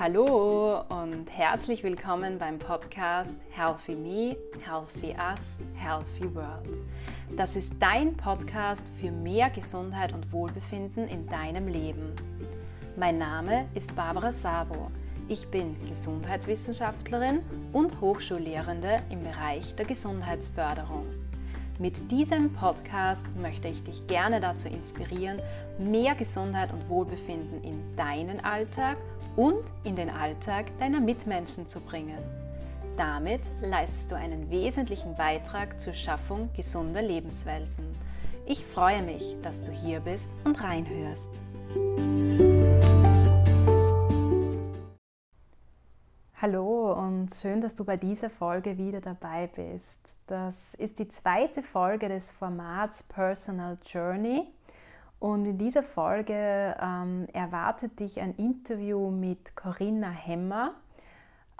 Hallo 0.00 0.80
und 0.88 1.26
herzlich 1.28 1.82
willkommen 1.82 2.38
beim 2.38 2.58
Podcast 2.58 3.36
Healthy 3.50 3.94
Me, 3.94 4.36
Healthy 4.64 5.08
Us, 5.10 5.42
Healthy 5.74 6.34
World. 6.34 6.70
Das 7.36 7.54
ist 7.54 7.74
dein 7.80 8.16
Podcast 8.16 8.90
für 8.98 9.10
mehr 9.10 9.50
Gesundheit 9.50 10.14
und 10.14 10.32
Wohlbefinden 10.32 11.06
in 11.06 11.26
deinem 11.26 11.68
Leben. 11.68 12.14
Mein 12.96 13.18
Name 13.18 13.68
ist 13.74 13.94
Barbara 13.94 14.32
Sabo. 14.32 14.90
Ich 15.28 15.46
bin 15.48 15.76
Gesundheitswissenschaftlerin 15.86 17.40
und 17.74 18.00
Hochschullehrende 18.00 19.02
im 19.10 19.22
Bereich 19.22 19.74
der 19.74 19.84
Gesundheitsförderung. 19.84 21.04
Mit 21.78 22.10
diesem 22.10 22.54
Podcast 22.54 23.26
möchte 23.36 23.68
ich 23.68 23.82
dich 23.82 24.06
gerne 24.06 24.40
dazu 24.40 24.68
inspirieren, 24.68 25.42
mehr 25.78 26.14
Gesundheit 26.14 26.72
und 26.72 26.88
Wohlbefinden 26.88 27.62
in 27.62 27.96
deinen 27.96 28.42
Alltag 28.42 28.96
und 29.40 29.64
in 29.84 29.96
den 29.96 30.10
Alltag 30.10 30.66
deiner 30.78 31.00
Mitmenschen 31.00 31.66
zu 31.66 31.80
bringen. 31.80 32.18
Damit 32.98 33.40
leistest 33.62 34.10
du 34.10 34.14
einen 34.14 34.50
wesentlichen 34.50 35.14
Beitrag 35.14 35.80
zur 35.80 35.94
Schaffung 35.94 36.50
gesunder 36.54 37.00
Lebenswelten. 37.00 37.86
Ich 38.44 38.66
freue 38.66 39.02
mich, 39.02 39.36
dass 39.40 39.62
du 39.62 39.70
hier 39.70 40.00
bist 40.00 40.28
und 40.44 40.62
reinhörst. 40.62 41.30
Hallo 46.42 46.92
und 46.92 47.34
schön, 47.34 47.62
dass 47.62 47.74
du 47.74 47.86
bei 47.86 47.96
dieser 47.96 48.28
Folge 48.28 48.76
wieder 48.76 49.00
dabei 49.00 49.46
bist. 49.46 50.00
Das 50.26 50.74
ist 50.74 50.98
die 50.98 51.08
zweite 51.08 51.62
Folge 51.62 52.10
des 52.10 52.30
Formats 52.30 53.04
Personal 53.04 53.78
Journey. 53.86 54.48
Und 55.20 55.46
in 55.46 55.58
dieser 55.58 55.82
Folge 55.82 56.74
ähm, 56.80 57.26
erwartet 57.34 58.00
dich 58.00 58.20
ein 58.20 58.34
Interview 58.36 59.10
mit 59.10 59.54
Corinna 59.54 60.08
Hemmer. 60.08 60.74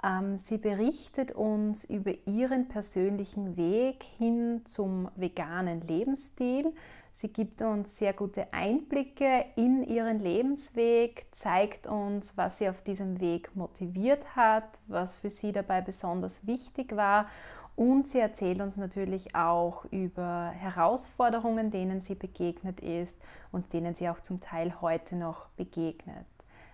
Ähm, 0.03 0.35
sie 0.35 0.57
berichtet 0.57 1.31
uns 1.31 1.85
über 1.85 2.11
ihren 2.25 2.67
persönlichen 2.67 3.57
Weg 3.57 4.01
hin 4.17 4.61
zum 4.65 5.09
veganen 5.15 5.81
Lebensstil. 5.81 6.73
Sie 7.13 7.27
gibt 7.27 7.61
uns 7.61 7.99
sehr 7.99 8.13
gute 8.13 8.51
Einblicke 8.51 9.45
in 9.55 9.83
ihren 9.83 10.19
Lebensweg, 10.19 11.27
zeigt 11.31 11.85
uns, 11.85 12.35
was 12.37 12.57
sie 12.57 12.67
auf 12.67 12.81
diesem 12.81 13.21
Weg 13.21 13.55
motiviert 13.55 14.35
hat, 14.35 14.81
was 14.87 15.17
für 15.17 15.29
sie 15.29 15.51
dabei 15.51 15.81
besonders 15.81 16.47
wichtig 16.47 16.95
war 16.95 17.27
und 17.75 18.07
sie 18.07 18.19
erzählt 18.19 18.61
uns 18.61 18.77
natürlich 18.77 19.35
auch 19.35 19.85
über 19.85 20.51
Herausforderungen, 20.51 21.71
denen 21.71 22.01
sie 22.01 22.15
begegnet 22.15 22.79
ist 22.79 23.17
und 23.51 23.73
denen 23.73 23.95
sie 23.95 24.09
auch 24.09 24.19
zum 24.19 24.39
Teil 24.39 24.81
heute 24.81 25.15
noch 25.15 25.47
begegnet. 25.57 26.25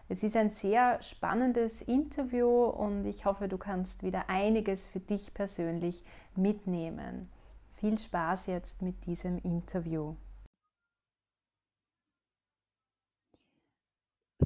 Es 0.10 0.24
ist 0.24 0.38
ein 0.38 0.52
sehr 0.52 1.02
spannendes 1.02 1.82
Interview 1.82 2.48
und 2.48 3.06
ich 3.06 3.26
hoffe, 3.26 3.48
du 3.48 3.58
kannst 3.58 4.04
wieder 4.04 4.30
einiges 4.30 4.88
für 4.88 5.02
dich 5.02 5.34
persönlich 5.34 6.04
mitnehmen. 6.36 7.30
Viel 7.76 8.00
Spaß 8.00 8.48
jetzt 8.48 8.82
mit 8.82 9.06
diesem 9.06 9.38
Interview. 9.40 10.16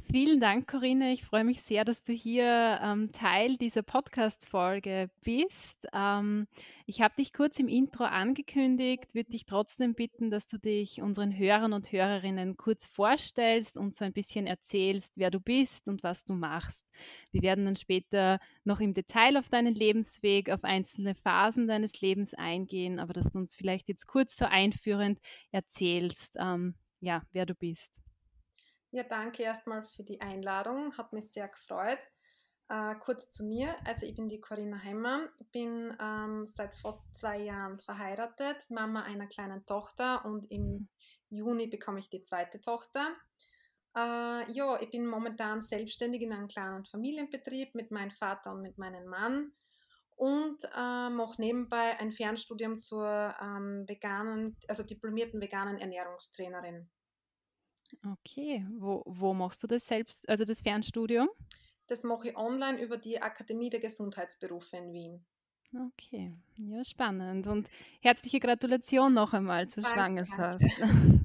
Vielen 0.09 0.39
Dank, 0.39 0.69
Corinne. 0.69 1.11
Ich 1.11 1.25
freue 1.25 1.43
mich 1.43 1.61
sehr, 1.63 1.83
dass 1.83 2.01
du 2.03 2.13
hier 2.13 2.79
ähm, 2.81 3.11
Teil 3.11 3.57
dieser 3.57 3.81
Podcast-Folge 3.81 5.09
bist. 5.21 5.77
Ähm, 5.93 6.47
ich 6.85 7.01
habe 7.01 7.15
dich 7.17 7.33
kurz 7.33 7.59
im 7.59 7.67
Intro 7.67 8.05
angekündigt, 8.05 9.13
würde 9.13 9.31
dich 9.31 9.45
trotzdem 9.45 9.93
bitten, 9.93 10.31
dass 10.31 10.47
du 10.47 10.57
dich 10.57 11.01
unseren 11.01 11.37
Hörern 11.37 11.73
und 11.73 11.91
Hörerinnen 11.91 12.55
kurz 12.55 12.85
vorstellst 12.85 13.75
und 13.75 13.97
so 13.97 14.05
ein 14.05 14.13
bisschen 14.13 14.47
erzählst, 14.47 15.11
wer 15.15 15.29
du 15.29 15.41
bist 15.41 15.87
und 15.89 16.03
was 16.03 16.23
du 16.23 16.35
machst. 16.35 16.85
Wir 17.33 17.41
werden 17.41 17.65
dann 17.65 17.75
später 17.75 18.39
noch 18.63 18.79
im 18.79 18.93
Detail 18.93 19.35
auf 19.37 19.49
deinen 19.49 19.75
Lebensweg, 19.75 20.49
auf 20.51 20.63
einzelne 20.63 21.15
Phasen 21.15 21.67
deines 21.67 21.99
Lebens 21.99 22.33
eingehen, 22.33 22.97
aber 22.97 23.11
dass 23.11 23.29
du 23.31 23.39
uns 23.39 23.55
vielleicht 23.55 23.89
jetzt 23.89 24.07
kurz 24.07 24.37
so 24.37 24.45
einführend 24.45 25.19
erzählst, 25.51 26.31
ähm, 26.39 26.75
ja, 27.01 27.23
wer 27.33 27.45
du 27.45 27.55
bist. 27.55 28.00
Ja, 28.91 29.03
danke 29.03 29.43
erstmal 29.43 29.83
für 29.83 30.03
die 30.03 30.19
Einladung. 30.19 30.97
Hat 30.97 31.13
mich 31.13 31.31
sehr 31.31 31.47
gefreut. 31.47 31.99
Äh, 32.67 32.95
kurz 32.95 33.31
zu 33.31 33.45
mir. 33.45 33.75
Also 33.85 34.05
ich 34.05 34.15
bin 34.15 34.27
die 34.27 34.41
Corinna 34.41 34.77
Hemmer, 34.77 35.29
bin 35.53 35.95
ähm, 36.01 36.45
seit 36.47 36.75
fast 36.75 37.13
zwei 37.15 37.37
Jahren 37.39 37.79
verheiratet, 37.79 38.69
Mama 38.69 39.03
einer 39.03 39.27
kleinen 39.27 39.65
Tochter 39.65 40.25
und 40.25 40.49
im 40.51 40.89
Juni 41.29 41.67
bekomme 41.67 41.99
ich 41.99 42.09
die 42.09 42.21
zweite 42.21 42.59
Tochter. 42.59 43.15
Äh, 43.95 44.51
ja, 44.51 44.79
ich 44.81 44.89
bin 44.89 45.05
momentan 45.05 45.61
selbstständig 45.61 46.21
in 46.21 46.33
einem 46.33 46.47
kleinen 46.47 46.85
Familienbetrieb 46.85 47.75
mit 47.75 47.91
meinem 47.91 48.11
Vater 48.11 48.51
und 48.51 48.61
mit 48.61 48.77
meinem 48.77 49.05
Mann 49.05 49.53
und 50.15 50.63
äh, 50.65 51.09
mache 51.09 51.41
nebenbei 51.41 51.97
ein 51.99 52.11
Fernstudium 52.11 52.79
zur 52.79 53.35
ähm, 53.41 53.85
veganen, 53.87 54.57
also 54.67 54.83
diplomierten 54.83 55.41
veganen 55.41 55.77
Ernährungstrainerin. 55.77 56.89
Okay, 58.05 58.65
wo, 58.77 59.03
wo 59.05 59.33
machst 59.33 59.63
du 59.63 59.67
das 59.67 59.85
selbst, 59.85 60.27
also 60.29 60.45
das 60.45 60.61
Fernstudium? 60.61 61.29
Das 61.87 62.03
mache 62.03 62.29
ich 62.29 62.37
online 62.37 62.81
über 62.81 62.97
die 62.97 63.21
Akademie 63.21 63.69
der 63.69 63.79
Gesundheitsberufe 63.79 64.77
in 64.77 64.93
Wien. 64.93 65.25
Okay, 65.73 66.33
ja, 66.57 66.83
spannend. 66.83 67.47
Und 67.47 67.69
herzliche 68.01 68.39
Gratulation 68.39 69.13
noch 69.13 69.33
einmal 69.33 69.67
zur 69.69 69.83
Danke. 69.83 70.25
Schwangerschaft. 70.25 70.63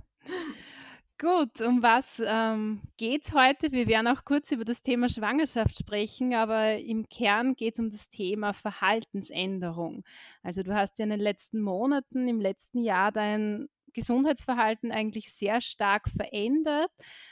Gut, 1.19 1.62
um 1.62 1.82
was 1.82 2.04
ähm, 2.19 2.83
geht 2.98 3.25
es 3.25 3.33
heute? 3.33 3.72
Wir 3.72 3.87
werden 3.87 4.06
auch 4.06 4.27
kurz 4.27 4.50
über 4.50 4.66
das 4.66 4.83
Thema 4.83 5.09
Schwangerschaft 5.09 5.78
sprechen, 5.78 6.34
aber 6.34 6.77
im 6.77 7.09
Kern 7.09 7.54
geht 7.54 7.75
es 7.75 7.81
um 7.81 7.88
das 7.88 8.10
Thema 8.10 8.53
Verhaltensänderung. 8.53 10.04
Also 10.43 10.62
du 10.62 10.75
hast 10.75 10.98
ja 10.98 11.04
in 11.04 11.10
den 11.10 11.21
letzten 11.21 11.62
Monaten, 11.62 12.28
im 12.28 12.38
letzten 12.38 12.83
Jahr 12.83 13.12
dein 13.12 13.66
Gesundheitsverhalten 13.97 14.93
eigentlich 14.93 15.33
sehr 15.33 15.61
stark 15.61 16.09
verändert. 16.11 16.91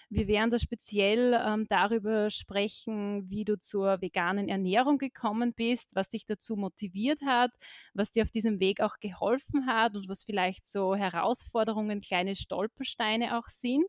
Wir 0.09 0.27
werden 0.27 0.51
da 0.51 0.59
speziell 0.59 1.39
ähm, 1.45 1.67
darüber 1.69 2.31
sprechen, 2.31 3.29
wie 3.29 3.45
du 3.45 3.61
zur 3.61 4.01
veganen 4.01 4.49
Ernährung 4.49 4.97
gekommen 4.97 5.53
bist, 5.55 5.95
was 5.95 6.09
dich 6.09 6.25
dazu 6.25 6.57
motiviert 6.57 7.21
hat, 7.25 7.53
was 7.93 8.13
dir 8.13 8.23
auf 8.23 8.31
diesem 8.31 8.61
Weg 8.61 8.81
auch 8.81 8.99
geholfen 8.99 9.67
hat 9.67 9.95
und 9.95 10.09
was 10.09 10.25
vielleicht 10.25 10.67
so 10.67 10.95
Herausforderungen, 10.95 12.01
kleine 12.01 12.35
Stolpersteine 12.35 13.39
auch 13.39 13.49
sind. 13.49 13.85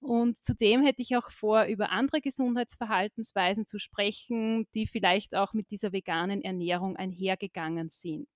Und 0.00 0.42
zudem 0.44 0.82
hätte 0.84 1.02
ich 1.02 1.16
auch 1.16 1.30
vor, 1.30 1.64
über 1.64 1.90
andere 1.90 2.20
Gesundheitsverhaltensweisen 2.20 3.66
zu 3.66 3.78
sprechen, 3.78 4.66
die 4.74 4.86
vielleicht 4.86 5.34
auch 5.34 5.52
mit 5.52 5.70
dieser 5.70 5.92
veganen 5.92 6.42
Ernährung 6.42 6.96
einhergegangen 6.96 7.90
sind. 7.90 8.28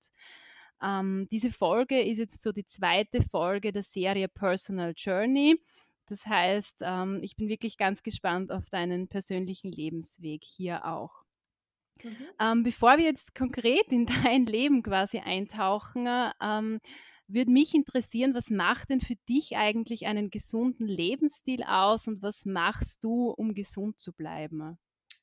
Ähm, 0.82 1.28
diese 1.30 1.50
Folge 1.50 2.00
ist 2.00 2.18
jetzt 2.18 2.42
so 2.42 2.52
die 2.52 2.66
zweite 2.66 3.22
Folge 3.22 3.72
der 3.72 3.82
Serie 3.82 4.28
Personal 4.28 4.94
Journey. 4.96 5.60
Das 6.06 6.26
heißt, 6.26 6.76
ähm, 6.80 7.20
ich 7.22 7.36
bin 7.36 7.48
wirklich 7.48 7.76
ganz 7.76 8.02
gespannt 8.02 8.50
auf 8.50 8.68
deinen 8.70 9.08
persönlichen 9.08 9.70
Lebensweg 9.70 10.42
hier 10.44 10.84
auch. 10.84 11.24
Mhm. 12.02 12.16
Ähm, 12.40 12.62
bevor 12.62 12.98
wir 12.98 13.04
jetzt 13.04 13.34
konkret 13.34 13.86
in 13.90 14.06
dein 14.24 14.46
Leben 14.46 14.82
quasi 14.82 15.18
eintauchen, 15.18 16.08
ähm, 16.40 16.80
würde 17.28 17.50
mich 17.52 17.74
interessieren, 17.74 18.34
was 18.34 18.50
macht 18.50 18.90
denn 18.90 19.00
für 19.00 19.14
dich 19.28 19.56
eigentlich 19.56 20.06
einen 20.06 20.30
gesunden 20.30 20.86
Lebensstil 20.86 21.62
aus 21.62 22.08
und 22.08 22.22
was 22.22 22.44
machst 22.44 23.04
du, 23.04 23.30
um 23.30 23.54
gesund 23.54 24.00
zu 24.00 24.12
bleiben? 24.12 24.78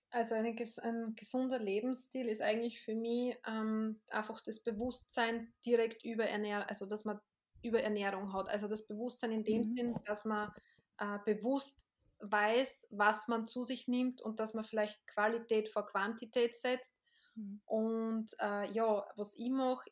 Also 0.10 0.36
eine, 0.36 0.56
ein 0.84 1.16
gesunder 1.16 1.60
Lebensstil 1.60 2.30
ist 2.30 2.42
eigentlich 2.42 2.82
für 2.82 2.96
mich 2.96 3.36
ähm, 3.46 4.00
einfach 4.10 4.42
das 4.42 4.62
Bewusstsein 4.62 5.54
direkt 5.66 6.06
über 6.06 6.26
Ernährung, 6.26 6.64
also 6.68 6.86
dass 6.86 7.04
man 7.04 7.20
über 7.62 7.82
Ernährung 7.82 8.34
hat. 8.34 8.48
Also 8.48 8.68
das 8.68 8.88
Bewusstsein 8.88 9.32
in 9.32 9.44
dem 9.44 9.62
mhm. 9.62 9.76
Sinn, 9.76 10.00
dass 10.06 10.24
man 10.24 10.52
äh, 11.00 11.20
bewusst 11.26 11.88
weiß, 12.20 12.88
was 12.92 13.28
man 13.28 13.46
zu 13.46 13.64
sich 13.64 13.88
nimmt 13.88 14.22
und 14.22 14.40
dass 14.40 14.54
man 14.54 14.64
vielleicht 14.64 15.06
Qualität 15.08 15.70
vor 15.70 15.86
Quantität 15.86 16.56
setzt. 16.56 16.96
Mhm. 17.36 17.62
Und 17.66 18.28
äh, 18.40 18.72
ja, 18.72 19.06
was 19.16 19.36
ich 19.38 19.50
mache, 19.50 19.90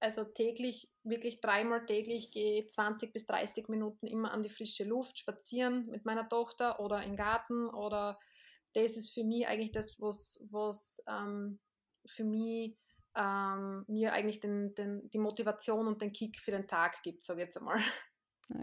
also 0.00 0.24
täglich, 0.24 0.90
wirklich 1.02 1.40
dreimal 1.40 1.84
täglich 1.84 2.30
gehe 2.30 2.66
20 2.66 3.12
bis 3.12 3.26
30 3.26 3.68
Minuten 3.68 4.06
immer 4.06 4.32
an 4.32 4.42
die 4.42 4.48
frische 4.48 4.84
Luft 4.84 5.18
spazieren 5.18 5.86
mit 5.86 6.04
meiner 6.04 6.28
Tochter 6.28 6.80
oder 6.80 7.02
im 7.02 7.16
Garten 7.16 7.68
oder 7.68 8.18
das 8.82 8.96
ist 8.96 9.12
für 9.12 9.24
mich 9.24 9.46
eigentlich 9.46 9.72
das, 9.72 10.00
was, 10.00 10.44
was 10.50 11.02
ähm, 11.08 11.58
für 12.06 12.24
mich 12.24 12.76
ähm, 13.16 13.84
mir 13.88 14.12
eigentlich 14.12 14.40
den, 14.40 14.74
den, 14.74 15.08
die 15.10 15.18
Motivation 15.18 15.86
und 15.86 16.00
den 16.00 16.12
Kick 16.12 16.38
für 16.38 16.52
den 16.52 16.66
Tag 16.66 17.02
gibt, 17.02 17.22
sage 17.22 17.40
ich 17.40 17.46
jetzt 17.46 17.58
einmal. 17.58 17.78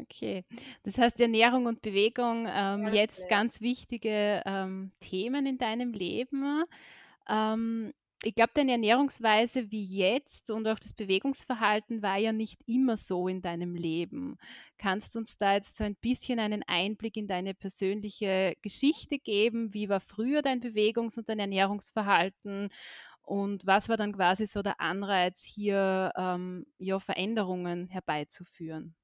Okay, 0.01 0.45
das 0.81 0.97
heißt 0.97 1.19
Ernährung 1.19 1.67
und 1.67 1.83
Bewegung 1.83 2.47
ähm, 2.49 2.87
jetzt 2.87 3.29
ganz 3.29 3.61
wichtige 3.61 4.41
ähm, 4.45 4.91
Themen 4.99 5.45
in 5.45 5.59
deinem 5.59 5.93
Leben. 5.93 6.63
Ich 8.23 8.33
glaube, 8.33 8.51
deine 8.55 8.71
Ernährungsweise 8.71 9.69
wie 9.71 9.83
jetzt 9.85 10.49
und 10.49 10.67
auch 10.67 10.79
das 10.79 10.93
Bewegungsverhalten 10.93 12.01
war 12.01 12.17
ja 12.17 12.31
nicht 12.31 12.59
immer 12.65 12.97
so 12.97 13.27
in 13.27 13.41
deinem 13.41 13.75
Leben. 13.75 14.37
Kannst 14.77 15.13
du 15.13 15.19
uns 15.19 15.37
da 15.37 15.53
jetzt 15.53 15.77
so 15.77 15.83
ein 15.83 15.95
bisschen 15.95 16.39
einen 16.39 16.63
Einblick 16.63 17.17
in 17.17 17.27
deine 17.27 17.53
persönliche 17.53 18.55
Geschichte 18.61 19.19
geben? 19.19 19.73
Wie 19.73 19.89
war 19.89 19.99
früher 19.99 20.41
dein 20.41 20.61
Bewegungs- 20.61 21.17
und 21.17 21.29
dein 21.29 21.39
Ernährungsverhalten? 21.39 22.69
Und 23.21 23.65
was 23.65 23.89
war 23.89 23.97
dann 23.97 24.13
quasi 24.13 24.47
so 24.47 24.61
der 24.63 24.81
Anreiz, 24.81 25.43
hier 25.43 26.11
ähm, 26.15 26.65
ja, 26.79 26.99
Veränderungen 26.99 27.87
herbeizuführen? 27.89 28.95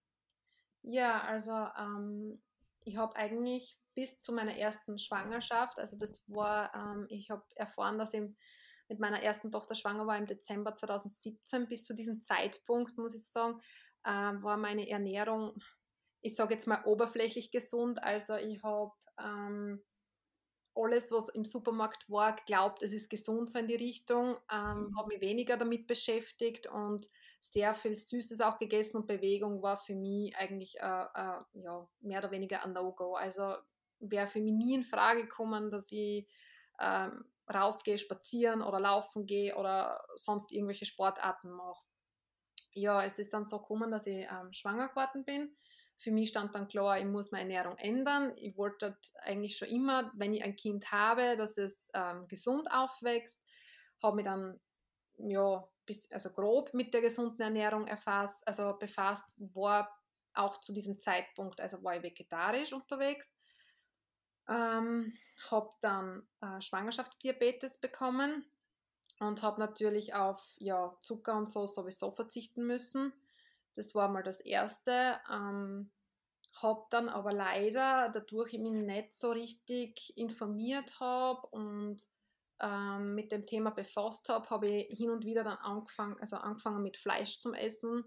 Ja, 0.84 1.22
also 1.24 1.52
ähm, 1.78 2.42
ich 2.84 2.98
habe 2.98 3.16
eigentlich 3.16 3.78
bis 3.94 4.20
zu 4.20 4.34
meiner 4.34 4.58
ersten 4.58 4.98
Schwangerschaft, 4.98 5.80
also 5.80 5.98
das 5.98 6.24
war, 6.28 6.74
ähm, 6.74 7.06
ich 7.10 7.30
habe 7.30 7.44
erfahren, 7.56 7.98
dass 8.00 8.14
ich 8.14 8.24
mit 8.92 9.00
meiner 9.00 9.24
ersten 9.24 9.52
Tochter 9.52 9.74
schwanger 9.74 10.06
war 10.06 10.18
im 10.18 10.26
Dezember 10.26 10.76
2017. 10.76 11.68
Bis 11.68 11.86
zu 11.86 11.94
diesem 11.94 12.20
Zeitpunkt, 12.20 12.98
muss 12.98 13.16
ich 13.16 13.26
sagen, 13.26 13.62
äh, 14.04 14.10
war 14.10 14.58
meine 14.58 14.90
Ernährung, 14.90 15.54
ich 16.20 16.36
sage 16.36 16.56
jetzt 16.56 16.68
mal 16.68 16.84
oberflächlich 16.84 17.52
gesund. 17.52 18.04
Also 18.04 18.36
ich 18.36 18.62
habe 18.64 18.92
ähm, 19.18 19.82
alles, 20.76 21.10
was 21.10 21.30
im 21.30 21.46
Supermarkt 21.46 22.10
war, 22.10 22.36
glaubt, 22.46 22.84
es 22.84 22.92
ist 22.92 23.10
gesund 23.10 23.50
so 23.50 23.60
in 23.60 23.68
die 23.68 23.76
Richtung, 23.76 24.36
ähm, 24.52 24.90
mhm. 24.90 24.98
habe 24.98 25.08
mich 25.08 25.22
weniger 25.22 25.56
damit 25.56 25.88
beschäftigt 25.88 26.68
und 26.68 27.10
sehr 27.40 27.74
viel 27.74 27.96
Süßes 27.96 28.42
auch 28.42 28.60
gegessen 28.60 28.98
und 28.98 29.08
Bewegung 29.08 29.62
war 29.62 29.78
für 29.78 29.96
mich 29.96 30.36
eigentlich 30.36 30.78
äh, 30.82 31.06
äh, 31.14 31.40
ja, 31.54 31.88
mehr 32.02 32.20
oder 32.20 32.32
weniger 32.32 32.66
ein 32.66 32.74
No-Go. 32.74 33.16
Also 33.16 33.56
wäre 34.00 34.28
für 34.28 34.42
mich 34.42 34.52
nie 34.52 34.76
in 34.76 34.84
Frage 34.84 35.22
gekommen, 35.22 35.72
dass 35.72 35.94
ich 35.94 36.28
ähm, 36.78 37.24
rausgehe, 37.52 37.98
spazieren 37.98 38.62
oder 38.62 38.80
laufen 38.80 39.26
gehe 39.26 39.56
oder 39.56 40.04
sonst 40.16 40.52
irgendwelche 40.52 40.86
Sportarten 40.86 41.52
mache. 41.52 41.84
Ja, 42.74 43.04
es 43.04 43.20
ist 43.20 43.34
dann 43.34 43.46
so 43.46 43.60
gekommen, 43.60 43.92
dass 43.92 44.08
ich 44.08 44.28
ähm, 44.30 44.54
schwanger 44.54 44.90
geworden 44.90 45.26
bin. 45.26 45.56
Für 45.98 46.12
mich 46.12 46.30
stand 46.30 46.56
dann 46.56 46.68
klar, 46.68 46.98
ich 46.98 47.06
muss 47.06 47.32
meine 47.32 47.54
Ernährung 47.54 47.78
ändern. 47.78 48.34
Ich 48.38 48.58
wollte 48.58 48.98
eigentlich 49.22 49.58
schon 49.58 49.68
immer, 49.68 50.12
wenn 50.16 50.34
ich 50.34 50.44
ein 50.44 50.56
Kind 50.56 50.92
habe, 50.92 51.36
dass 51.38 51.58
es 51.58 51.90
ähm, 51.94 52.28
gesund 52.28 52.72
aufwächst. 52.72 53.42
Habe 54.02 54.16
mich 54.16 54.26
dann 54.26 54.60
ja, 55.18 55.68
bis, 55.86 56.12
also 56.12 56.30
grob 56.32 56.74
mit 56.74 56.94
der 56.94 57.02
gesunden 57.02 57.42
Ernährung 57.42 57.88
erfasst, 57.88 58.48
also 58.48 58.76
befasst, 58.80 59.28
war 59.38 59.90
auch 60.34 60.58
zu 60.62 60.74
diesem 60.74 60.98
Zeitpunkt, 60.98 61.60
also 61.60 61.84
war 61.84 61.98
ich 61.98 62.04
vegetarisch 62.04 62.74
unterwegs 62.74 63.36
ähm, 64.48 65.14
habe 65.50 65.70
dann 65.82 66.28
äh, 66.42 66.62
Schwangerschaftsdiabetes 66.62 67.80
bekommen 67.80 68.46
und 69.20 69.44
habe 69.44 69.60
natürlich 69.60 70.14
auf 70.14 70.56
ja, 70.58 70.96
Zucker 71.00 71.38
und 71.38 71.48
so 71.48 71.68
sowieso 71.68 72.12
verzichten 72.12 72.66
müssen. 72.66 73.14
Das 73.76 73.96
war 73.96 74.10
mal 74.10 74.24
das 74.24 74.42
Erste. 74.42 75.20
Ähm, 75.32 75.92
habe 76.62 76.86
dann 76.90 77.08
aber 77.08 77.32
leider, 77.32 78.10
dadurch 78.10 78.54
ich 78.54 78.60
mich 78.60 78.74
nicht 78.74 79.16
so 79.16 79.32
richtig 79.32 80.16
informiert 80.18 81.00
habe 81.00 81.48
und 81.48 82.06
ähm, 82.60 83.16
mit 83.16 83.32
dem 83.32 83.46
Thema 83.46 83.72
befasst 83.72 84.30
habe, 84.30 84.50
habe 84.50 84.68
ich 84.68 84.98
hin 84.98 85.10
und 85.10 85.26
wieder 85.26 85.44
dann 85.44 85.58
angefangen, 85.58 86.18
also 86.20 86.38
angefangen 86.38 86.84
mit 86.84 86.98
Fleisch 86.98 87.40
zum 87.40 87.54
Essen. 87.54 88.04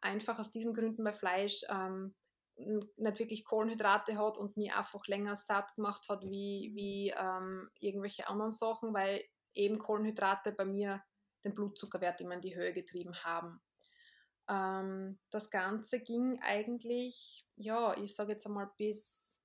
Einfach 0.00 0.38
aus 0.38 0.50
diesen 0.50 0.74
Gründen, 0.74 1.04
weil 1.04 1.12
Fleisch 1.12 1.64
ähm, 1.68 2.14
nicht 2.58 3.18
wirklich 3.18 3.44
Kohlenhydrate 3.44 4.18
hat 4.18 4.36
und 4.36 4.56
mir 4.56 4.76
einfach 4.76 5.06
länger 5.06 5.36
satt 5.36 5.74
gemacht 5.76 6.08
hat 6.08 6.24
wie, 6.24 6.72
wie 6.74 7.14
ähm, 7.16 7.70
irgendwelche 7.78 8.28
anderen 8.28 8.52
Sachen, 8.52 8.92
weil 8.92 9.22
eben 9.54 9.78
Kohlenhydrate 9.78 10.52
bei 10.52 10.64
mir 10.64 11.02
den 11.44 11.54
Blutzuckerwert 11.54 12.20
immer 12.20 12.34
in 12.34 12.40
die 12.40 12.56
Höhe 12.56 12.72
getrieben 12.72 13.14
haben. 13.22 13.60
Ähm, 14.48 15.18
das 15.30 15.50
Ganze 15.50 16.00
ging 16.00 16.40
eigentlich, 16.42 17.46
ja, 17.56 17.96
ich 17.96 18.14
sage 18.14 18.32
jetzt 18.32 18.46
einmal 18.46 18.70
bis, 18.76 19.40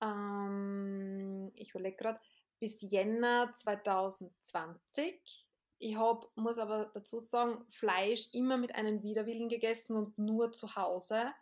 ähm, 0.00 1.52
ich 1.54 1.70
überlege 1.70 1.96
gerade, 1.96 2.20
bis 2.58 2.80
Jänner 2.80 3.52
2020. 3.54 5.46
Ich 5.78 5.96
hab, 5.96 6.30
muss 6.36 6.58
aber 6.58 6.90
dazu 6.94 7.20
sagen, 7.20 7.64
Fleisch 7.68 8.28
immer 8.32 8.56
mit 8.56 8.74
einem 8.74 9.02
Widerwillen 9.02 9.48
gegessen 9.48 9.96
und 9.96 10.16
nur 10.16 10.52
zu 10.52 10.76
Hause 10.76 11.32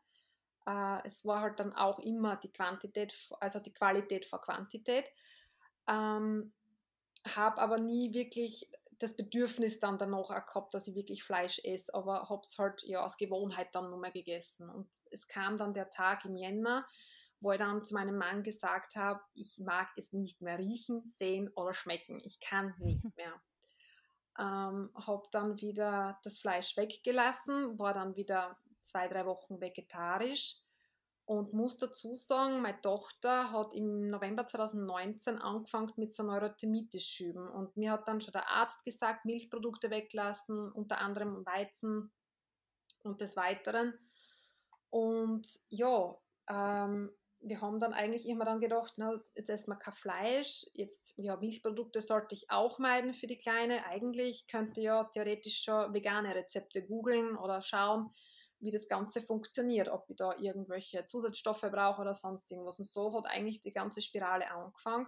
äh, 0.67 0.99
es 1.05 1.25
war 1.25 1.41
halt 1.41 1.61
dann 1.61 1.73
auch 1.73 1.99
immer 1.99 2.37
die 2.37 2.53
Quantität, 2.53 3.15
also 3.41 3.61
die 3.61 3.73
Qualität 3.73 4.27
vor 4.27 4.41
Quantität. 4.41 5.11
Ähm, 5.89 6.53
habe 7.35 7.61
aber 7.61 7.79
nie 7.79 8.15
wirklich 8.15 8.71
das 8.99 9.17
Bedürfnis 9.17 9.81
dann 9.81 9.99
danach 9.99 10.31
auch 10.31 10.47
gehabt, 10.47 10.75
dass 10.75 10.87
ich 10.87 10.95
wirklich 10.95 11.25
Fleisch 11.25 11.59
esse, 11.65 11.95
aber 11.95 12.29
habe 12.29 12.43
es 12.45 12.59
halt 12.59 12.83
ja 12.83 13.03
aus 13.03 13.17
Gewohnheit 13.17 13.75
dann 13.75 13.89
nur 13.89 13.99
mehr 13.99 14.11
gegessen. 14.11 14.69
Und 14.69 14.89
es 15.11 15.27
kam 15.27 15.57
dann 15.57 15.73
der 15.73 15.91
Tag 15.91 16.27
im 16.27 16.37
Jänner, 16.37 16.87
wo 17.41 17.53
ich 17.53 17.59
dann 17.59 17.83
zu 17.83 17.95
meinem 17.95 18.19
Mann 18.19 18.43
gesagt 18.43 18.97
habe, 18.97 19.21
ich 19.35 19.59
mag 19.59 19.89
es 19.97 20.13
nicht 20.13 20.43
mehr 20.43 20.59
riechen, 20.59 21.03
sehen 21.17 21.51
oder 21.55 21.73
schmecken. 21.73 22.21
Ich 22.25 22.41
kann 22.41 22.75
nicht 22.79 23.03
mehr. 23.17 23.41
Ähm, 24.39 24.91
habe 24.95 25.27
dann 25.33 25.61
wieder 25.61 26.19
das 26.23 26.39
Fleisch 26.39 26.77
weggelassen, 26.77 27.79
war 27.79 27.95
dann 27.95 28.17
wieder 28.17 28.59
zwei, 28.83 29.09
drei 29.09 29.27
Wochen 29.27 29.61
vegetarisch 29.61 30.63
und 31.31 31.53
muss 31.53 31.79
dazu 31.79 32.17
sagen, 32.17 32.61
meine 32.61 32.81
Tochter 32.81 33.53
hat 33.53 33.73
im 33.73 34.09
November 34.09 34.47
2019 34.47 35.39
angefangen 35.39 35.93
mit 35.97 36.13
so 36.13 36.25
Neurodermitis-Schüben 36.25 37.49
und 37.49 37.77
mir 37.77 37.93
hat 37.93 38.09
dann 38.09 38.21
schon 38.21 38.33
der 38.33 38.49
Arzt 38.49 38.85
gesagt, 38.85 39.25
Milchprodukte 39.25 39.91
weglassen, 39.91 40.73
unter 40.73 40.99
anderem 40.99 41.47
Weizen 41.47 42.11
und 43.05 43.21
des 43.21 43.37
Weiteren. 43.37 43.95
Und 44.91 45.47
ja, 45.69 46.17
ähm, 46.49 47.11
wir 47.43 47.61
haben 47.61 47.79
dann 47.79 47.93
eigentlich 47.93 48.29
immer 48.29 48.45
dann 48.45 48.61
gedacht, 48.61 48.95
na, 48.97 49.23
jetzt 49.35 49.51
essen 49.51 49.71
wir 49.71 49.77
kein 49.77 49.95
Fleisch, 49.95 50.67
jetzt, 50.75 51.15
ja, 51.17 51.37
Milchprodukte 51.37 52.01
sollte 52.01 52.35
ich 52.35 52.51
auch 52.51 52.79
meiden 52.79 53.15
für 53.15 53.27
die 53.27 53.39
Kleine. 53.39 53.87
Eigentlich 53.87 54.47
könnte 54.47 54.81
ja 54.81 55.05
theoretisch 55.05 55.63
schon 55.63 55.95
vegane 55.95 56.35
Rezepte 56.35 56.85
googeln 56.85 57.37
oder 57.37 57.63
schauen, 57.63 58.11
wie 58.61 58.71
das 58.71 58.89
Ganze 58.89 59.21
funktioniert, 59.21 59.89
ob 59.89 60.09
ich 60.09 60.17
da 60.17 60.37
irgendwelche 60.39 61.07
Zusatzstoffe 61.07 61.63
brauche 61.63 62.03
oder 62.03 62.15
sonst 62.15 62.51
irgendwas. 62.51 62.79
Und 62.79 62.89
so 62.89 63.13
hat 63.17 63.27
eigentlich 63.27 63.61
die 63.61 63.73
ganze 63.73 64.03
Spirale 64.03 64.51
angefangen. 64.51 65.07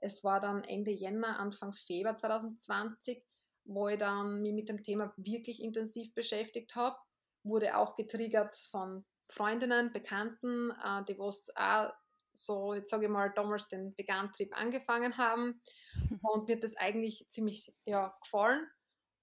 Es 0.00 0.24
war 0.24 0.40
dann 0.40 0.64
Ende 0.64 0.90
Jänner, 0.90 1.38
Anfang 1.38 1.72
Februar 1.72 2.16
2020, 2.16 3.22
wo 3.64 3.88
ich 3.88 3.98
dann 3.98 4.40
mich 4.40 4.54
mit 4.54 4.68
dem 4.68 4.82
Thema 4.82 5.12
wirklich 5.16 5.62
intensiv 5.62 6.14
beschäftigt 6.14 6.74
habe. 6.76 6.96
Wurde 7.42 7.76
auch 7.76 7.96
getriggert 7.96 8.56
von 8.70 9.04
Freundinnen, 9.28 9.92
Bekannten, 9.92 10.70
äh, 10.70 11.04
die 11.04 11.18
was 11.18 11.50
auch 11.54 11.92
so, 12.32 12.72
jetzt 12.72 12.90
sage 12.90 13.06
ich 13.06 13.10
mal, 13.10 13.32
damals 13.34 13.68
den 13.68 13.96
Vegan-Trip 13.98 14.56
angefangen 14.56 15.18
haben. 15.18 15.60
Und 16.22 16.46
mir 16.46 16.56
hat 16.56 16.64
das 16.64 16.76
eigentlich 16.76 17.26
ziemlich 17.28 17.74
ja, 17.84 18.16
gefallen. 18.22 18.66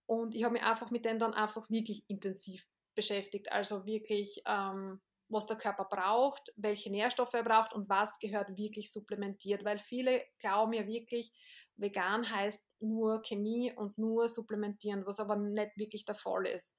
Und 0.06 0.36
ich 0.36 0.44
habe 0.44 0.54
mich 0.54 0.64
einfach 0.64 0.92
mit 0.92 1.06
dem 1.06 1.18
dann 1.18 1.34
einfach 1.34 1.70
wirklich 1.70 2.04
intensiv 2.08 2.68
beschäftigt. 2.96 3.52
Also 3.52 3.86
wirklich, 3.86 4.42
ähm, 4.48 5.02
was 5.28 5.46
der 5.46 5.58
Körper 5.58 5.86
braucht, 5.86 6.54
welche 6.56 6.92
Nährstoffe 6.92 7.34
er 7.34 7.44
braucht 7.44 7.74
und 7.74 7.90
was 7.90 8.20
gehört 8.20 8.58
wirklich 8.58 8.92
supplementiert. 8.92 9.64
Weil 9.64 9.80
viele 9.80 10.24
glauben 10.40 10.74
ja 10.74 10.88
wirklich, 10.88 11.32
vegan 11.78 12.30
heißt 12.30 12.66
nur 12.80 13.22
Chemie 13.22 13.74
und 13.76 13.98
nur 13.98 14.30
supplementieren, 14.30 15.06
was 15.06 15.20
aber 15.20 15.36
nicht 15.36 15.76
wirklich 15.78 16.06
der 16.06 16.16
Fall 16.16 16.46
ist. 16.48 16.76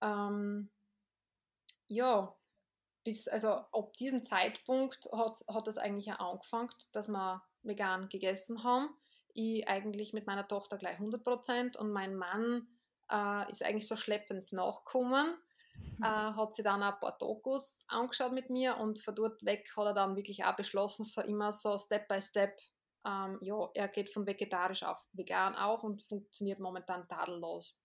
Ähm, 0.00 0.70
ja, 1.86 2.34
bis, 3.04 3.28
also 3.28 3.48
ab 3.48 3.92
diesem 3.98 4.24
Zeitpunkt 4.24 5.08
hat, 5.12 5.44
hat 5.48 5.66
das 5.66 5.76
eigentlich 5.76 6.10
auch 6.12 6.32
angefangen, 6.32 6.70
dass 6.92 7.08
wir 7.08 7.42
vegan 7.62 8.08
gegessen 8.08 8.64
haben. 8.64 8.88
Ich 9.34 9.68
eigentlich 9.68 10.12
mit 10.12 10.26
meiner 10.26 10.48
Tochter 10.48 10.78
gleich 10.78 10.98
100% 10.98 11.76
und 11.76 11.92
mein 11.92 12.14
Mann 12.14 12.68
äh, 13.10 13.50
ist 13.50 13.64
eigentlich 13.64 13.88
so 13.88 13.96
schleppend 13.96 14.52
nachgekommen. 14.52 15.36
Mhm. 15.76 16.04
Äh, 16.04 16.06
hat 16.06 16.54
sich 16.54 16.64
dann 16.64 16.82
ein 16.82 16.98
paar 17.00 17.16
Dokus 17.18 17.84
angeschaut 17.88 18.32
mit 18.32 18.48
mir 18.48 18.76
und 18.76 19.00
von 19.00 19.14
dort 19.14 19.44
weg 19.44 19.68
hat 19.76 19.86
er 19.86 19.94
dann 19.94 20.16
wirklich 20.16 20.44
auch 20.44 20.56
beschlossen, 20.56 21.04
so 21.04 21.20
immer 21.22 21.52
so 21.52 21.76
Step 21.78 22.06
by 22.08 22.22
Step, 22.22 22.56
ähm, 23.06 23.38
ja, 23.42 23.68
er 23.74 23.88
geht 23.88 24.10
von 24.10 24.26
vegetarisch 24.26 24.82
auf 24.82 24.98
vegan 25.12 25.54
auch 25.54 25.82
und 25.82 26.02
funktioniert 26.02 26.58
momentan 26.58 27.06
tadellos. 27.08 27.76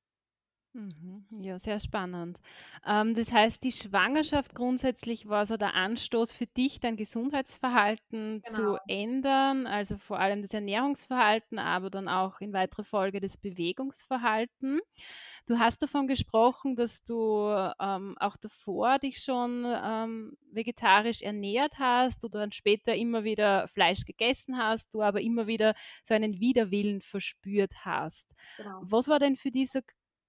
Mhm. 0.74 1.26
Ja, 1.42 1.58
sehr 1.58 1.80
spannend. 1.80 2.40
Ähm, 2.86 3.16
das 3.16 3.32
heißt, 3.32 3.64
die 3.64 3.72
Schwangerschaft 3.72 4.54
grundsätzlich 4.54 5.28
war 5.28 5.48
so 5.48 5.58
der 5.58 5.74
Anstoß 5.74 6.32
für 6.32 6.46
dich, 6.46 6.80
dein 6.80 6.96
Gesundheitsverhalten 6.96 8.44
zu 8.46 8.78
Genau. 8.78 8.80
ändern, 8.86 9.66
also 9.66 9.98
vor 9.98 10.20
allem 10.20 10.44
das 10.44 10.54
Ernährungsverhalten, 10.54 11.58
aber 11.58 11.90
dann 11.90 12.08
auch 12.08 12.40
in 12.40 12.54
weiterer 12.54 12.84
Folge 12.84 13.20
das 13.20 13.36
Bewegungsverhalten. 13.36 14.80
Du 15.48 15.58
hast 15.58 15.82
davon 15.82 16.08
gesprochen, 16.08 16.76
dass 16.76 17.04
du 17.04 17.48
ähm, 17.80 18.16
auch 18.20 18.38
davor 18.38 19.00
dich 19.00 19.24
schon 19.24 19.66
ähm, 19.66 20.38
vegetarisch 20.52 21.22
ernährt 21.24 21.80
hast 21.80 22.24
oder 22.26 22.40
dann 22.42 22.52
später 22.52 22.94
immer 22.96 23.24
wieder 23.24 23.68
Fleisch 23.70 24.06
gegessen 24.06 24.58
hast, 24.58 24.94
du 24.94 25.02
aber 25.02 25.22
immer 25.22 25.48
wieder 25.48 25.74
so 26.04 26.14
einen 26.14 26.40
Widerwillen 26.40 27.02
verspürt 27.02 27.86
hast. 27.86 28.34
Genau. 28.58 28.90
Was 28.92 29.08
war 29.08 29.20
denn 29.20 29.36
für 29.38 29.52
dich 29.52 29.72
so 29.72 29.80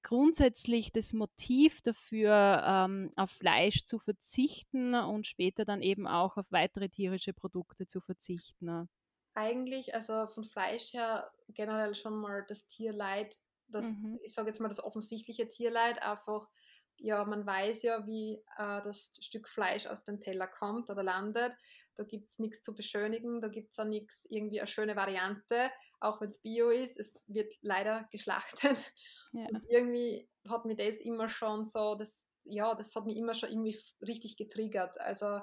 grundsätzlich 0.03 0.93
das 0.93 1.13
Motiv 1.13 1.83
dafür, 1.83 2.63
ähm, 2.67 3.13
auf 3.17 3.31
Fleisch 3.31 3.85
zu 3.85 3.99
verzichten 3.99 4.95
und 4.95 5.27
später 5.27 5.65
dann 5.65 5.83
eben 5.83 6.07
auch 6.07 6.37
auf 6.37 6.47
weitere 6.51 6.89
tierische 6.89 7.33
Produkte 7.33 7.87
zu 7.87 8.01
verzichten? 8.01 8.89
Eigentlich, 9.35 9.95
also 9.95 10.27
von 10.27 10.45
Fleisch 10.45 10.93
her 10.93 11.31
generell 11.49 11.95
schon 11.95 12.17
mal 12.21 12.45
das 12.49 12.67
Tierleid 12.67 13.37
das, 13.71 13.93
mhm. 13.93 14.19
ich 14.23 14.35
sage 14.35 14.49
jetzt 14.49 14.61
mal, 14.61 14.69
das 14.69 14.83
offensichtliche 14.83 15.49
Tierleid 15.49 16.03
einfach, 16.03 16.49
ja, 16.97 17.25
man 17.25 17.47
weiß 17.47 17.83
ja, 17.83 18.07
wie 18.07 18.35
äh, 18.59 18.83
das 18.83 19.13
Stück 19.21 19.49
Fleisch 19.49 19.87
auf 19.87 20.03
den 20.05 20.21
Teller 20.21 20.47
kommt 20.47 20.91
oder 20.91 21.03
landet. 21.03 21.53
Da 22.01 22.07
gibt 22.07 22.29
es 22.29 22.39
nichts 22.39 22.63
zu 22.63 22.75
beschönigen, 22.75 23.43
da 23.43 23.49
gibt 23.49 23.73
es 23.73 23.79
auch 23.79 23.85
nichts, 23.85 24.27
irgendwie 24.31 24.59
eine 24.59 24.67
schöne 24.67 24.97
Variante, 24.97 25.71
auch 26.01 26.19
wenn 26.23 26.29
es 26.29 26.41
Bio 26.41 26.71
ist, 26.71 26.99
es 26.99 27.25
wird 27.27 27.53
leider 27.61 28.09
geschlachtet. 28.11 28.95
Ja. 29.33 29.47
Und 29.49 29.63
irgendwie 29.69 30.27
hat 30.49 30.65
mich 30.65 30.79
das 30.79 30.97
immer 30.97 31.29
schon 31.29 31.63
so, 31.63 31.95
das, 31.95 32.27
ja, 32.45 32.75
das 32.75 32.97
hat 32.97 33.05
mich 33.05 33.19
immer 33.19 33.35
schon 33.35 33.51
irgendwie 33.51 33.79
richtig 34.01 34.39
getriggert. 34.39 34.99
Also 34.99 35.41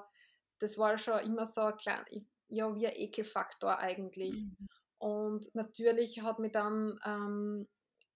das 0.58 0.76
war 0.78 0.98
schon 0.98 1.20
immer 1.20 1.46
so 1.46 1.60
ein 1.60 1.76
klein, 1.76 2.04
ja, 2.48 2.74
wie 2.74 2.88
ein 2.88 2.96
Ekelfaktor 2.96 3.78
eigentlich. 3.78 4.34
Mhm. 4.34 4.68
Und 4.98 5.54
natürlich 5.54 6.20
hat 6.22 6.40
mich 6.40 6.50
dann 6.50 6.98
ähm, 7.06 7.68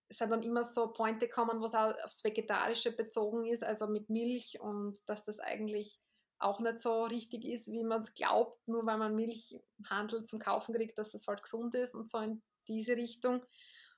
sind 0.09 0.31
dann 0.31 0.43
immer 0.43 0.65
so 0.65 0.93
Pointe 0.93 1.29
gekommen, 1.29 1.63
was 1.63 1.75
auch 1.75 1.95
aufs 2.05 2.25
Vegetarische 2.25 2.91
bezogen 2.91 3.47
ist, 3.47 3.63
also 3.63 3.87
mit 3.87 4.11
Milch 4.11 4.59
und 4.61 4.99
dass 5.09 5.25
das 5.25 5.39
eigentlich 5.39 6.01
auch 6.43 6.61
nicht 6.61 6.79
so 6.79 7.05
richtig 7.05 7.45
ist, 7.45 7.71
wie 7.71 7.85
man 7.85 8.03
es 8.03 8.15
glaubt, 8.15 8.67
nur 8.67 8.85
weil 8.87 8.99
man 8.99 9.15
Milchhandel 9.15 10.25
zum 10.25 10.39
Kaufen 10.39 10.75
kriegt, 10.75 10.99
dass 10.99 11.15
es 11.15 11.27
halt 11.27 11.43
gesund 11.43 11.75
ist 11.75 11.95
und 11.95 12.09
so 12.09 12.19
in 12.19 12.43
diese 12.69 12.97
Richtung. 12.97 13.45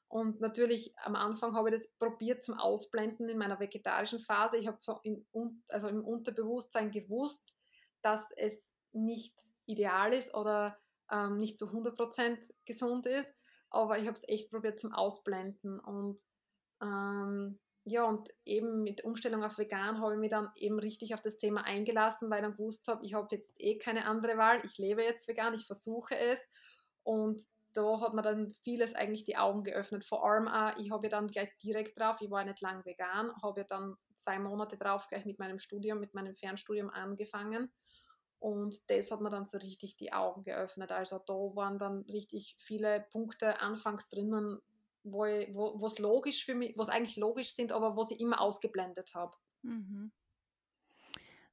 Und 0.09 0.41
natürlich 0.41 0.97
am 0.99 1.17
Anfang 1.17 1.57
habe 1.57 1.71
ich 1.71 1.75
das 1.75 1.89
probiert 1.99 2.43
zum 2.43 2.59
Ausblenden 2.59 3.29
in 3.29 3.39
meiner 3.39 3.59
vegetarischen 3.59 4.21
Phase. 4.21 4.59
Ich 4.59 4.67
habe 4.67 4.77
so 4.81 5.01
in, 5.03 5.27
also 5.69 5.89
im 5.89 6.05
Unterbewusstsein 6.05 6.91
gewusst, 6.91 7.55
dass 8.03 8.31
es 8.37 8.73
nicht 8.93 9.35
ideal 9.67 10.13
ist 10.13 10.35
oder 10.35 10.79
ähm, 11.11 11.39
nicht 11.39 11.59
zu 11.59 11.67
100% 11.67 12.39
gesund 12.65 13.07
ist 13.07 13.33
aber 13.75 13.99
ich 13.99 14.07
habe 14.07 14.15
es 14.15 14.27
echt 14.29 14.51
probiert 14.51 14.79
zum 14.79 14.93
Ausblenden 14.93 15.81
und 15.81 16.21
ähm, 16.81 17.59
ja, 17.85 18.05
und 18.05 18.29
eben 18.45 18.83
mit 18.83 19.05
Umstellung 19.05 19.45
auf 19.45 19.59
vegan 19.59 20.01
habe 20.01 20.15
ich 20.15 20.21
mich 20.21 20.31
dann 20.31 20.49
eben 20.57 20.79
richtig 20.79 21.15
auf 21.15 21.21
das 21.21 21.37
Thema 21.37 21.65
eingelassen, 21.65 22.31
weil 22.31 22.39
ich 22.39 22.45
dann 22.45 22.57
gewusst 22.57 22.89
habe, 22.89 23.05
ich 23.05 23.15
habe 23.15 23.29
jetzt 23.31 23.53
eh 23.59 23.77
keine 23.77 24.07
andere 24.07 24.39
Wahl, 24.39 24.65
ich 24.65 24.79
lebe 24.79 25.03
jetzt 25.03 25.29
vegan, 25.29 25.55
ich 25.55 25.67
versuche 25.67 26.17
es 26.17 26.41
und 27.03 27.43
da 27.75 28.01
hat 28.01 28.15
mir 28.15 28.23
dann 28.23 28.53
vieles 28.53 28.95
eigentlich 28.95 29.25
die 29.25 29.37
Augen 29.37 29.65
geöffnet. 29.65 30.05
Vor 30.05 30.25
allem 30.25 30.47
auch, 30.47 30.77
ich 30.79 30.93
habe 30.93 31.07
ja 31.07 31.11
dann 31.11 31.27
gleich 31.27 31.51
direkt 31.63 31.99
drauf, 31.99 32.19
ich 32.21 32.31
war 32.31 32.45
nicht 32.45 32.61
lang 32.61 32.85
vegan, 32.85 33.33
habe 33.43 33.63
ja 33.63 33.67
dann 33.67 33.97
zwei 34.15 34.39
Monate 34.39 34.77
drauf 34.77 35.09
gleich 35.09 35.27
mit 35.27 35.39
meinem 35.39 35.59
Studium, 35.59 35.99
mit 36.01 36.15
meinem 36.15 36.35
Fernstudium 36.35 36.89
angefangen 36.89 37.71
und 38.45 38.91
das 38.91 39.11
hat 39.11 39.23
mir 39.23 39.31
dann 39.31 39.47
so 39.47 39.57
richtig 39.57 39.97
die 39.97 40.13
Augen 40.13 40.43
geöffnet. 40.43 40.93
Also 40.93 41.19
da 41.19 41.33
waren 41.33 41.79
dann 41.79 42.03
richtig 42.03 42.57
viele 42.59 43.07
Punkte 43.11 43.59
anfangs 43.61 44.11
drinnen, 44.11 44.61
wo 45.05 45.87
es 45.87 45.99
logisch 45.99 46.45
für 46.45 46.55
mich, 46.55 46.77
was 46.77 46.89
eigentlich 46.89 47.17
logisch 47.17 47.55
sind, 47.55 47.73
aber 47.73 47.97
was 47.97 48.11
ich 48.11 48.21
immer 48.21 48.41
ausgeblendet 48.41 49.15
habe. 49.15 49.37
Mhm. 49.63 50.13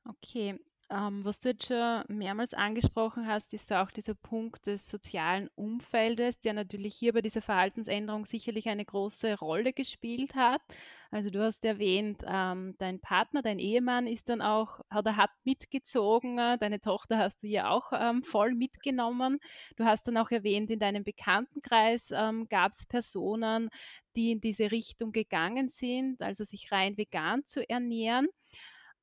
Okay, 0.05 0.59
ähm, 0.91 1.23
was 1.23 1.39
du 1.39 1.49
jetzt 1.49 1.67
schon 1.67 2.03
mehrmals 2.09 2.53
angesprochen 2.53 3.25
hast, 3.27 3.53
ist 3.53 3.71
auch 3.71 3.89
dieser 3.91 4.13
Punkt 4.13 4.67
des 4.67 4.89
sozialen 4.89 5.49
Umfeldes, 5.55 6.39
der 6.41 6.53
natürlich 6.53 6.95
hier 6.95 7.13
bei 7.13 7.21
dieser 7.21 7.41
Verhaltensänderung 7.41 8.25
sicherlich 8.25 8.67
eine 8.67 8.85
große 8.85 9.39
Rolle 9.39 9.73
gespielt 9.73 10.35
hat. 10.35 10.61
Also 11.09 11.29
du 11.29 11.41
hast 11.43 11.65
erwähnt, 11.65 12.23
ähm, 12.25 12.75
dein 12.77 12.99
Partner, 12.99 13.41
dein 13.41 13.59
Ehemann 13.59 14.07
ist 14.07 14.29
dann 14.29 14.41
auch 14.41 14.79
oder 14.95 15.17
hat 15.17 15.31
mitgezogen, 15.43 16.37
äh, 16.37 16.57
deine 16.57 16.79
Tochter 16.79 17.17
hast 17.17 17.43
du 17.43 17.47
ja 17.47 17.69
auch 17.69 17.91
ähm, 17.93 18.23
voll 18.23 18.53
mitgenommen. 18.53 19.39
Du 19.77 19.85
hast 19.85 20.07
dann 20.07 20.17
auch 20.17 20.31
erwähnt, 20.31 20.69
in 20.69 20.79
deinem 20.79 21.03
Bekanntenkreis 21.03 22.11
ähm, 22.13 22.47
gab 22.49 22.73
es 22.73 22.85
Personen, 22.85 23.69
die 24.15 24.31
in 24.31 24.41
diese 24.41 24.71
Richtung 24.71 25.11
gegangen 25.11 25.69
sind, 25.69 26.21
also 26.21 26.43
sich 26.43 26.71
rein 26.71 26.97
vegan 26.97 27.45
zu 27.45 27.67
ernähren. 27.69 28.27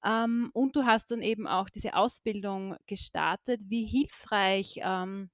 Ähm, 0.05 0.51
und 0.53 0.77
du 0.77 0.85
hast 0.85 1.11
dann 1.11 1.23
eben 1.23 1.47
auch 1.47 1.69
diese 1.69 1.95
Ausbildung 1.95 2.77
gestartet. 2.87 3.63
Wie 3.69 3.87
hilfreich 3.87 4.81
ähm, 4.83 5.31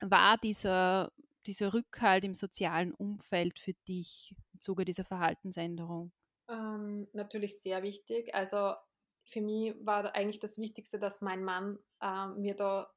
war 0.00 0.38
dieser, 0.38 1.12
dieser 1.46 1.74
Rückhalt 1.74 2.24
im 2.24 2.34
sozialen 2.34 2.94
Umfeld 2.94 3.58
für 3.58 3.74
dich 3.86 4.34
im 4.52 4.60
Zuge 4.60 4.84
dieser 4.84 5.04
Verhaltensänderung? 5.04 6.12
Ähm, 6.48 7.08
natürlich 7.12 7.60
sehr 7.60 7.82
wichtig. 7.82 8.34
Also 8.34 8.74
für 9.24 9.42
mich 9.42 9.74
war 9.84 10.14
eigentlich 10.14 10.40
das 10.40 10.58
Wichtigste, 10.58 10.98
dass 10.98 11.20
mein 11.20 11.44
Mann 11.44 11.78
äh, 12.00 12.28
mir 12.28 12.54
da 12.54 12.90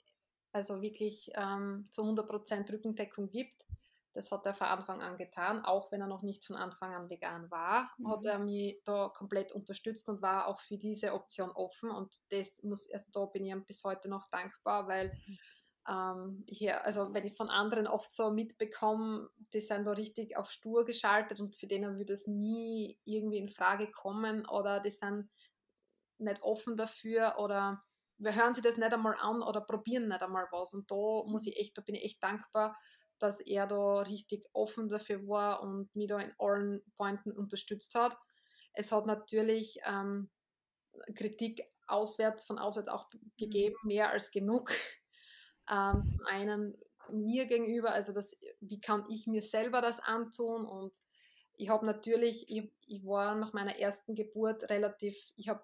also 0.54 0.82
wirklich 0.82 1.30
ähm, 1.36 1.86
zu 1.92 2.04
100% 2.04 2.72
Rückendeckung 2.72 3.30
gibt. 3.30 3.66
Das 4.14 4.32
hat 4.32 4.46
er 4.46 4.54
von 4.54 4.68
Anfang 4.68 5.02
an 5.02 5.18
getan, 5.18 5.64
auch 5.64 5.92
wenn 5.92 6.02
er 6.02 6.08
noch 6.08 6.22
nicht 6.22 6.46
von 6.46 6.56
Anfang 6.56 6.94
an 6.96 7.10
vegan 7.10 7.50
war, 7.50 7.92
mhm. 7.98 8.12
hat 8.12 8.26
er 8.26 8.40
mich 8.40 8.82
da 8.84 9.10
komplett 9.10 9.52
unterstützt 9.54 10.10
und 10.10 10.22
war 10.22 10.48
auch 10.48 10.60
für 10.60 10.78
diese 10.78 11.14
Option 11.14 11.52
offen. 11.52 11.92
Und 11.92 12.16
das 12.30 12.62
muss, 12.64 12.90
also 12.92 13.12
da 13.14 13.26
bin 13.26 13.46
ich 13.46 13.52
ihm 13.52 13.66
bis 13.66 13.84
heute 13.84 14.10
noch 14.10 14.28
dankbar, 14.30 14.88
weil 14.88 15.14
mhm. 15.14 15.38
ähm, 15.88 16.44
ich, 16.48 16.74
also 16.74 17.14
wenn 17.14 17.26
ich 17.26 17.36
von 17.36 17.50
anderen 17.50 17.88
oft 17.88 18.14
so 18.14 18.32
mitbekomme, 18.32 19.30
die 19.54 19.62
sind 19.62 19.86
da 19.86 19.92
richtig 19.92 20.38
auf 20.38 20.52
stur 20.52 20.86
geschaltet 20.86 21.40
und 21.40 21.56
für 21.56 21.68
denen 21.68 21.98
würde 21.98 22.14
es 22.14 22.28
nie 22.28 23.00
irgendwie 23.06 23.40
in 23.40 23.50
Frage 23.50 23.90
kommen 23.92 24.46
oder 24.48 24.80
die 24.80 24.92
sind 24.92 25.30
nicht 26.18 26.42
offen 26.44 26.76
dafür 26.76 27.36
oder 27.40 27.84
wir 28.22 28.36
hören 28.36 28.54
sie 28.54 28.62
das 28.62 28.78
nicht 28.78 28.94
einmal 28.94 29.16
an 29.20 29.42
oder 29.42 29.62
probieren 29.62 30.08
nicht 30.08 30.22
einmal 30.22 30.48
was. 30.52 30.74
Und 30.74 30.90
da 30.92 30.96
muss 30.96 31.44
mhm. 31.44 31.50
ich 31.50 31.58
echt, 31.58 31.78
da 31.78 31.82
bin 31.82 31.96
ich 31.96 32.04
echt 32.04 32.24
dankbar, 32.24 32.78
dass 33.22 33.40
er 33.40 33.68
da 33.68 34.02
richtig 34.02 34.46
offen 34.54 34.90
dafür 34.90 35.28
war 35.28 35.62
und 35.62 35.94
mich 35.96 36.08
da 36.08 36.20
in 36.20 36.34
allen 36.40 36.82
Pointen 36.98 37.32
unterstützt 37.32 37.96
hat. 37.96 38.18
Es 38.74 38.92
hat 38.92 39.06
natürlich 39.06 39.80
ähm, 39.86 40.30
Kritik 41.16 41.64
auswärts, 41.88 42.46
von 42.46 42.58
auswärts 42.58 42.90
auch 42.90 43.10
gegeben, 43.38 43.76
mhm. 43.84 43.88
mehr 43.88 44.10
als 44.10 44.32
genug. 44.32 44.72
Ähm, 45.70 46.04
zum 46.10 46.26
einen 46.26 46.76
mir 47.12 47.46
gegenüber, 47.46 47.92
also 47.94 48.12
das, 48.12 48.38
wie 48.60 48.82
kann 48.82 49.06
ich 49.10 49.28
mir 49.28 49.44
selber 49.44 49.80
das 49.80 50.00
antun 50.00 50.66
und 50.66 50.98
ich 51.56 51.70
habe 51.70 51.86
natürlich, 51.86 52.50
ich, 52.50 52.72
ich, 52.88 53.06
war 53.06 53.36
nach 53.36 53.54
meiner 53.54 53.78
ersten 53.78 54.16
Geburt 54.16 54.70
relativ, 54.70 55.16
ich 55.36 55.48
habe 55.48 55.64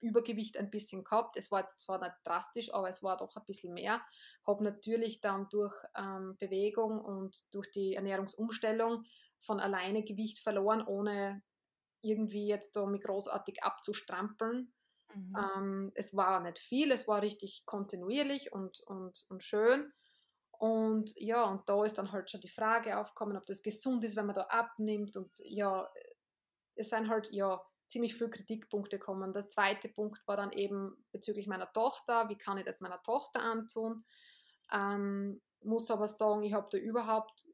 Übergewicht 0.00 0.56
ein 0.56 0.70
bisschen 0.70 1.04
gehabt. 1.04 1.36
Es 1.36 1.50
war 1.50 1.60
jetzt 1.60 1.80
zwar 1.80 2.00
nicht 2.00 2.14
drastisch, 2.24 2.72
aber 2.72 2.88
es 2.88 3.02
war 3.02 3.16
doch 3.16 3.34
ein 3.36 3.44
bisschen 3.46 3.74
mehr. 3.74 4.00
Habe 4.46 4.64
natürlich 4.64 5.20
dann 5.20 5.48
durch 5.48 5.74
ähm, 5.96 6.36
Bewegung 6.38 7.00
und 7.00 7.52
durch 7.52 7.70
die 7.70 7.94
Ernährungsumstellung 7.94 9.04
von 9.40 9.60
alleine 9.60 10.04
Gewicht 10.04 10.38
verloren, 10.38 10.84
ohne 10.86 11.42
irgendwie 12.02 12.46
jetzt 12.46 12.76
da 12.76 12.86
mich 12.86 13.02
großartig 13.02 13.62
abzustrampeln. 13.62 14.72
Mhm. 15.14 15.36
Ähm, 15.36 15.92
es 15.94 16.14
war 16.14 16.40
nicht 16.40 16.58
viel, 16.58 16.90
es 16.92 17.08
war 17.08 17.22
richtig 17.22 17.64
kontinuierlich 17.66 18.52
und, 18.52 18.80
und, 18.80 19.24
und 19.28 19.42
schön. 19.42 19.92
Und 20.58 21.12
ja, 21.16 21.44
und 21.44 21.68
da 21.68 21.84
ist 21.84 21.98
dann 21.98 22.10
halt 22.10 22.30
schon 22.30 22.40
die 22.40 22.48
Frage 22.48 22.98
aufgekommen, 22.98 23.36
ob 23.36 23.46
das 23.46 23.62
gesund 23.62 24.02
ist, 24.02 24.16
wenn 24.16 24.26
man 24.26 24.34
da 24.34 24.42
abnimmt. 24.42 25.16
Und 25.16 25.30
ja, 25.44 25.88
es 26.74 26.90
sind 26.90 27.08
halt, 27.08 27.32
ja, 27.32 27.60
ziemlich 27.88 28.14
viele 28.14 28.30
Kritikpunkte 28.30 28.98
kommen. 28.98 29.32
Der 29.32 29.48
zweite 29.48 29.88
Punkt 29.88 30.26
war 30.26 30.36
dann 30.36 30.52
eben 30.52 31.04
bezüglich 31.10 31.46
meiner 31.46 31.72
Tochter, 31.72 32.28
wie 32.28 32.36
kann 32.36 32.58
ich 32.58 32.64
das 32.64 32.80
meiner 32.80 33.02
Tochter 33.02 33.40
antun? 33.40 34.04
Ähm, 34.72 35.40
muss 35.62 35.90
aber 35.90 36.06
sagen, 36.06 36.44
ich 36.44 36.52
habe 36.52 36.68
da 36.70 36.78
überhaupt 36.78 37.46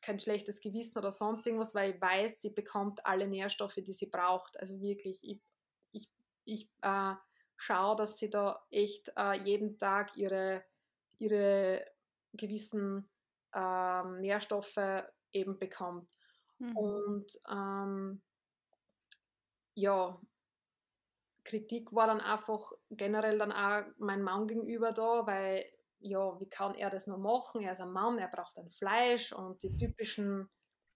kein 0.00 0.18
schlechtes 0.18 0.60
Gewissen 0.60 0.98
oder 0.98 1.12
sonst 1.12 1.46
irgendwas, 1.46 1.74
weil 1.74 1.94
ich 1.94 2.00
weiß, 2.00 2.40
sie 2.40 2.50
bekommt 2.50 3.04
alle 3.04 3.28
Nährstoffe, 3.28 3.74
die 3.74 3.92
sie 3.92 4.06
braucht. 4.06 4.58
Also 4.58 4.80
wirklich, 4.80 5.22
ich, 5.24 5.40
ich, 5.92 6.08
ich 6.44 6.70
äh, 6.80 7.14
schaue, 7.56 7.96
dass 7.96 8.18
sie 8.18 8.30
da 8.30 8.64
echt 8.70 9.12
äh, 9.16 9.38
jeden 9.42 9.76
Tag 9.76 10.16
ihre, 10.16 10.64
ihre 11.18 11.84
gewissen 12.32 13.10
äh, 13.52 14.02
Nährstoffe 14.20 15.04
eben 15.32 15.58
bekommt. 15.58 16.08
Mhm. 16.58 16.76
Und 16.76 17.40
ähm, 17.50 18.22
ja, 19.74 20.20
Kritik 21.44 21.92
war 21.92 22.06
dann 22.06 22.20
einfach 22.20 22.72
generell 22.90 23.38
dann 23.38 23.52
auch 23.52 23.84
mein 23.98 24.22
Mann 24.22 24.46
gegenüber 24.46 24.92
da, 24.92 25.26
weil 25.26 25.64
ja, 26.00 26.40
wie 26.40 26.48
kann 26.48 26.74
er 26.74 26.90
das 26.90 27.06
nur 27.06 27.18
machen? 27.18 27.60
Er 27.60 27.72
ist 27.72 27.80
ein 27.80 27.92
Mann, 27.92 28.18
er 28.18 28.28
braucht 28.28 28.56
ein 28.58 28.70
Fleisch 28.70 29.32
und 29.32 29.62
die 29.62 29.76
typischen 29.76 30.48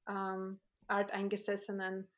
ähm, 0.08 0.60
alteingesessenen 0.86 2.08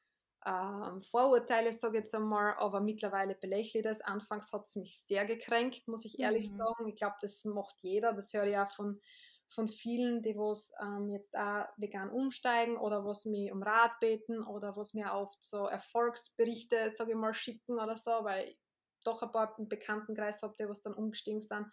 ähm, 0.44 1.02
Vorurteile, 1.02 1.72
sage 1.72 1.98
ich 1.98 2.04
jetzt 2.04 2.14
einmal, 2.14 2.54
aber 2.58 2.80
mittlerweile 2.80 3.34
belächle 3.34 3.80
ich 3.80 3.84
das. 3.84 4.00
Anfangs 4.00 4.52
hat 4.52 4.62
es 4.62 4.76
mich 4.76 5.00
sehr 5.00 5.24
gekränkt, 5.24 5.88
muss 5.88 6.04
ich 6.04 6.20
ehrlich 6.20 6.48
mhm. 6.50 6.56
sagen. 6.56 6.88
Ich 6.88 6.94
glaube, 6.94 7.16
das 7.20 7.44
macht 7.44 7.82
jeder. 7.82 8.12
Das 8.12 8.32
höre 8.32 8.46
ich 8.46 8.56
auch 8.56 8.70
von, 8.70 9.00
von 9.48 9.68
vielen, 9.68 10.22
die 10.22 10.36
was 10.36 10.72
ähm, 10.82 11.08
jetzt 11.08 11.36
auch 11.36 11.66
vegan 11.76 12.10
umsteigen 12.10 12.76
oder 12.76 13.04
was 13.04 13.24
mich 13.24 13.52
um 13.52 13.62
Rat 13.62 13.98
beten 14.00 14.42
oder 14.44 14.76
was 14.76 14.92
mir 14.92 15.12
oft 15.12 15.42
so 15.42 15.66
Erfolgsberichte, 15.66 16.90
sage 16.90 17.12
ich 17.12 17.16
mal, 17.16 17.34
schicken 17.34 17.78
oder 17.78 17.96
so, 17.96 18.10
weil 18.10 18.48
ich 18.48 18.58
doch 19.04 19.22
ein 19.22 19.30
paar 19.30 19.56
im 19.58 19.68
Bekanntenkreis 19.68 20.42
habe, 20.42 20.54
die 20.58 20.68
was 20.68 20.80
dann 20.80 20.94
umgestiegen 20.94 21.40
sind. 21.40 21.66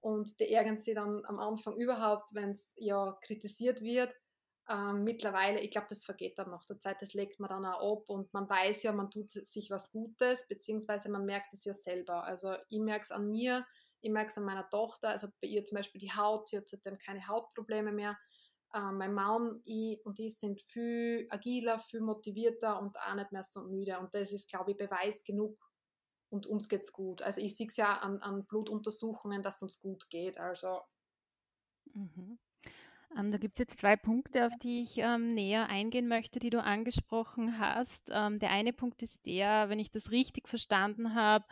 Und 0.00 0.38
die 0.40 0.52
ärgern 0.52 0.76
sich 0.76 0.94
dann 0.94 1.24
am 1.24 1.38
Anfang 1.38 1.76
überhaupt, 1.76 2.34
wenn 2.34 2.50
es 2.50 2.72
ja 2.76 3.16
kritisiert 3.22 3.80
wird. 3.80 4.14
Ähm, 4.68 5.04
mittlerweile, 5.04 5.60
ich 5.60 5.70
glaube, 5.70 5.88
das 5.90 6.04
vergeht 6.04 6.38
dann 6.38 6.50
nach 6.50 6.64
der 6.64 6.78
Zeit, 6.78 7.02
das 7.02 7.12
legt 7.12 7.38
man 7.38 7.50
dann 7.50 7.66
auch 7.66 7.98
ab 7.98 8.08
und 8.08 8.32
man 8.32 8.48
weiß 8.48 8.82
ja, 8.84 8.92
man 8.92 9.10
tut 9.10 9.28
sich 9.30 9.70
was 9.70 9.90
Gutes, 9.90 10.46
beziehungsweise 10.48 11.10
man 11.10 11.26
merkt 11.26 11.52
es 11.52 11.64
ja 11.66 11.74
selber. 11.74 12.24
Also 12.24 12.54
ich 12.70 12.80
merke 12.80 13.02
es 13.02 13.10
an 13.10 13.30
mir, 13.30 13.66
ich 14.04 14.10
merke 14.10 14.30
es 14.30 14.36
an 14.36 14.44
meiner 14.44 14.68
Tochter, 14.68 15.08
also 15.08 15.28
bei 15.40 15.48
ihr 15.48 15.64
zum 15.64 15.76
Beispiel 15.76 15.98
die 15.98 16.12
Haut, 16.12 16.46
sie 16.46 16.58
hat 16.58 16.68
seitdem 16.68 16.98
keine 16.98 17.26
Hautprobleme 17.26 17.90
mehr. 17.90 18.18
Ähm, 18.74 18.98
mein 18.98 19.14
Mann 19.14 19.62
ich 19.64 20.04
und 20.04 20.20
ich 20.20 20.38
sind 20.38 20.60
viel 20.60 21.26
agiler, 21.30 21.78
viel 21.78 22.00
motivierter 22.00 22.78
und 22.80 22.98
auch 23.00 23.14
nicht 23.14 23.32
mehr 23.32 23.42
so 23.42 23.62
müde. 23.62 23.98
Und 23.98 24.14
das 24.14 24.32
ist, 24.32 24.50
glaube 24.50 24.72
ich, 24.72 24.76
Beweis 24.76 25.24
genug. 25.24 25.58
Und 26.28 26.46
uns 26.46 26.68
geht 26.68 26.82
es 26.82 26.92
gut. 26.92 27.22
Also 27.22 27.40
ich 27.40 27.56
sehe 27.56 27.68
es 27.68 27.76
ja 27.76 27.96
an, 27.98 28.20
an 28.20 28.44
Blutuntersuchungen, 28.44 29.42
dass 29.42 29.56
es 29.56 29.62
uns 29.62 29.78
gut 29.78 30.10
geht. 30.10 30.36
Also 30.36 30.82
mhm. 31.94 32.38
Ähm, 33.16 33.30
da 33.30 33.38
gibt 33.38 33.54
es 33.54 33.60
jetzt 33.60 33.78
zwei 33.78 33.96
Punkte, 33.96 34.46
auf 34.46 34.52
die 34.60 34.82
ich 34.82 34.98
ähm, 34.98 35.34
näher 35.34 35.68
eingehen 35.68 36.08
möchte, 36.08 36.40
die 36.40 36.50
du 36.50 36.62
angesprochen 36.62 37.58
hast. 37.58 38.02
Ähm, 38.10 38.38
der 38.38 38.50
eine 38.50 38.72
Punkt 38.72 39.02
ist 39.02 39.24
der, 39.24 39.68
wenn 39.68 39.78
ich 39.78 39.90
das 39.90 40.10
richtig 40.10 40.48
verstanden 40.48 41.14
habe, 41.14 41.44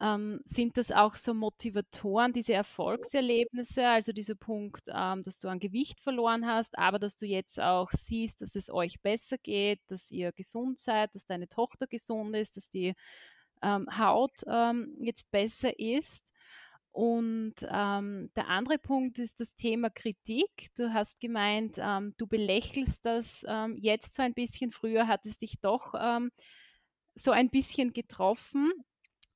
ähm, 0.00 0.40
sind 0.44 0.76
das 0.76 0.90
auch 0.92 1.16
so 1.16 1.34
Motivatoren, 1.34 2.32
diese 2.32 2.52
Erfolgserlebnisse, 2.54 3.86
also 3.86 4.12
dieser 4.12 4.34
Punkt, 4.34 4.84
ähm, 4.88 5.22
dass 5.22 5.38
du 5.38 5.48
an 5.48 5.58
Gewicht 5.58 6.00
verloren 6.00 6.46
hast, 6.46 6.78
aber 6.78 6.98
dass 6.98 7.16
du 7.16 7.26
jetzt 7.26 7.60
auch 7.60 7.90
siehst, 7.92 8.42
dass 8.42 8.54
es 8.54 8.70
euch 8.70 9.00
besser 9.00 9.38
geht, 9.38 9.80
dass 9.88 10.10
ihr 10.10 10.32
gesund 10.32 10.78
seid, 10.78 11.14
dass 11.14 11.26
deine 11.26 11.48
Tochter 11.48 11.86
gesund 11.86 12.36
ist, 12.36 12.56
dass 12.56 12.68
die 12.68 12.94
ähm, 13.62 13.86
Haut 13.98 14.42
jetzt 15.00 15.30
besser 15.32 15.78
ist. 15.78 16.32
Und 16.98 17.54
ähm, 17.70 18.30
der 18.34 18.48
andere 18.48 18.78
Punkt 18.78 19.20
ist 19.20 19.38
das 19.38 19.54
Thema 19.54 19.88
Kritik. 19.88 20.68
Du 20.74 20.92
hast 20.92 21.20
gemeint, 21.20 21.76
ähm, 21.78 22.12
du 22.18 22.26
belächelst 22.26 23.04
das 23.04 23.44
ähm, 23.46 23.76
jetzt 23.78 24.14
so 24.14 24.22
ein 24.22 24.34
bisschen. 24.34 24.72
Früher 24.72 25.06
hat 25.06 25.24
es 25.24 25.38
dich 25.38 25.60
doch 25.60 25.94
ähm, 25.96 26.32
so 27.14 27.30
ein 27.30 27.50
bisschen 27.50 27.92
getroffen. 27.92 28.72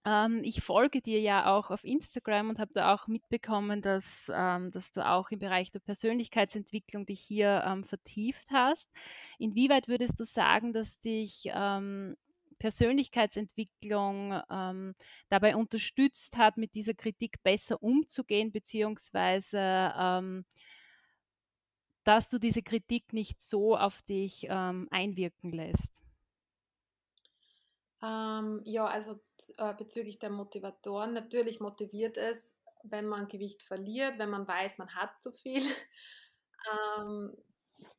Ähm, 0.04 0.42
ich 0.44 0.62
folge 0.62 1.00
dir 1.00 1.20
ja 1.20 1.54
auch 1.56 1.70
auf 1.70 1.84
Instagram 1.84 2.50
und 2.50 2.58
habe 2.58 2.72
da 2.74 2.94
auch 2.94 3.06
mitbekommen, 3.06 3.82
dass, 3.82 4.04
ähm, 4.32 4.70
dass 4.72 4.92
du 4.92 5.06
auch 5.06 5.30
im 5.30 5.38
Bereich 5.38 5.70
der 5.70 5.80
Persönlichkeitsentwicklung 5.80 7.06
dich 7.06 7.20
hier 7.20 7.82
vertieft 7.88 8.50
hast. 8.50 8.88
Inwieweit 9.38 9.88
würdest 9.88 10.18
du 10.18 10.24
sagen, 10.24 10.72
dass 10.72 11.00
dich 11.00 11.48
Persönlichkeitsentwicklung 12.62 14.40
ähm, 14.48 14.94
dabei 15.28 15.56
unterstützt 15.56 16.36
hat, 16.36 16.56
mit 16.56 16.76
dieser 16.76 16.94
Kritik 16.94 17.42
besser 17.42 17.82
umzugehen, 17.82 18.52
beziehungsweise 18.52 19.92
ähm, 19.98 20.44
dass 22.04 22.28
du 22.28 22.38
diese 22.38 22.62
Kritik 22.62 23.12
nicht 23.12 23.42
so 23.42 23.76
auf 23.76 24.00
dich 24.02 24.46
ähm, 24.48 24.86
einwirken 24.92 25.50
lässt? 25.50 26.02
Ähm, 28.02 28.60
ja, 28.64 28.86
also 28.86 29.20
äh, 29.58 29.74
bezüglich 29.74 30.18
der 30.18 30.30
Motivatoren, 30.30 31.12
natürlich 31.12 31.60
motiviert 31.60 32.16
es, 32.16 32.56
wenn 32.82 33.06
man 33.06 33.28
Gewicht 33.28 33.62
verliert, 33.62 34.18
wenn 34.18 34.30
man 34.30 34.46
weiß, 34.46 34.78
man 34.78 34.94
hat 34.94 35.20
zu 35.20 35.32
viel. 35.32 35.62
Ähm, 37.00 37.36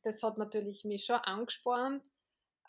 das 0.04 0.24
hat 0.24 0.38
natürlich 0.38 0.86
mich 0.86 1.04
schon 1.04 1.18
angespornt. 1.18 2.02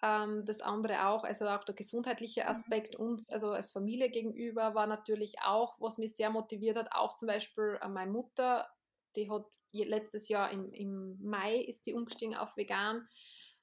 Ähm, 0.02 0.44
das 0.44 0.60
andere 0.60 1.06
auch, 1.06 1.22
also 1.22 1.46
auch 1.46 1.64
der 1.64 1.74
gesundheitliche 1.74 2.42
mhm. 2.42 2.48
Aspekt 2.48 2.96
uns, 2.96 3.30
also 3.30 3.52
als 3.52 3.70
Familie 3.70 4.10
gegenüber, 4.10 4.74
war 4.74 4.86
natürlich 4.86 5.40
auch, 5.42 5.76
was 5.80 5.96
mich 5.96 6.16
sehr 6.16 6.30
motiviert 6.30 6.76
hat, 6.76 6.92
auch 6.92 7.14
zum 7.14 7.28
Beispiel 7.28 7.78
äh, 7.80 7.88
meine 7.88 8.10
Mutter, 8.10 8.68
die 9.16 9.30
hat 9.30 9.46
letztes 9.72 10.28
Jahr 10.28 10.50
im, 10.50 10.72
im 10.72 11.16
Mai 11.22 11.58
ist 11.58 11.86
die 11.86 11.94
umgestiegen 11.94 12.34
auf 12.34 12.56
vegan, 12.56 13.08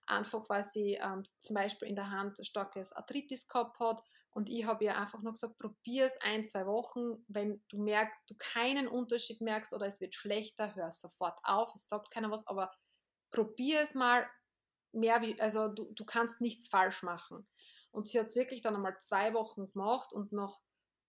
einfach 0.05 0.49
weil 0.49 0.63
sie 0.63 0.99
ähm, 1.01 1.23
zum 1.39 1.55
Beispiel 1.55 1.87
in 1.87 1.95
der 1.95 2.09
Hand 2.09 2.45
starkes 2.45 2.91
Arthritis 2.91 3.47
gehabt 3.47 3.79
hat 3.79 4.01
und 4.33 4.49
ich 4.49 4.65
habe 4.65 4.85
ihr 4.85 4.97
einfach 4.97 5.21
nur 5.21 5.33
gesagt, 5.33 5.57
probier 5.57 6.05
es 6.05 6.17
ein, 6.21 6.45
zwei 6.45 6.65
Wochen. 6.65 7.23
Wenn 7.27 7.61
du 7.67 7.77
merkst, 7.77 8.29
du 8.29 8.35
keinen 8.37 8.87
Unterschied 8.87 9.41
merkst 9.41 9.73
oder 9.73 9.87
es 9.87 9.99
wird 9.99 10.15
schlechter, 10.15 10.73
hör 10.73 10.91
sofort 10.91 11.37
auf. 11.43 11.73
Es 11.75 11.87
sagt 11.87 12.11
keiner 12.11 12.31
was, 12.31 12.47
aber 12.47 12.71
probier 13.31 13.81
es 13.81 13.93
mal 13.93 14.25
mehr 14.93 15.21
wie, 15.21 15.39
also 15.39 15.67
du, 15.67 15.91
du 15.93 16.05
kannst 16.05 16.39
nichts 16.39 16.69
falsch 16.69 17.03
machen. 17.03 17.47
Und 17.91 18.07
sie 18.07 18.19
hat 18.19 18.27
es 18.27 18.35
wirklich 18.35 18.61
dann 18.61 18.75
einmal 18.75 18.97
zwei 18.99 19.33
Wochen 19.33 19.69
gemacht 19.69 20.13
und 20.13 20.31
nach 20.31 20.61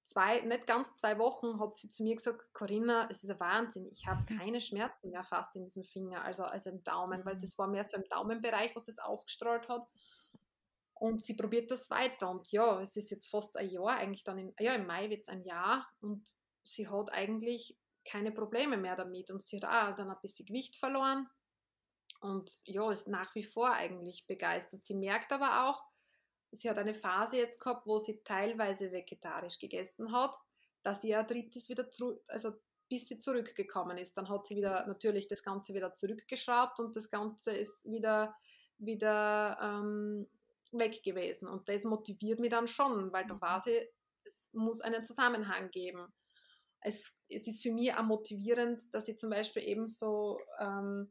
zwei, 0.03 0.41
nicht 0.41 0.67
ganz 0.67 0.95
zwei 0.95 1.19
Wochen 1.19 1.61
hat 1.61 1.75
sie 1.75 1.89
zu 1.89 2.03
mir 2.03 2.17
gesagt, 2.17 2.53
Corinna, 2.53 3.09
es 3.11 3.25
ist 3.25 3.31
ein 3.31 3.41
Wahnsinn, 3.41 3.87
ich 3.91 4.07
habe 4.07 4.23
mhm. 4.23 4.39
keine 4.39 4.61
Schmerzen 4.61 5.11
mehr 5.11 5.25
fast 5.25 5.57
in 5.57 5.65
diesem 5.65 5.85
Finger, 5.85 6.25
also, 6.25 6.45
also 6.45 6.71
im 6.71 6.83
Daumen, 6.83 7.25
weil 7.25 7.37
mhm. 7.37 7.43
es 7.43 7.59
war 7.59 7.69
mehr 7.69 7.85
so 7.85 7.97
im 7.97 8.05
Daumenbereich, 8.09 8.75
was 8.77 8.87
das 8.87 8.99
ausgestrahlt 8.99 9.69
hat. 9.69 9.87
Und 10.95 11.23
sie 11.23 11.35
probiert 11.35 11.71
das 11.71 11.91
weiter. 11.91 12.31
Und 12.31 12.53
ja, 12.53 12.81
es 12.81 12.97
ist 12.97 13.11
jetzt 13.11 13.29
fast 13.29 13.57
ein 13.57 13.69
Jahr, 13.69 13.97
eigentlich 13.97 14.23
dann, 14.23 14.39
in, 14.39 14.55
ja, 14.61 14.75
im 14.75 14.87
Mai 14.87 15.11
wird 15.11 15.23
es 15.23 15.29
ein 15.29 15.43
Jahr 15.43 15.89
und 16.01 16.23
sie 16.63 16.89
hat 16.89 17.13
eigentlich 17.13 17.77
keine 18.05 18.31
Probleme 18.31 18.77
mehr 18.77 18.95
damit. 18.95 19.31
Und 19.31 19.43
sie 19.43 19.61
hat 19.61 19.65
auch 19.65 19.97
dann 19.97 20.11
ein 20.11 20.21
bisschen 20.21 20.47
Gewicht 20.47 20.77
verloren 20.77 21.29
und 22.21 22.61
ja, 22.65 22.91
ist 22.93 23.09
nach 23.09 23.35
wie 23.35 23.43
vor 23.43 23.73
eigentlich 23.73 24.27
begeistert. 24.27 24.83
Sie 24.83 24.95
merkt 24.95 25.33
aber 25.33 25.69
auch, 25.69 25.83
sie 26.53 26.71
hat 26.71 26.79
eine 26.79 26.95
Phase 26.95 27.39
jetzt 27.39 27.59
gehabt, 27.59 27.87
wo 27.87 27.99
sie 27.99 28.23
teilweise 28.25 28.93
vegetarisch 28.93 29.59
gegessen 29.59 30.13
hat, 30.13 30.37
dass 30.83 31.03
ihr 31.05 31.19
Arthritis 31.19 31.69
wieder 31.69 31.91
zurück, 31.91 32.23
also 32.29 32.53
bis 32.89 33.09
sie 33.09 33.19
zurückgekommen 33.19 33.97
ist. 33.97 34.17
Dann 34.19 34.29
hat 34.29 34.47
sie 34.47 34.57
wieder 34.57 34.87
natürlich 34.87 35.27
das 35.27 35.43
Ganze 35.43 35.73
wieder 35.75 35.95
zurückgeschraubt 35.95 36.79
und 36.79 36.95
das 36.95 37.09
Ganze 37.11 37.53
ist 37.53 37.91
wieder, 37.91 38.37
wieder 38.79 39.59
ähm, 39.63 40.29
weg 40.73 41.03
gewesen. 41.03 41.49
Und 41.49 41.69
das 41.69 41.85
motiviert 41.85 42.39
mich 42.39 42.51
dann 42.51 42.69
schon, 42.69 43.13
weil 43.13 43.27
da 43.27 43.41
war 43.41 43.63
sie, 43.63 43.89
es 44.25 44.51
muss 44.53 44.83
einen 44.83 45.05
Zusammenhang 45.05 45.71
geben. 45.71 46.13
Es, 46.81 47.17
es 47.29 47.47
ist 47.47 47.63
für 47.63 47.73
mich 47.73 47.95
auch 47.95 48.03
motivierend, 48.03 48.83
dass 48.93 49.09
ich 49.09 49.17
zum 49.17 49.31
Beispiel 49.31 49.63
eben 49.63 49.89
so 49.89 50.39
ähm, 50.59 51.11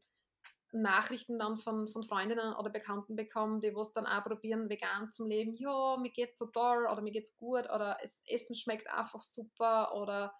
Nachrichten 0.72 1.38
dann 1.38 1.56
von, 1.56 1.86
von 1.86 2.02
Freundinnen 2.02 2.54
oder 2.54 2.70
Bekannten 2.70 3.14
bekommen, 3.14 3.60
die 3.60 3.74
was 3.74 3.92
dann 3.92 4.06
auch 4.06 4.24
probieren, 4.24 4.70
vegan 4.70 5.10
zu 5.10 5.24
leben. 5.24 5.54
Ja, 5.54 5.98
mir 5.98 6.10
geht's 6.10 6.38
so 6.38 6.46
toll 6.46 6.86
oder 6.90 7.02
mir 7.02 7.12
geht's 7.12 7.36
gut 7.36 7.64
oder 7.64 7.98
das 8.00 8.22
Essen 8.26 8.54
schmeckt 8.54 8.88
einfach 8.88 9.20
super 9.20 9.94
oder 9.94 10.34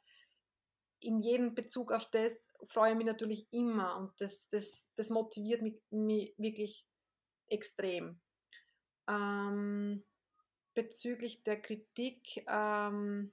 in 1.01 1.19
jedem 1.19 1.55
Bezug 1.55 1.93
auf 1.93 2.09
das 2.11 2.49
freue 2.65 2.93
ich 2.93 2.97
mich 2.97 3.07
natürlich 3.07 3.53
immer 3.53 3.97
und 3.97 4.13
das, 4.21 4.49
das, 4.49 4.89
das 4.95 5.11
motiviert 5.11 5.61
mich, 5.61 5.81
mich 5.91 6.35
wirklich 6.39 6.87
extrem. 7.49 8.21
Ähm, 9.09 10.05
bezüglich 10.75 11.43
der 11.43 11.61
Kritik, 11.61 12.45
ähm, 12.49 13.33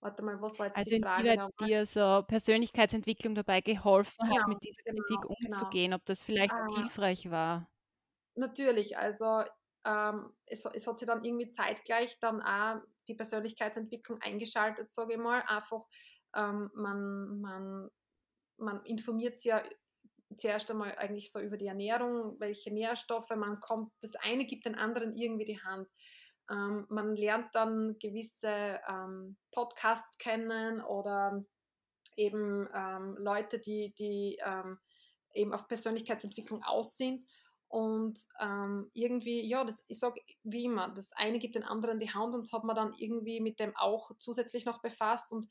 Warte 0.00 0.22
mal, 0.22 0.40
was 0.40 0.58
war 0.58 0.66
jetzt 0.66 0.78
also 0.78 0.90
die 0.90 1.02
Frage? 1.02 1.30
Also 1.30 1.48
dir 1.64 1.84
so 1.84 2.24
Persönlichkeitsentwicklung 2.26 3.34
dabei 3.34 3.60
geholfen 3.60 4.30
hat, 4.30 4.46
mit 4.46 4.62
dieser 4.62 4.82
genau, 4.84 5.02
Kritik 5.02 5.22
genau. 5.22 5.34
umzugehen, 5.40 5.90
genau. 5.90 5.96
ob 5.96 6.04
das 6.06 6.22
vielleicht 6.22 6.52
auch 6.52 6.76
ah. 6.76 6.76
hilfreich 6.76 7.30
war? 7.30 7.68
Natürlich, 8.36 8.96
also 8.96 9.42
ähm, 9.84 10.32
es, 10.46 10.64
es, 10.64 10.86
hat 10.86 10.98
sich 10.98 11.06
dann 11.06 11.24
irgendwie 11.24 11.48
zeitgleich 11.48 12.18
dann 12.20 12.40
auch 12.42 12.80
die 13.08 13.14
Persönlichkeitsentwicklung 13.14 14.20
eingeschaltet, 14.22 14.90
sage 14.90 15.14
ich 15.14 15.18
mal. 15.18 15.42
Einfach, 15.46 15.84
ähm, 16.36 16.70
man, 16.74 17.40
man, 17.40 17.88
man 18.56 18.84
informiert 18.84 19.38
sich 19.38 19.50
ja 19.50 19.64
zuerst 20.36 20.70
einmal 20.70 20.94
eigentlich 20.96 21.32
so 21.32 21.40
über 21.40 21.56
die 21.56 21.66
Ernährung, 21.66 22.38
welche 22.38 22.72
Nährstoffe 22.72 23.30
man 23.30 23.60
kommt. 23.60 23.92
Das 24.00 24.14
eine 24.16 24.44
gibt 24.44 24.66
den 24.66 24.74
anderen 24.74 25.16
irgendwie 25.16 25.46
die 25.46 25.60
Hand. 25.60 25.88
Ähm, 26.50 26.86
man 26.88 27.14
lernt 27.16 27.54
dann 27.54 27.98
gewisse 27.98 28.80
ähm, 28.88 29.36
Podcasts 29.52 30.16
kennen 30.18 30.80
oder 30.82 31.44
eben 32.16 32.68
ähm, 32.74 33.16
Leute, 33.18 33.58
die, 33.58 33.94
die 33.98 34.38
ähm, 34.44 34.78
eben 35.34 35.52
auf 35.52 35.68
Persönlichkeitsentwicklung 35.68 36.62
aus 36.62 36.96
sind. 36.96 37.26
Und 37.68 38.18
ähm, 38.40 38.90
irgendwie, 38.94 39.46
ja, 39.46 39.62
das, 39.62 39.84
ich 39.88 39.98
sage 39.98 40.22
wie 40.42 40.64
immer, 40.64 40.88
das 40.88 41.12
eine 41.12 41.38
gibt 41.38 41.54
den 41.54 41.64
anderen 41.64 42.00
die 42.00 42.10
Hand 42.10 42.34
und 42.34 42.50
hat 42.50 42.64
man 42.64 42.74
dann 42.74 42.94
irgendwie 42.96 43.40
mit 43.40 43.60
dem 43.60 43.76
auch 43.76 44.10
zusätzlich 44.18 44.64
noch 44.64 44.80
befasst 44.80 45.32
und 45.32 45.46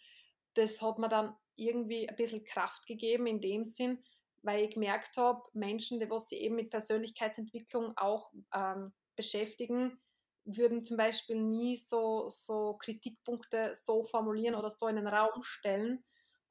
das 0.55 0.81
hat 0.81 0.97
mir 0.97 1.09
dann 1.09 1.35
irgendwie 1.55 2.09
ein 2.09 2.15
bisschen 2.15 2.43
Kraft 2.43 2.87
gegeben 2.87 3.27
in 3.27 3.39
dem 3.39 3.65
Sinn, 3.65 4.03
weil 4.41 4.65
ich 4.65 4.73
gemerkt 4.73 5.17
habe, 5.17 5.43
Menschen, 5.53 5.99
die 5.99 6.09
was 6.09 6.29
sie 6.29 6.37
eben 6.37 6.55
mit 6.55 6.71
Persönlichkeitsentwicklung 6.71 7.95
auch 7.97 8.31
ähm, 8.51 8.93
beschäftigen, 9.15 9.99
würden 10.47 10.83
zum 10.83 10.97
Beispiel 10.97 11.41
nie 11.41 11.77
so, 11.77 12.29
so 12.29 12.77
Kritikpunkte 12.77 13.73
so 13.75 14.03
formulieren 14.03 14.55
oder 14.55 14.69
so 14.69 14.87
in 14.87 14.95
den 14.95 15.07
Raum 15.07 15.43
stellen. 15.43 16.03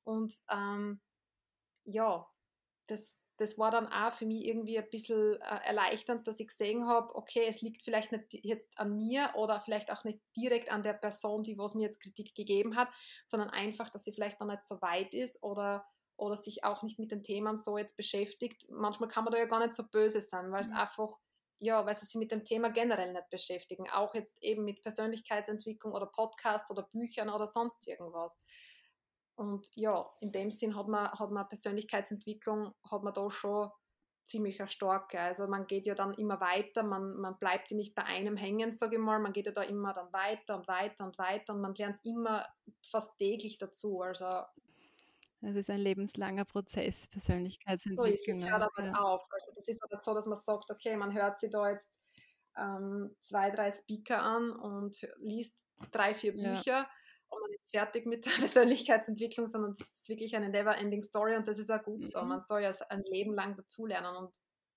Und 0.04 0.34
ähm, 0.50 1.00
ja, 1.84 2.26
das, 2.86 3.18
das 3.38 3.58
war 3.58 3.70
dann 3.70 3.86
auch 3.86 4.12
für 4.12 4.26
mich 4.26 4.44
irgendwie 4.44 4.78
ein 4.78 4.88
bisschen 4.90 5.40
äh, 5.40 5.60
erleichternd, 5.64 6.26
dass 6.26 6.40
ich 6.40 6.48
gesehen 6.48 6.86
habe, 6.86 7.14
okay, 7.14 7.44
es 7.46 7.62
liegt 7.62 7.82
vielleicht 7.82 8.12
nicht 8.12 8.44
jetzt 8.44 8.70
an 8.78 8.96
mir 8.96 9.30
oder 9.34 9.60
vielleicht 9.60 9.90
auch 9.90 10.04
nicht 10.04 10.20
direkt 10.36 10.70
an 10.70 10.82
der 10.82 10.94
Person, 10.94 11.42
die 11.42 11.58
was 11.58 11.74
mir 11.74 11.86
jetzt 11.86 12.00
Kritik 12.00 12.34
gegeben 12.34 12.76
hat, 12.76 12.88
sondern 13.24 13.50
einfach, 13.50 13.88
dass 13.88 14.04
sie 14.04 14.12
vielleicht 14.12 14.40
noch 14.40 14.46
nicht 14.46 14.64
so 14.64 14.80
weit 14.82 15.14
ist 15.14 15.42
oder, 15.42 15.86
oder 16.16 16.36
sich 16.36 16.64
auch 16.64 16.82
nicht 16.82 16.98
mit 16.98 17.10
den 17.10 17.22
Themen 17.22 17.56
so 17.56 17.78
jetzt 17.78 17.96
beschäftigt. 17.96 18.66
Manchmal 18.70 19.08
kann 19.08 19.24
man 19.24 19.32
da 19.32 19.38
ja 19.38 19.46
gar 19.46 19.60
nicht 19.60 19.74
so 19.74 19.84
böse 19.84 20.20
sein, 20.20 20.52
weil 20.52 20.60
es 20.60 20.70
mhm. 20.70 20.76
einfach, 20.76 21.14
ja, 21.58 21.84
weil 21.86 21.94
sie 21.94 22.06
sich 22.06 22.16
mit 22.16 22.32
dem 22.32 22.44
Thema 22.44 22.70
generell 22.70 23.12
nicht 23.12 23.30
beschäftigen. 23.30 23.88
Auch 23.90 24.14
jetzt 24.14 24.42
eben 24.42 24.64
mit 24.64 24.82
Persönlichkeitsentwicklung 24.82 25.92
oder 25.92 26.06
Podcasts 26.06 26.70
oder 26.70 26.82
Büchern 26.82 27.30
oder 27.30 27.46
sonst 27.46 27.86
irgendwas. 27.86 28.36
Und 29.36 29.68
ja, 29.74 30.08
in 30.20 30.32
dem 30.32 30.50
Sinn 30.50 30.76
hat 30.76 30.88
man, 30.88 31.10
hat 31.10 31.30
man 31.30 31.48
Persönlichkeitsentwicklung, 31.48 32.72
hat 32.90 33.02
man 33.02 33.12
da 33.12 33.30
schon 33.30 33.70
ziemlich 34.26 34.60
eine 34.60 34.68
starke. 34.68 35.20
Also 35.20 35.46
man 35.46 35.66
geht 35.66 35.86
ja 35.86 35.94
dann 35.94 36.14
immer 36.14 36.40
weiter, 36.40 36.82
man, 36.82 37.16
man 37.16 37.38
bleibt 37.38 37.70
ja 37.70 37.76
nicht 37.76 37.94
bei 37.94 38.04
einem 38.04 38.36
hängen, 38.36 38.72
sage 38.72 38.96
ich 38.96 39.02
mal, 39.02 39.20
man 39.20 39.32
geht 39.32 39.46
ja 39.46 39.52
da 39.52 39.62
immer 39.62 39.94
dann 39.94 40.12
weiter 40.12 40.56
und 40.56 40.66
weiter 40.68 41.04
und 41.04 41.18
weiter 41.18 41.54
und 41.54 41.60
man 41.60 41.74
lernt 41.74 42.04
immer 42.04 42.46
fast 42.90 43.16
täglich 43.18 43.58
dazu. 43.58 44.00
Also 44.00 44.42
es 45.46 45.56
ist 45.56 45.70
ein 45.70 45.80
lebenslanger 45.80 46.44
Prozess, 46.44 47.06
Persönlichkeitsentwicklung. 47.08 48.06
So 48.06 48.12
ist 48.12 48.28
es, 48.28 48.50
hört 48.50 48.62
aber 48.62 48.84
ja. 48.84 48.92
auf. 48.94 49.26
Also 49.30 49.52
das 49.54 49.68
ist 49.68 49.82
aber 49.82 50.00
so, 50.00 50.14
dass 50.14 50.26
man 50.26 50.36
sagt, 50.36 50.70
okay, 50.70 50.96
man 50.96 51.12
hört 51.14 51.38
sich 51.38 51.50
da 51.50 51.70
jetzt 51.70 51.90
ähm, 52.56 53.14
zwei, 53.20 53.50
drei 53.50 53.70
Speaker 53.70 54.22
an 54.22 54.50
und 54.52 55.06
liest 55.18 55.64
drei, 55.92 56.14
vier 56.14 56.32
Bücher. 56.32 56.62
Ja 56.64 56.90
und 57.28 57.40
man 57.40 57.52
ist 57.52 57.70
fertig 57.70 58.06
mit 58.06 58.24
der 58.24 58.30
Persönlichkeitsentwicklung, 58.38 59.46
sondern 59.46 59.72
es 59.72 59.80
ist 59.80 60.08
wirklich 60.08 60.36
eine 60.36 60.48
never-ending 60.48 61.02
Story 61.02 61.36
und 61.36 61.46
das 61.48 61.58
ist 61.58 61.70
auch 61.70 61.82
gut 61.82 62.06
so. 62.06 62.22
Mhm. 62.22 62.28
Man 62.28 62.40
soll 62.40 62.62
ja 62.62 62.70
ein 62.88 63.02
Leben 63.04 63.34
lang 63.34 63.56
dazulernen 63.56 64.16
und 64.16 64.36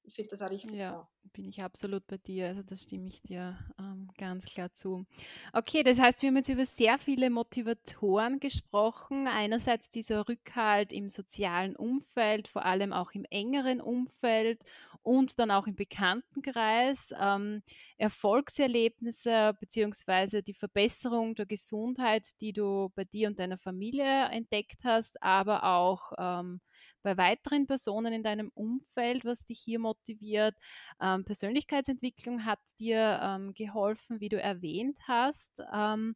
ich 0.09 0.15
finde 0.15 0.31
das 0.31 0.41
auch 0.41 0.49
richtig 0.49 0.73
ja, 0.73 1.07
so. 1.23 1.29
Bin 1.33 1.47
ich 1.47 1.61
absolut 1.61 2.07
bei 2.07 2.17
dir, 2.17 2.47
also 2.47 2.63
da 2.63 2.75
stimme 2.75 3.07
ich 3.07 3.21
dir 3.21 3.59
ähm, 3.77 4.09
ganz 4.17 4.43
klar 4.43 4.73
zu. 4.73 5.05
Okay, 5.53 5.83
das 5.83 5.99
heißt, 5.99 6.23
wir 6.23 6.29
haben 6.29 6.37
jetzt 6.37 6.49
über 6.49 6.65
sehr 6.65 6.97
viele 6.97 7.29
Motivatoren 7.29 8.39
gesprochen. 8.39 9.27
Einerseits 9.27 9.91
dieser 9.91 10.27
Rückhalt 10.27 10.91
im 10.91 11.09
sozialen 11.09 11.75
Umfeld, 11.75 12.47
vor 12.47 12.65
allem 12.65 12.91
auch 12.91 13.11
im 13.11 13.25
engeren 13.29 13.81
Umfeld 13.81 14.63
und 15.03 15.37
dann 15.37 15.51
auch 15.51 15.67
im 15.67 15.75
Bekanntenkreis. 15.75 17.13
Ähm, 17.19 17.61
Erfolgserlebnisse 17.97 19.55
beziehungsweise 19.59 20.41
die 20.41 20.55
Verbesserung 20.55 21.35
der 21.35 21.45
Gesundheit, 21.45 22.29
die 22.41 22.53
du 22.53 22.91
bei 22.95 23.03
dir 23.03 23.27
und 23.27 23.37
deiner 23.37 23.59
Familie 23.59 24.25
entdeckt 24.29 24.83
hast, 24.83 25.21
aber 25.21 25.63
auch 25.65 26.13
ähm, 26.17 26.61
bei 27.03 27.17
weiteren 27.17 27.67
Personen 27.67 28.13
in 28.13 28.23
deinem 28.23 28.51
Umfeld, 28.53 29.25
was 29.25 29.45
dich 29.45 29.59
hier 29.59 29.79
motiviert. 29.79 30.55
Ähm, 31.01 31.25
Persönlichkeitsentwicklung 31.25 32.45
hat 32.45 32.59
dir 32.79 33.19
ähm, 33.21 33.53
geholfen, 33.53 34.19
wie 34.19 34.29
du 34.29 34.39
erwähnt 34.41 34.97
hast. 35.07 35.61
Ähm, 35.73 36.15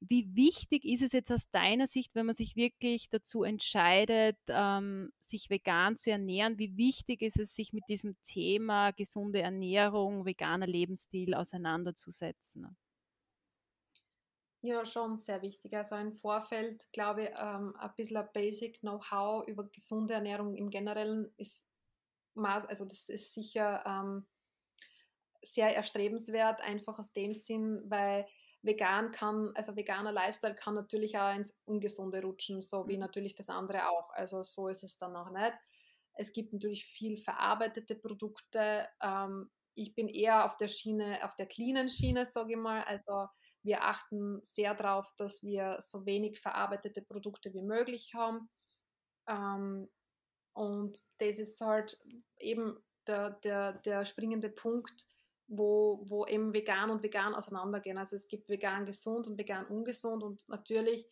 wie 0.00 0.34
wichtig 0.34 0.84
ist 0.86 1.02
es 1.02 1.12
jetzt 1.12 1.30
aus 1.30 1.50
deiner 1.50 1.86
Sicht, 1.86 2.14
wenn 2.14 2.24
man 2.24 2.34
sich 2.34 2.56
wirklich 2.56 3.10
dazu 3.10 3.42
entscheidet, 3.42 4.38
ähm, 4.48 5.12
sich 5.20 5.50
vegan 5.50 5.96
zu 5.96 6.10
ernähren? 6.10 6.58
Wie 6.58 6.76
wichtig 6.78 7.20
ist 7.20 7.38
es, 7.38 7.54
sich 7.54 7.74
mit 7.74 7.84
diesem 7.88 8.16
Thema 8.22 8.92
gesunde 8.92 9.42
Ernährung, 9.42 10.24
veganer 10.24 10.66
Lebensstil 10.66 11.34
auseinanderzusetzen? 11.34 12.76
Ja, 14.62 14.84
schon 14.84 15.16
sehr 15.16 15.40
wichtig. 15.40 15.74
Also 15.74 15.96
im 15.96 16.12
Vorfeld, 16.12 16.92
glaube 16.92 17.24
ich, 17.24 17.30
ähm, 17.34 17.74
ein 17.78 17.94
bisschen 17.96 18.18
ein 18.18 18.28
Basic 18.34 18.80
Know-how 18.80 19.46
über 19.48 19.64
gesunde 19.64 20.14
Ernährung 20.14 20.54
im 20.54 20.68
Generellen 20.68 21.32
ist, 21.38 21.66
also 22.34 22.84
das 22.84 23.08
ist 23.08 23.34
sicher 23.34 23.82
ähm, 23.86 24.26
sehr 25.42 25.74
erstrebenswert, 25.74 26.60
einfach 26.60 26.98
aus 26.98 27.12
dem 27.12 27.34
Sinn, 27.34 27.82
weil 27.88 28.26
vegan 28.62 29.10
kann, 29.12 29.52
also 29.54 29.74
veganer 29.76 30.12
Lifestyle 30.12 30.54
kann 30.54 30.74
natürlich 30.74 31.18
auch 31.18 31.34
ins 31.34 31.58
Ungesunde 31.64 32.22
rutschen, 32.22 32.60
so 32.60 32.86
wie 32.86 32.94
mhm. 32.94 33.00
natürlich 33.00 33.34
das 33.34 33.48
andere 33.48 33.88
auch. 33.88 34.10
Also 34.10 34.42
so 34.42 34.68
ist 34.68 34.82
es 34.84 34.98
dann 34.98 35.16
auch 35.16 35.30
nicht. 35.30 35.54
Es 36.12 36.32
gibt 36.34 36.52
natürlich 36.52 36.84
viel 36.84 37.16
verarbeitete 37.16 37.94
Produkte. 37.94 38.86
Ähm, 39.02 39.50
ich 39.74 39.94
bin 39.94 40.08
eher 40.08 40.44
auf 40.44 40.58
der 40.58 40.68
Schiene, 40.68 41.24
auf 41.24 41.34
der 41.36 41.46
cleanen 41.46 41.88
Schiene, 41.88 42.26
sage 42.26 42.52
ich 42.52 42.58
mal. 42.58 42.82
Also 42.84 43.26
wir 43.62 43.84
achten 43.84 44.40
sehr 44.42 44.74
darauf, 44.74 45.12
dass 45.16 45.42
wir 45.42 45.76
so 45.80 46.06
wenig 46.06 46.40
verarbeitete 46.40 47.02
Produkte 47.02 47.52
wie 47.52 47.62
möglich 47.62 48.14
haben. 48.14 48.48
Ähm, 49.28 49.88
und 50.52 50.98
das 51.18 51.38
ist 51.38 51.60
halt 51.60 51.98
eben 52.38 52.76
der, 53.06 53.30
der, 53.30 53.74
der 53.74 54.04
springende 54.04 54.48
Punkt, 54.48 55.06
wo, 55.46 56.04
wo 56.08 56.26
eben 56.26 56.52
vegan 56.52 56.90
und 56.90 57.02
vegan 57.02 57.34
auseinandergehen. 57.34 57.98
Also 57.98 58.16
es 58.16 58.28
gibt 58.28 58.48
vegan 58.48 58.86
gesund 58.86 59.26
und 59.26 59.38
vegan 59.38 59.66
ungesund 59.66 60.22
und 60.22 60.48
natürlich 60.48 61.08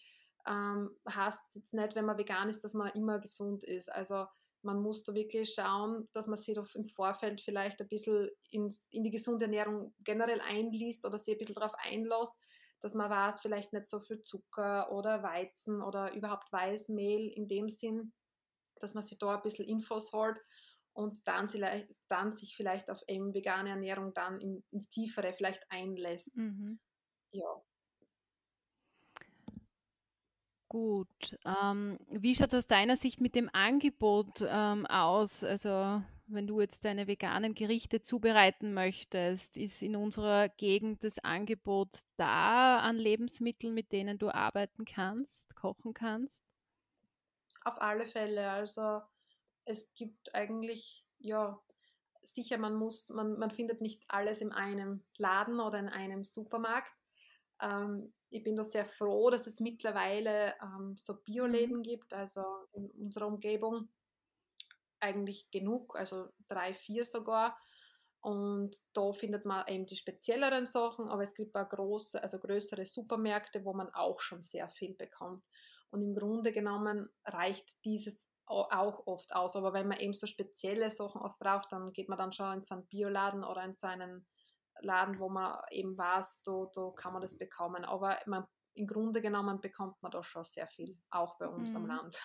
ähm, 0.46 0.90
heißt 1.08 1.56
jetzt 1.56 1.74
nicht, 1.74 1.94
wenn 1.94 2.04
man 2.04 2.18
vegan 2.18 2.48
ist, 2.48 2.62
dass 2.62 2.74
man 2.74 2.92
immer 2.92 3.18
gesund 3.18 3.64
ist. 3.64 3.90
Also 3.90 4.26
man 4.68 4.82
muss 4.82 5.02
da 5.04 5.14
wirklich 5.14 5.54
schauen, 5.54 6.08
dass 6.12 6.26
man 6.28 6.36
sich 6.36 6.54
doch 6.54 6.66
im 6.74 6.84
Vorfeld 6.84 7.40
vielleicht 7.40 7.80
ein 7.80 7.88
bisschen 7.88 8.30
ins, 8.50 8.86
in 8.90 9.02
die 9.02 9.10
gesunde 9.10 9.46
Ernährung 9.46 9.94
generell 10.00 10.40
einliest 10.42 11.06
oder 11.06 11.18
sich 11.18 11.34
ein 11.34 11.38
bisschen 11.38 11.54
darauf 11.56 11.74
einlässt, 11.78 12.34
dass 12.80 12.94
man 12.94 13.10
weiß, 13.10 13.40
vielleicht 13.40 13.72
nicht 13.72 13.86
so 13.86 14.00
viel 14.00 14.20
Zucker 14.20 14.92
oder 14.92 15.22
Weizen 15.22 15.82
oder 15.82 16.12
überhaupt 16.14 16.52
Weißmehl 16.52 17.28
in 17.28 17.48
dem 17.48 17.68
Sinn, 17.70 18.12
dass 18.80 18.94
man 18.94 19.02
sich 19.02 19.18
da 19.18 19.36
ein 19.36 19.42
bisschen 19.42 19.66
Infos 19.66 20.12
holt 20.12 20.38
und 20.92 21.26
dann, 21.28 21.48
dann 22.08 22.32
sich 22.34 22.56
vielleicht 22.56 22.90
auf 22.90 23.02
eben 23.08 23.34
vegane 23.34 23.70
Ernährung 23.70 24.12
dann 24.14 24.40
in, 24.40 24.64
ins 24.70 24.88
Tiefere 24.88 25.32
vielleicht 25.32 25.64
einlässt. 25.70 26.36
Mhm. 26.36 26.78
Ja. 27.32 27.64
Gut. 30.68 31.38
Ähm, 31.46 31.98
wie 32.10 32.34
schaut 32.34 32.52
es 32.52 32.58
aus 32.58 32.66
deiner 32.66 32.96
Sicht 32.96 33.20
mit 33.20 33.34
dem 33.34 33.48
Angebot 33.52 34.44
ähm, 34.46 34.84
aus? 34.86 35.42
Also 35.42 36.02
wenn 36.26 36.46
du 36.46 36.60
jetzt 36.60 36.84
deine 36.84 37.06
veganen 37.06 37.54
Gerichte 37.54 38.02
zubereiten 38.02 38.74
möchtest, 38.74 39.56
ist 39.56 39.82
in 39.82 39.96
unserer 39.96 40.50
Gegend 40.50 41.02
das 41.02 41.18
Angebot 41.20 42.02
da 42.16 42.80
an 42.80 42.96
Lebensmitteln, 42.96 43.72
mit 43.72 43.92
denen 43.92 44.18
du 44.18 44.28
arbeiten 44.28 44.84
kannst, 44.84 45.56
kochen 45.56 45.94
kannst? 45.94 46.44
Auf 47.64 47.80
alle 47.80 48.04
Fälle. 48.04 48.50
Also 48.50 49.00
es 49.64 49.94
gibt 49.94 50.34
eigentlich, 50.34 51.06
ja, 51.18 51.58
sicher, 52.22 52.58
man 52.58 52.74
muss, 52.74 53.08
man, 53.08 53.38
man 53.38 53.50
findet 53.50 53.80
nicht 53.80 54.04
alles 54.08 54.42
in 54.42 54.52
einem 54.52 55.02
Laden 55.16 55.60
oder 55.60 55.78
in 55.78 55.88
einem 55.88 56.24
Supermarkt. 56.24 56.94
Ähm, 57.62 58.12
ich 58.30 58.42
bin 58.42 58.56
da 58.56 58.64
sehr 58.64 58.84
froh, 58.84 59.30
dass 59.30 59.46
es 59.46 59.60
mittlerweile 59.60 60.54
ähm, 60.62 60.96
so 60.96 61.14
Bioläden 61.22 61.78
mhm. 61.78 61.82
gibt, 61.82 62.12
also 62.12 62.42
in 62.72 62.90
unserer 62.90 63.26
Umgebung 63.26 63.88
eigentlich 65.00 65.50
genug, 65.50 65.96
also 65.96 66.28
drei, 66.48 66.74
vier 66.74 67.04
sogar. 67.04 67.58
Und 68.20 68.76
da 68.94 69.12
findet 69.12 69.44
man 69.44 69.66
eben 69.68 69.86
die 69.86 69.96
spezielleren 69.96 70.66
Sachen, 70.66 71.08
aber 71.08 71.22
es 71.22 71.34
gibt 71.34 71.54
auch 71.56 71.68
große, 71.68 72.20
also 72.20 72.38
größere 72.38 72.84
Supermärkte, 72.84 73.64
wo 73.64 73.72
man 73.72 73.94
auch 73.94 74.20
schon 74.20 74.42
sehr 74.42 74.68
viel 74.68 74.94
bekommt. 74.94 75.44
Und 75.90 76.02
im 76.02 76.14
Grunde 76.14 76.52
genommen 76.52 77.08
reicht 77.24 77.84
dieses 77.84 78.28
auch 78.48 79.06
oft 79.06 79.34
aus. 79.34 79.56
Aber 79.56 79.72
wenn 79.72 79.88
man 79.88 80.00
eben 80.00 80.14
so 80.14 80.26
spezielle 80.26 80.90
Sachen 80.90 81.20
oft 81.20 81.38
braucht, 81.38 81.72
dann 81.72 81.92
geht 81.92 82.08
man 82.08 82.18
dann 82.18 82.32
schon 82.32 82.54
in 82.54 82.62
so 82.62 82.74
einen 82.74 82.86
Bioladen 82.86 83.44
oder 83.44 83.62
in 83.64 83.74
so 83.74 83.86
einen 83.86 84.26
Laden, 84.80 85.18
wo 85.18 85.28
man 85.28 85.58
eben 85.70 85.96
weiß, 85.96 86.42
da, 86.44 86.66
da 86.74 86.90
kann 86.94 87.12
man 87.12 87.22
das 87.22 87.36
bekommen. 87.36 87.84
Aber 87.84 88.18
man, 88.26 88.44
im 88.74 88.86
Grunde 88.86 89.20
genommen 89.20 89.60
bekommt 89.60 90.00
man 90.02 90.10
da 90.10 90.22
schon 90.22 90.44
sehr 90.44 90.66
viel, 90.66 90.96
auch 91.10 91.36
bei 91.38 91.46
uns 91.48 91.70
mhm. 91.70 91.76
am 91.76 91.86
Land. 91.86 92.22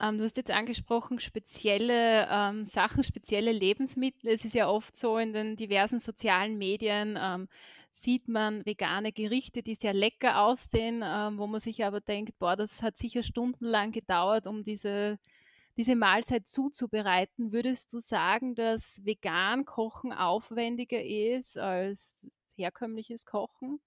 Ähm, 0.00 0.18
du 0.18 0.24
hast 0.24 0.36
jetzt 0.36 0.50
angesprochen, 0.50 1.20
spezielle 1.20 2.28
ähm, 2.30 2.64
Sachen, 2.64 3.02
spezielle 3.02 3.52
Lebensmittel. 3.52 4.30
Es 4.30 4.44
ist 4.44 4.54
ja 4.54 4.68
oft 4.68 4.96
so 4.96 5.16
in 5.18 5.32
den 5.32 5.56
diversen 5.56 6.00
sozialen 6.00 6.58
Medien, 6.58 7.18
ähm, 7.20 7.48
sieht 7.92 8.28
man 8.28 8.64
vegane 8.66 9.10
Gerichte, 9.12 9.62
die 9.62 9.74
sehr 9.74 9.94
lecker 9.94 10.42
aussehen, 10.42 11.02
ähm, 11.04 11.38
wo 11.38 11.46
man 11.46 11.60
sich 11.60 11.84
aber 11.84 12.00
denkt, 12.00 12.38
boah, 12.38 12.56
das 12.56 12.82
hat 12.82 12.98
sicher 12.98 13.22
stundenlang 13.22 13.92
gedauert, 13.92 14.46
um 14.46 14.64
diese, 14.64 15.18
diese 15.76 15.96
Mahlzeit 15.96 16.46
zuzubereiten. 16.46 17.52
Würdest 17.52 17.92
du 17.92 17.98
sagen, 17.98 18.54
dass 18.54 19.04
vegan 19.04 19.64
Kochen 19.64 20.12
aufwendiger 20.12 21.02
ist 21.02 21.58
als 21.58 22.24
herkömmliches 22.56 23.24
Kochen? 23.24 23.80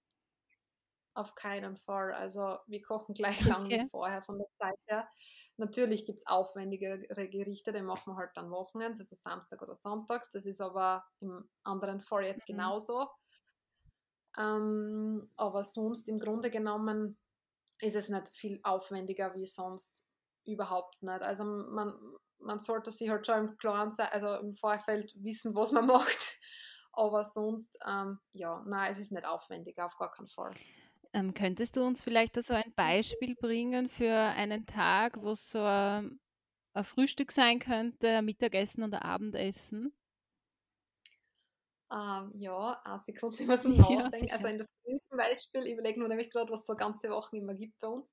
auf 1.14 1.34
keinen 1.34 1.76
Fall. 1.76 2.12
Also 2.12 2.58
wir 2.66 2.82
kochen 2.82 3.14
gleich 3.14 3.44
lang 3.44 3.66
okay. 3.66 3.82
wie 3.82 3.88
vorher 3.88 4.22
von 4.22 4.38
der 4.38 4.48
Zeit 4.58 4.78
her. 4.86 5.08
Natürlich 5.56 6.06
gibt 6.06 6.20
es 6.20 6.26
aufwendigere 6.26 7.28
Gerichte, 7.28 7.72
die 7.72 7.82
machen 7.82 8.12
wir 8.12 8.16
halt 8.16 8.30
dann 8.34 8.50
Wochenends, 8.50 8.98
also 8.98 9.14
Samstag 9.14 9.60
oder 9.62 9.76
Sonntags. 9.76 10.30
Das 10.30 10.46
ist 10.46 10.60
aber 10.60 11.04
im 11.20 11.48
anderen 11.64 12.00
Fall 12.00 12.24
jetzt 12.24 12.48
mhm. 12.48 12.54
genauso. 12.54 13.08
Ähm, 14.38 15.30
aber 15.36 15.64
sonst 15.64 16.08
im 16.08 16.18
Grunde 16.18 16.50
genommen 16.50 17.18
ist 17.80 17.96
es 17.96 18.08
nicht 18.08 18.28
viel 18.28 18.60
aufwendiger 18.62 19.34
wie 19.34 19.46
sonst 19.46 20.04
überhaupt 20.52 21.02
nicht. 21.02 21.22
Also 21.22 21.44
man, 21.44 21.94
man 22.38 22.60
sollte 22.60 22.90
sich 22.90 23.10
halt 23.10 23.26
schon 23.26 23.48
im 23.48 23.56
Klaren 23.56 23.90
sein, 23.90 24.08
also 24.10 24.34
im 24.36 24.54
Vorfeld 24.54 25.12
wissen, 25.16 25.54
was 25.54 25.72
man 25.72 25.86
macht. 25.86 26.38
Aber 26.92 27.22
sonst, 27.22 27.78
ähm, 27.86 28.18
ja, 28.32 28.62
nein, 28.66 28.90
es 28.90 28.98
ist 28.98 29.12
nicht 29.12 29.26
aufwendiger, 29.26 29.86
auf 29.86 29.96
gar 29.96 30.10
keinen 30.10 30.28
Fall. 30.28 30.54
Ähm, 31.12 31.34
könntest 31.34 31.76
du 31.76 31.84
uns 31.84 32.02
vielleicht 32.02 32.40
so 32.42 32.54
ein 32.54 32.72
Beispiel 32.74 33.34
bringen 33.34 33.88
für 33.88 34.12
einen 34.14 34.66
Tag, 34.66 35.20
wo 35.22 35.34
so 35.34 35.60
ein, 35.60 36.20
ein 36.72 36.84
Frühstück 36.84 37.32
sein 37.32 37.58
könnte, 37.58 38.22
Mittagessen 38.22 38.82
und 38.82 38.94
Abendessen? 38.94 39.92
Ähm, 41.92 42.30
ja, 42.34 42.80
eine 42.84 42.98
Sekunde, 43.00 43.36
ich 43.40 43.48
muss 43.48 43.64
nachdenken. 43.64 44.28
Ja, 44.28 44.34
also 44.34 44.46
in 44.46 44.58
der 44.58 44.66
Früh 44.66 44.98
zum 45.02 45.18
Beispiel, 45.18 45.66
ich 45.66 45.72
überlege 45.72 45.98
nur 45.98 46.08
nämlich 46.08 46.30
gerade, 46.30 46.50
was 46.52 46.60
es 46.60 46.66
so 46.66 46.74
ganze 46.74 47.10
Wochen 47.10 47.36
immer 47.36 47.54
gibt 47.54 47.80
bei 47.80 47.88
uns. 47.88 48.12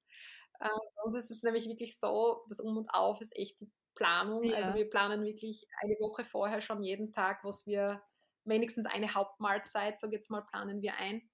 Bei 0.60 1.04
uns 1.04 1.18
ist 1.18 1.32
es 1.32 1.44
nämlich 1.44 1.68
wirklich 1.68 2.00
so, 2.00 2.44
das 2.50 2.60
Um 2.60 2.78
und 2.78 2.90
Auf 2.94 3.22
ist 3.22 3.36
echt 3.36 3.60
die 3.62 3.72
Planung. 3.96 4.44
Also 4.44 4.52
ja. 4.52 4.58
Also 4.58 4.76
wir 4.76 4.90
planen 4.90 5.24
wirklich 5.24 5.66
eine 5.82 5.96
Woche 6.00 6.24
vorher 6.24 6.62
schon 6.62 6.84
jeden 6.84 7.12
Tag, 7.12 7.44
was 7.44 7.66
wir, 7.66 8.02
wenigstens 8.46 8.86
eine 8.86 9.14
Hauptmahlzeit, 9.14 10.00
so 10.00 10.08
jetzt 10.08 10.32
mal, 10.32 10.42
planen 10.42 10.82
wir 10.82 10.96
ein. 10.96 11.30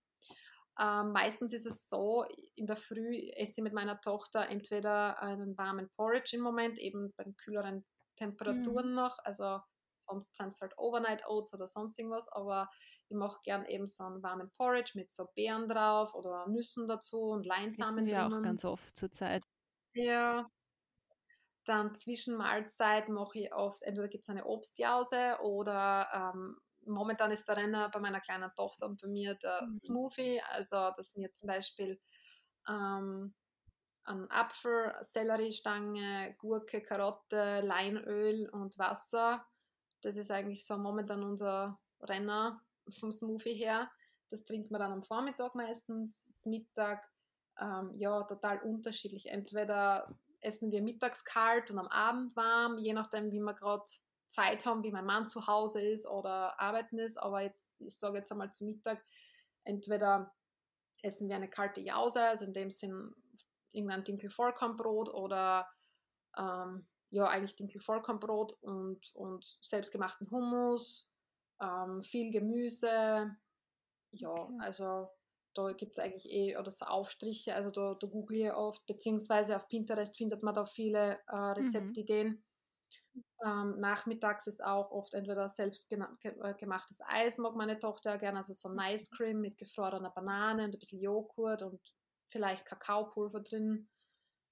Ähm, 0.79 1.11
meistens 1.11 1.53
ist 1.53 1.67
es 1.67 1.87
so, 1.87 2.25
in 2.55 2.65
der 2.65 2.75
Früh 2.75 3.29
esse 3.35 3.61
ich 3.61 3.63
mit 3.63 3.73
meiner 3.73 4.01
Tochter 4.01 4.49
entweder 4.49 5.21
einen 5.21 5.55
warmen 5.57 5.89
Porridge 5.95 6.35
im 6.35 6.41
Moment, 6.41 6.79
eben 6.79 7.13
bei 7.15 7.25
kühleren 7.37 7.85
Temperaturen 8.15 8.89
mhm. 8.89 8.95
noch, 8.95 9.19
also 9.23 9.59
sonst 9.97 10.35
sind 10.35 10.49
es 10.49 10.59
halt 10.61 10.73
Overnight 10.77 11.25
Oats 11.27 11.53
oder 11.53 11.67
sonst 11.67 11.97
irgendwas, 11.99 12.27
aber 12.29 12.69
ich 13.13 13.17
mache 13.19 13.39
gern 13.43 13.65
eben 13.65 13.87
so 13.87 14.03
einen 14.03 14.23
warmen 14.23 14.49
Porridge 14.57 14.93
mit 14.95 15.11
so 15.11 15.27
Beeren 15.35 15.69
drauf 15.69 16.15
oder 16.15 16.47
Nüssen 16.47 16.87
dazu 16.87 17.21
und 17.21 17.45
Leinsamen 17.45 18.07
wir 18.07 18.15
drinnen. 18.15 18.33
auch 18.33 18.41
ganz 18.41 18.65
oft 18.65 18.97
zur 18.97 19.11
Zeit. 19.11 19.43
Ja. 19.93 20.45
Dann 21.65 21.95
zwischen 21.95 22.35
Mahlzeit 22.35 23.07
mache 23.09 23.39
ich 23.39 23.53
oft, 23.53 23.83
entweder 23.83 24.07
gibt 24.07 24.23
es 24.23 24.29
eine 24.29 24.45
Obstjause 24.45 25.37
oder 25.43 26.33
ähm, 26.33 26.57
momentan 26.85 27.31
ist 27.31 27.47
der 27.47 27.57
Renner 27.57 27.89
bei 27.89 27.99
meiner 27.99 28.19
kleinen 28.19 28.51
Tochter 28.55 28.87
und 28.87 28.99
bei 28.99 29.07
mir 29.07 29.35
der 29.35 29.61
mhm. 29.61 29.75
Smoothie, 29.75 30.41
also 30.49 30.91
dass 30.97 31.15
mir 31.15 31.31
zum 31.31 31.47
Beispiel 31.47 32.01
ähm, 32.67 33.33
ein 34.05 34.29
Apfel, 34.31 34.93
Selleriestange, 35.01 36.35
Gurke, 36.39 36.81
Karotte, 36.81 37.61
Leinöl 37.61 38.49
und 38.49 38.77
Wasser. 38.77 39.45
Das 40.01 40.17
ist 40.17 40.31
eigentlich 40.31 40.65
so 40.65 40.77
momentan 40.77 41.23
unser 41.23 41.79
Renner 42.01 42.61
vom 42.91 43.11
Smoothie 43.11 43.55
her. 43.55 43.89
Das 44.29 44.45
trinkt 44.45 44.71
man 44.71 44.79
dann 44.79 44.91
am 44.91 45.01
Vormittag 45.01 45.55
meistens, 45.55 46.25
zum 46.37 46.51
Mittag. 46.51 47.07
Ähm, 47.59 47.93
ja, 47.95 48.23
total 48.23 48.59
unterschiedlich. 48.61 49.27
Entweder 49.27 50.17
essen 50.41 50.71
wir 50.71 50.81
mittags 50.81 51.23
kalt 51.23 51.69
und 51.71 51.79
am 51.79 51.87
Abend 51.87 52.35
warm, 52.35 52.77
je 52.77 52.93
nachdem, 52.93 53.31
wie 53.31 53.39
wir 53.39 53.53
gerade 53.53 53.83
Zeit 54.27 54.65
haben, 54.65 54.83
wie 54.83 54.91
mein 54.91 55.05
Mann 55.05 55.27
zu 55.27 55.47
Hause 55.47 55.81
ist 55.81 56.07
oder 56.07 56.59
arbeiten 56.59 56.97
ist. 56.97 57.17
Aber 57.17 57.41
jetzt, 57.41 57.69
ich 57.79 57.97
sage 57.97 58.17
jetzt 58.17 58.31
einmal 58.31 58.51
zu 58.51 58.65
Mittag, 58.65 59.05
entweder 59.63 60.33
essen 61.03 61.29
wir 61.29 61.35
eine 61.35 61.49
kalte 61.49 61.81
Jause, 61.81 62.21
also 62.21 62.45
in 62.45 62.53
dem 62.53 62.71
Sinn 62.71 63.13
irgendein 63.71 64.03
Dinkel-Vollkornbrot 64.03 65.09
oder 65.09 65.67
ähm, 66.37 66.87
ja, 67.09 67.27
eigentlich 67.27 67.55
Dinkel-Vollkornbrot 67.55 68.53
und, 68.61 69.13
und 69.15 69.45
selbstgemachten 69.61 70.31
Hummus, 70.31 71.12
ähm, 71.63 72.03
viel 72.03 72.31
Gemüse. 72.31 73.35
Ja, 74.11 74.29
okay. 74.29 74.57
also 74.59 75.09
da 75.55 75.71
gibt 75.73 75.93
es 75.93 75.99
eigentlich 75.99 76.31
eh 76.31 76.57
oder 76.57 76.71
so 76.71 76.85
Aufstriche, 76.85 77.55
also 77.55 77.69
da, 77.71 77.95
da 77.99 78.07
google 78.07 78.37
ich 78.37 78.51
oft, 78.51 78.85
beziehungsweise 78.85 79.55
auf 79.55 79.67
Pinterest 79.67 80.17
findet 80.17 80.43
man 80.43 80.53
da 80.53 80.65
viele 80.65 81.19
äh, 81.27 81.35
Rezeptideen. 81.35 82.27
Mhm. 82.27 83.23
Ähm, 83.45 83.79
nachmittags 83.79 84.47
ist 84.47 84.63
auch 84.63 84.91
oft 84.91 85.13
entweder 85.13 85.49
selbst 85.49 85.91
äh, 85.91 86.53
gemachtes 86.57 87.01
Eis, 87.05 87.37
mag 87.37 87.55
meine 87.55 87.77
Tochter 87.79 88.17
gerne, 88.17 88.37
also 88.37 88.53
so 88.53 88.69
ein 88.69 88.75
mhm. 88.75 88.95
Ice 88.95 89.09
Cream 89.15 89.41
mit 89.41 89.57
gefrorener 89.57 90.11
Banane 90.11 90.65
und 90.65 90.73
ein 90.73 90.79
bisschen 90.79 91.01
Joghurt 91.01 91.61
und 91.61 91.79
vielleicht 92.31 92.65
Kakaopulver 92.65 93.41
drin. 93.41 93.89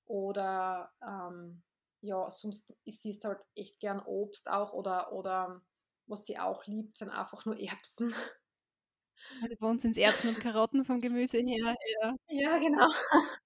Oder 0.06 0.91
ähm, 1.02 1.63
ja, 2.02 2.30
sonst 2.30 2.71
isst 2.84 3.02
sie 3.04 3.17
halt 3.24 3.39
echt 3.56 3.80
gern 3.80 4.02
Obst 4.02 4.50
auch 4.50 4.74
oder, 4.74 5.13
oder 5.13 5.62
was 6.07 6.25
sie 6.25 6.37
auch 6.39 6.65
liebt, 6.65 6.97
sind 6.97 7.09
einfach 7.09 7.45
nur 7.45 7.59
Erbsen. 7.59 8.13
Also 9.41 9.55
bei 9.59 9.67
uns 9.67 9.81
sind 9.83 9.91
es 9.91 9.97
Erbsen 9.97 10.29
und 10.29 10.39
Karotten 10.39 10.85
vom 10.85 11.01
Gemüse 11.01 11.37
her. 11.37 11.75
Ja, 12.01 12.15
ja 12.29 12.57
genau. 12.57 12.87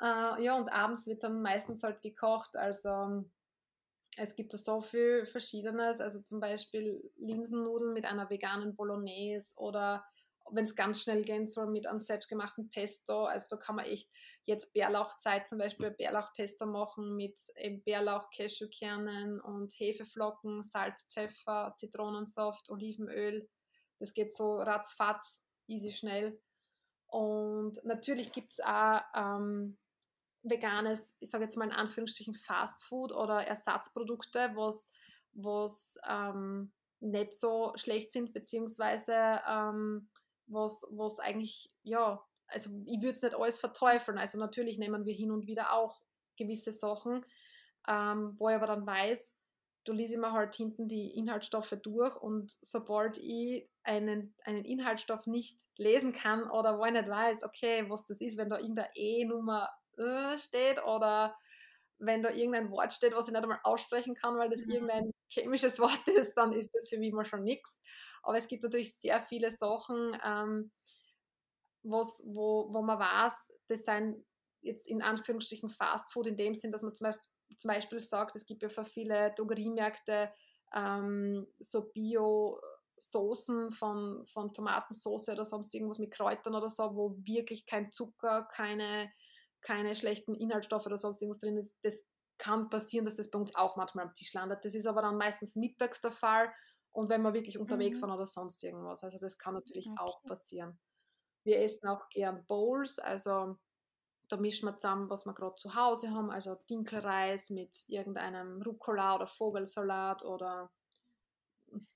äh, 0.00 0.44
ja, 0.44 0.56
und 0.56 0.68
abends 0.68 1.06
wird 1.06 1.22
dann 1.22 1.42
meistens 1.42 1.82
halt 1.82 2.02
gekocht. 2.02 2.56
Also 2.56 3.24
es 4.16 4.36
gibt 4.36 4.52
da 4.52 4.58
so 4.58 4.80
viel 4.80 5.26
Verschiedenes, 5.26 6.00
also 6.00 6.20
zum 6.20 6.40
Beispiel 6.40 7.10
Linsennudeln 7.16 7.94
mit 7.94 8.04
einer 8.04 8.28
veganen 8.28 8.76
Bolognese 8.76 9.56
oder 9.56 10.04
wenn 10.52 10.64
es 10.64 10.76
ganz 10.76 11.02
schnell 11.02 11.22
gehen 11.22 11.46
soll, 11.46 11.66
mit 11.66 11.86
einem 11.86 11.98
selbstgemachten 11.98 12.70
Pesto. 12.70 13.24
Also 13.24 13.46
da 13.50 13.56
kann 13.56 13.76
man 13.76 13.86
echt 13.86 14.10
jetzt 14.44 14.72
Bärlauchzeit 14.72 15.48
zum 15.48 15.58
Beispiel 15.58 15.90
Bärlauchpesto 15.90 16.66
machen 16.66 17.16
mit 17.16 17.38
Bärlauch, 17.84 18.30
Cashewkernen 18.30 19.40
und 19.40 19.72
Hefeflocken, 19.72 20.62
Salz, 20.62 21.04
Pfeffer, 21.12 21.74
Zitronensaft, 21.76 22.70
Olivenöl. 22.70 23.48
Das 23.98 24.14
geht 24.14 24.34
so 24.34 24.56
ratzfatz, 24.56 25.46
easy 25.68 25.92
schnell. 25.92 26.40
Und 27.06 27.82
natürlich 27.84 28.32
gibt 28.32 28.52
es 28.52 28.60
auch 28.60 29.00
ähm, 29.14 29.78
veganes, 30.42 31.16
ich 31.20 31.30
sage 31.30 31.44
jetzt 31.44 31.56
mal 31.56 31.66
in 31.66 31.72
Anführungsstrichen 31.72 32.34
Fast 32.34 32.82
Food 32.84 33.12
oder 33.12 33.46
Ersatzprodukte, 33.46 34.52
was, 34.54 34.88
was 35.32 35.98
ähm, 36.08 36.72
nicht 37.00 37.34
so 37.34 37.72
schlecht 37.76 38.12
sind, 38.12 38.32
beziehungsweise 38.32 39.40
ähm, 39.48 40.08
was, 40.46 40.84
was 40.90 41.18
eigentlich, 41.18 41.70
ja, 41.82 42.22
also 42.46 42.70
ich 42.84 43.00
würde 43.00 43.10
es 43.12 43.22
nicht 43.22 43.34
alles 43.34 43.58
verteufeln. 43.58 44.18
Also 44.18 44.38
natürlich 44.38 44.78
nehmen 44.78 45.04
wir 45.04 45.14
hin 45.14 45.30
und 45.30 45.46
wieder 45.46 45.72
auch 45.72 45.96
gewisse 46.36 46.72
Sachen, 46.72 47.24
ähm, 47.88 48.34
wo 48.38 48.48
ich 48.48 48.56
aber 48.56 48.66
dann 48.66 48.86
weiß, 48.86 49.34
du 49.84 49.92
liest 49.92 50.14
immer 50.14 50.32
halt 50.32 50.54
hinten 50.54 50.88
die 50.88 51.10
Inhaltsstoffe 51.10 51.76
durch 51.82 52.16
und 52.16 52.56
sobald 52.60 53.18
ich 53.18 53.68
einen, 53.82 54.34
einen 54.44 54.64
Inhaltsstoff 54.64 55.26
nicht 55.26 55.60
lesen 55.76 56.12
kann 56.12 56.48
oder 56.50 56.78
wo 56.78 56.84
ich 56.84 56.92
nicht 56.92 57.08
weiß, 57.08 57.42
okay, 57.42 57.88
was 57.88 58.06
das 58.06 58.20
ist, 58.20 58.38
wenn 58.38 58.48
da 58.48 58.58
irgendeine 58.58 58.90
E-Nummer 58.94 59.68
äh, 59.98 60.38
steht 60.38 60.82
oder 60.84 61.36
wenn 61.98 62.22
da 62.22 62.30
irgendein 62.30 62.70
Wort 62.70 62.92
steht, 62.92 63.14
was 63.14 63.26
ich 63.26 63.32
nicht 63.32 63.42
einmal 63.42 63.60
aussprechen 63.62 64.14
kann, 64.14 64.36
weil 64.36 64.50
das 64.50 64.64
mhm. 64.66 64.72
irgendein 64.72 65.10
chemisches 65.28 65.78
Wort 65.78 66.06
ist, 66.08 66.34
dann 66.34 66.52
ist 66.52 66.70
das 66.74 66.88
für 66.88 66.98
mich 66.98 67.10
immer 67.10 67.24
schon 67.24 67.42
nichts. 67.42 67.80
Aber 68.22 68.36
es 68.36 68.48
gibt 68.48 68.62
natürlich 68.62 68.94
sehr 68.94 69.22
viele 69.22 69.50
Sachen, 69.50 70.16
ähm, 70.24 70.72
was, 71.82 72.22
wo, 72.24 72.72
wo 72.72 72.82
man 72.82 72.98
weiß, 72.98 73.52
das 73.68 73.84
sind 73.84 74.24
jetzt 74.60 74.86
in 74.86 75.02
Anführungsstrichen 75.02 75.70
Fast 75.70 76.12
Food 76.12 76.28
in 76.28 76.36
dem 76.36 76.54
Sinn, 76.54 76.70
dass 76.70 76.82
man 76.82 76.94
zum 76.94 77.06
Beispiel, 77.06 77.56
zum 77.56 77.68
Beispiel 77.68 78.00
sagt, 78.00 78.36
es 78.36 78.46
gibt 78.46 78.62
ja 78.62 78.68
für 78.68 78.84
viele 78.84 79.32
Drogeriemärkte 79.36 80.32
ähm, 80.74 81.46
so 81.58 81.90
Bio-Soßen 81.92 83.72
von, 83.72 84.24
von 84.24 84.52
Tomatensauce 84.52 85.30
oder 85.30 85.44
sonst 85.44 85.74
irgendwas 85.74 85.98
mit 85.98 86.12
Kräutern 86.12 86.54
oder 86.54 86.68
so, 86.68 86.94
wo 86.94 87.16
wirklich 87.24 87.66
kein 87.66 87.90
Zucker, 87.90 88.46
keine 88.50 89.10
keine 89.62 89.94
schlechten 89.94 90.34
Inhaltsstoffe 90.34 90.86
oder 90.86 90.98
sonst 90.98 91.22
irgendwas 91.22 91.40
drin 91.40 91.56
ist, 91.56 91.78
das 91.82 92.04
kann 92.38 92.68
passieren, 92.68 93.04
dass 93.04 93.16
das 93.16 93.30
bei 93.30 93.38
uns 93.38 93.54
auch 93.54 93.76
manchmal 93.76 94.06
am 94.06 94.14
Tisch 94.14 94.32
landet. 94.34 94.64
Das 94.64 94.74
ist 94.74 94.86
aber 94.86 95.02
dann 95.02 95.16
meistens 95.16 95.54
mittags 95.54 96.00
der 96.00 96.10
Fall 96.10 96.52
und 96.92 97.08
wenn 97.08 97.22
wir 97.22 97.34
wirklich 97.34 97.58
unterwegs 97.58 97.98
mhm. 97.98 98.02
waren 98.02 98.12
oder 98.12 98.26
sonst 98.26 98.62
irgendwas. 98.62 99.02
Also 99.02 99.18
das 99.18 99.38
kann 99.38 99.54
natürlich 99.54 99.88
okay. 99.88 99.98
auch 99.98 100.22
passieren. 100.24 100.78
Wir 101.44 101.60
essen 101.60 101.88
auch 101.88 102.08
gern 102.10 102.44
Bowls, 102.46 102.98
also 102.98 103.56
da 104.28 104.36
mischen 104.36 104.66
wir 104.66 104.76
zusammen, 104.76 105.10
was 105.10 105.26
wir 105.26 105.34
gerade 105.34 105.56
zu 105.56 105.74
Hause 105.74 106.10
haben, 106.10 106.30
also 106.30 106.54
Dinkelreis 106.70 107.50
mit 107.50 107.84
irgendeinem 107.88 108.62
Rucola 108.62 109.16
oder 109.16 109.26
Vogelsalat 109.26 110.24
oder 110.24 110.70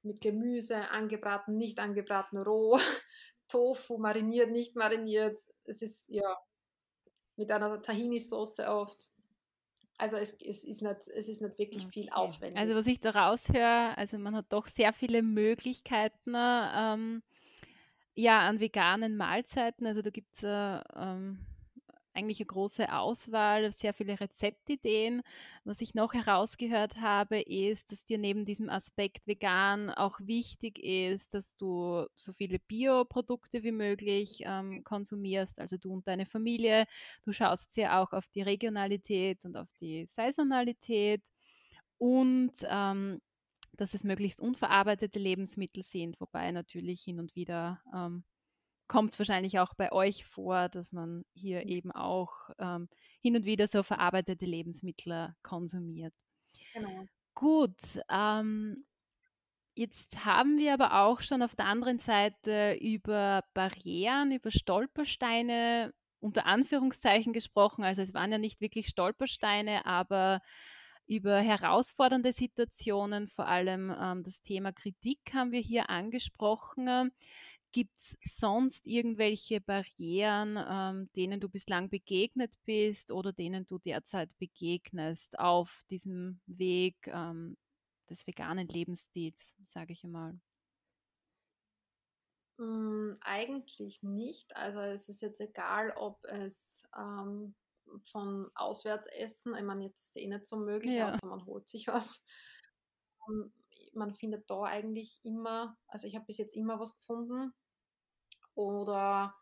mit 0.03 0.21
Gemüse, 0.21 0.91
angebraten, 0.91 1.57
nicht 1.57 1.79
angebraten, 1.79 2.39
roh, 2.39 2.79
Tofu, 3.49 3.99
mariniert, 3.99 4.51
nicht 4.51 4.75
mariniert. 4.77 5.39
Es 5.65 5.83
ist 5.83 6.09
ja 6.09 6.37
mit 7.37 7.51
einer 7.51 7.81
Tahini-Sauce 7.81 8.61
oft. 8.61 9.09
Also 9.99 10.17
es, 10.17 10.35
es, 10.35 10.65
ist 10.65 10.83
nicht, 10.83 11.09
es 11.09 11.29
ist 11.29 11.41
nicht 11.41 11.59
wirklich 11.59 11.85
okay. 11.85 11.93
viel 11.93 12.11
aufwendig. 12.11 12.59
Also 12.59 12.75
was 12.75 12.87
ich 12.87 13.01
da 13.01 13.11
raushöre, 13.11 13.97
also 13.97 14.19
man 14.19 14.37
hat 14.37 14.47
doch 14.51 14.67
sehr 14.67 14.93
viele 14.93 15.23
Möglichkeiten, 15.23 16.35
ähm, 16.37 17.23
ja, 18.15 18.41
an 18.41 18.61
veganen 18.61 19.17
Mahlzeiten. 19.17 19.87
Also 19.87 20.03
da 20.03 20.11
gibt's, 20.11 20.43
äh, 20.43 20.81
ähm, 20.95 21.39
eigentlich 22.17 22.41
eine 22.41 22.47
große 22.47 22.93
Auswahl, 22.93 23.71
sehr 23.73 23.95
viele 23.95 24.19
Rezeptideen. 24.19 25.23
Was 25.65 25.81
ich 25.81 25.95
noch 25.95 26.15
herausgehört 26.15 26.97
habe, 26.97 27.41
ist, 27.41 27.93
dass 27.93 28.05
dir 28.05 28.19
neben 28.19 28.45
diesem 28.45 28.71
Aspekt 28.71 29.27
vegan 29.27 29.91
auch 29.91 30.19
wichtig 30.21 30.79
ist, 30.79 31.35
dass 31.35 31.57
du 31.57 32.05
so 32.15 32.33
viele 32.33 32.59
Bioprodukte 32.59 33.63
wie 33.63 33.73
möglich 33.73 34.43
ähm, 34.45 34.83
konsumierst, 34.85 35.59
also 35.61 35.77
du 35.77 35.93
und 35.93 36.07
deine 36.07 36.27
Familie. 36.27 36.87
Du 37.25 37.33
schaust 37.33 37.73
sehr 37.73 38.01
auch 38.01 38.13
auf 38.13 38.27
die 38.29 38.43
Regionalität 38.43 39.45
und 39.45 39.57
auf 39.57 39.69
die 39.81 40.07
Saisonalität 40.07 41.23
und 41.99 42.53
ähm, 42.69 43.21
dass 43.77 43.95
es 43.95 44.05
möglichst 44.05 44.41
unverarbeitete 44.41 45.19
Lebensmittel 45.19 45.83
sind, 45.83 46.21
wobei 46.21 46.51
natürlich 46.51 47.03
hin 47.03 47.19
und 47.19 47.35
wieder 47.37 47.83
ähm, 47.95 48.25
kommt 48.89 49.13
es 49.13 49.19
wahrscheinlich 49.19 49.59
auch 49.59 49.75
bei 49.75 49.93
euch 49.93 50.25
vor, 50.25 50.69
dass 50.69 50.93
man 50.93 51.25
hier 51.35 51.63
mhm. 51.63 51.69
eben 51.69 51.93
auch 51.93 52.51
ähm, 52.59 52.89
hin 53.21 53.37
und 53.37 53.45
wieder 53.45 53.67
so 53.67 53.83
verarbeitete 53.83 54.47
Lebensmittel 54.47 55.35
konsumiert. 55.43 56.15
Genau. 56.75 57.07
Gut, 57.35 57.77
ähm, 58.11 58.87
jetzt 59.75 60.25
haben 60.25 60.59
wir 60.59 60.73
aber 60.73 61.03
auch 61.05 61.21
schon 61.21 61.43
auf 61.43 61.55
der 61.55 61.67
anderen 61.67 61.99
Seite 61.99 62.79
über 62.81 63.43
Barrieren, 63.53 64.33
über 64.33 64.51
Stolpersteine 64.51 65.93
unter 66.21 66.47
Anführungszeichen 66.47 67.33
gesprochen. 67.33 67.85
Also 67.85 68.03
es 68.03 68.15
waren 68.15 68.33
ja 68.33 68.39
nicht 68.39 68.61
wirklich 68.61 68.89
Stolpersteine, 68.89 69.85
aber 69.87 70.41
über 71.07 71.39
herausfordernde 71.39 72.33
Situationen, 72.33 73.29
vor 73.29 73.47
allem 73.47 73.95
ähm, 74.01 74.25
das 74.25 74.43
Thema 74.43 74.73
Kritik 74.73 75.21
haben 75.33 75.53
wir 75.53 75.61
hier 75.61 75.89
angesprochen. 75.89 77.13
Gibt 77.77 78.01
es 78.01 78.17
sonst 78.23 78.87
irgendwelche 78.87 79.61
Barrieren, 79.61 80.57
ähm, 80.67 81.13
denen 81.15 81.41
du 81.41 81.51
bislang 81.51 81.91
begegnet 81.91 82.51
bist 82.65 83.13
oder 83.13 83.35
denen 83.35 83.67
du 83.67 83.79
derzeit 83.79 84.31
begegnest 84.39 85.39
auf 85.39 85.85
diesem 85.91 86.41
Weg 86.47 86.97
ähm, 87.09 87.59
des 88.09 88.27
veganen 88.27 88.67
Lebensstils, 88.67 89.55
sage 89.63 89.93
ich 89.93 90.03
einmal? 90.05 90.41
Hm, 92.57 93.13
eigentlich 93.21 94.03
nicht. 94.03 94.57
Also 94.57 94.81
es 94.81 95.11
ist 95.11 95.21
jetzt 95.21 95.43
egal, 95.43 95.91
ob 95.99 96.25
es 96.25 96.83
ähm, 96.99 97.55
von 98.05 98.51
Auswärtsessen, 98.55 99.55
ich 99.55 99.65
meine, 99.65 99.85
jetzt 99.85 100.01
ist 100.01 100.17
es 100.17 100.17
eh 100.17 100.27
nicht 100.27 100.47
so 100.47 100.57
möglich, 100.57 100.95
ja. 100.95 101.11
außer 101.11 101.27
man 101.27 101.45
holt 101.45 101.69
sich 101.69 101.89
was. 101.89 102.23
Ähm, 103.29 103.53
man 103.93 104.15
findet 104.15 104.49
da 104.49 104.63
eigentlich 104.63 105.21
immer, 105.25 105.77
also 105.89 106.07
ich 106.07 106.15
habe 106.15 106.25
bis 106.25 106.39
jetzt 106.39 106.57
immer 106.57 106.81
was 106.81 106.97
gefunden. 106.97 107.53
Oder 108.57 109.35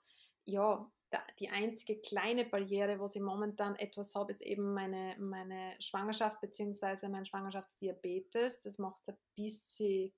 ja, 0.45 0.91
die 1.39 1.49
einzige 1.49 2.01
kleine 2.01 2.45
Barriere, 2.45 2.99
wo 2.99 3.07
ich 3.07 3.21
momentan 3.21 3.77
etwas 3.77 4.15
habe, 4.15 4.33
ist 4.33 4.43
eben 4.43 4.75
meine, 4.75 5.17
meine 5.19 5.77
Schwangerschaft 5.81 6.41
bzw. 6.41 7.09
mein 7.09 7.25
Schwangerschaftsdiabetes. 7.25 8.61
Das 8.61 8.79
macht 8.79 9.01
es 9.03 9.09
ein 9.09 9.19
bisschen, 9.37 10.13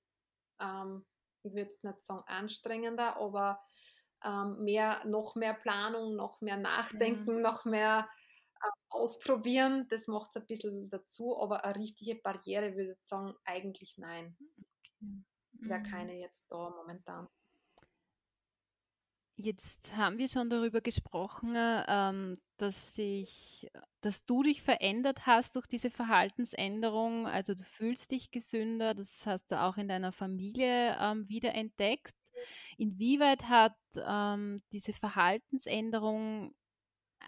ähm, 0.59 1.05
ich 1.43 1.53
würde 1.53 1.69
es 1.69 1.83
nicht 1.83 2.01
sagen 2.01 2.23
anstrengender, 2.25 3.17
aber 3.17 3.61
ähm, 4.25 4.63
mehr, 4.63 5.05
noch 5.05 5.35
mehr 5.35 5.53
Planung, 5.53 6.15
noch 6.15 6.41
mehr 6.41 6.57
Nachdenken, 6.57 7.35
mhm. 7.35 7.41
noch 7.41 7.65
mehr 7.65 8.09
äh, 8.55 8.69
ausprobieren. 8.89 9.87
Das 9.89 10.07
macht 10.07 10.31
es 10.31 10.37
ein 10.37 10.47
bisschen 10.47 10.89
dazu, 10.89 11.39
aber 11.39 11.63
eine 11.63 11.75
richtige 11.75 12.15
Barriere 12.15 12.75
würde 12.75 12.93
ich 12.99 13.07
sagen, 13.07 13.35
eigentlich 13.45 13.97
nein. 13.97 14.35
Mhm. 14.99 15.25
Wäre 15.51 15.83
keine 15.83 16.19
jetzt 16.19 16.47
da 16.49 16.69
momentan. 16.69 17.27
Jetzt 19.39 19.95
haben 19.95 20.17
wir 20.17 20.27
schon 20.27 20.49
darüber 20.49 20.81
gesprochen, 20.81 21.53
ähm, 21.55 22.39
dass 22.57 22.95
sich, 22.95 23.69
dass 24.01 24.25
du 24.25 24.41
dich 24.41 24.63
verändert 24.63 25.27
hast 25.27 25.55
durch 25.55 25.67
diese 25.67 25.91
Verhaltensänderung. 25.91 27.27
Also 27.27 27.53
du 27.53 27.63
fühlst 27.63 28.09
dich 28.11 28.31
gesünder, 28.31 28.95
das 28.95 29.27
hast 29.27 29.51
du 29.51 29.61
auch 29.61 29.77
in 29.77 29.87
deiner 29.87 30.11
Familie 30.11 30.97
ähm, 30.99 31.29
wiederentdeckt. 31.29 32.15
Inwieweit 32.77 33.47
hat 33.47 33.75
ähm, 33.95 34.63
diese 34.71 34.93
Verhaltensänderung 34.93 36.55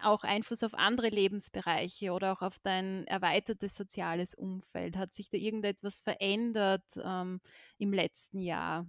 auch 0.02 0.24
Einfluss 0.24 0.64
auf 0.64 0.74
andere 0.74 1.10
Lebensbereiche 1.10 2.12
oder 2.12 2.32
auch 2.32 2.42
auf 2.42 2.58
dein 2.60 3.06
erweitertes 3.06 3.76
soziales 3.76 4.34
Umfeld? 4.34 4.96
Hat 4.96 5.14
sich 5.14 5.30
da 5.30 5.36
irgendetwas 5.38 6.00
verändert 6.00 6.84
ähm, 7.04 7.40
im 7.78 7.92
letzten 7.92 8.40
Jahr? 8.40 8.86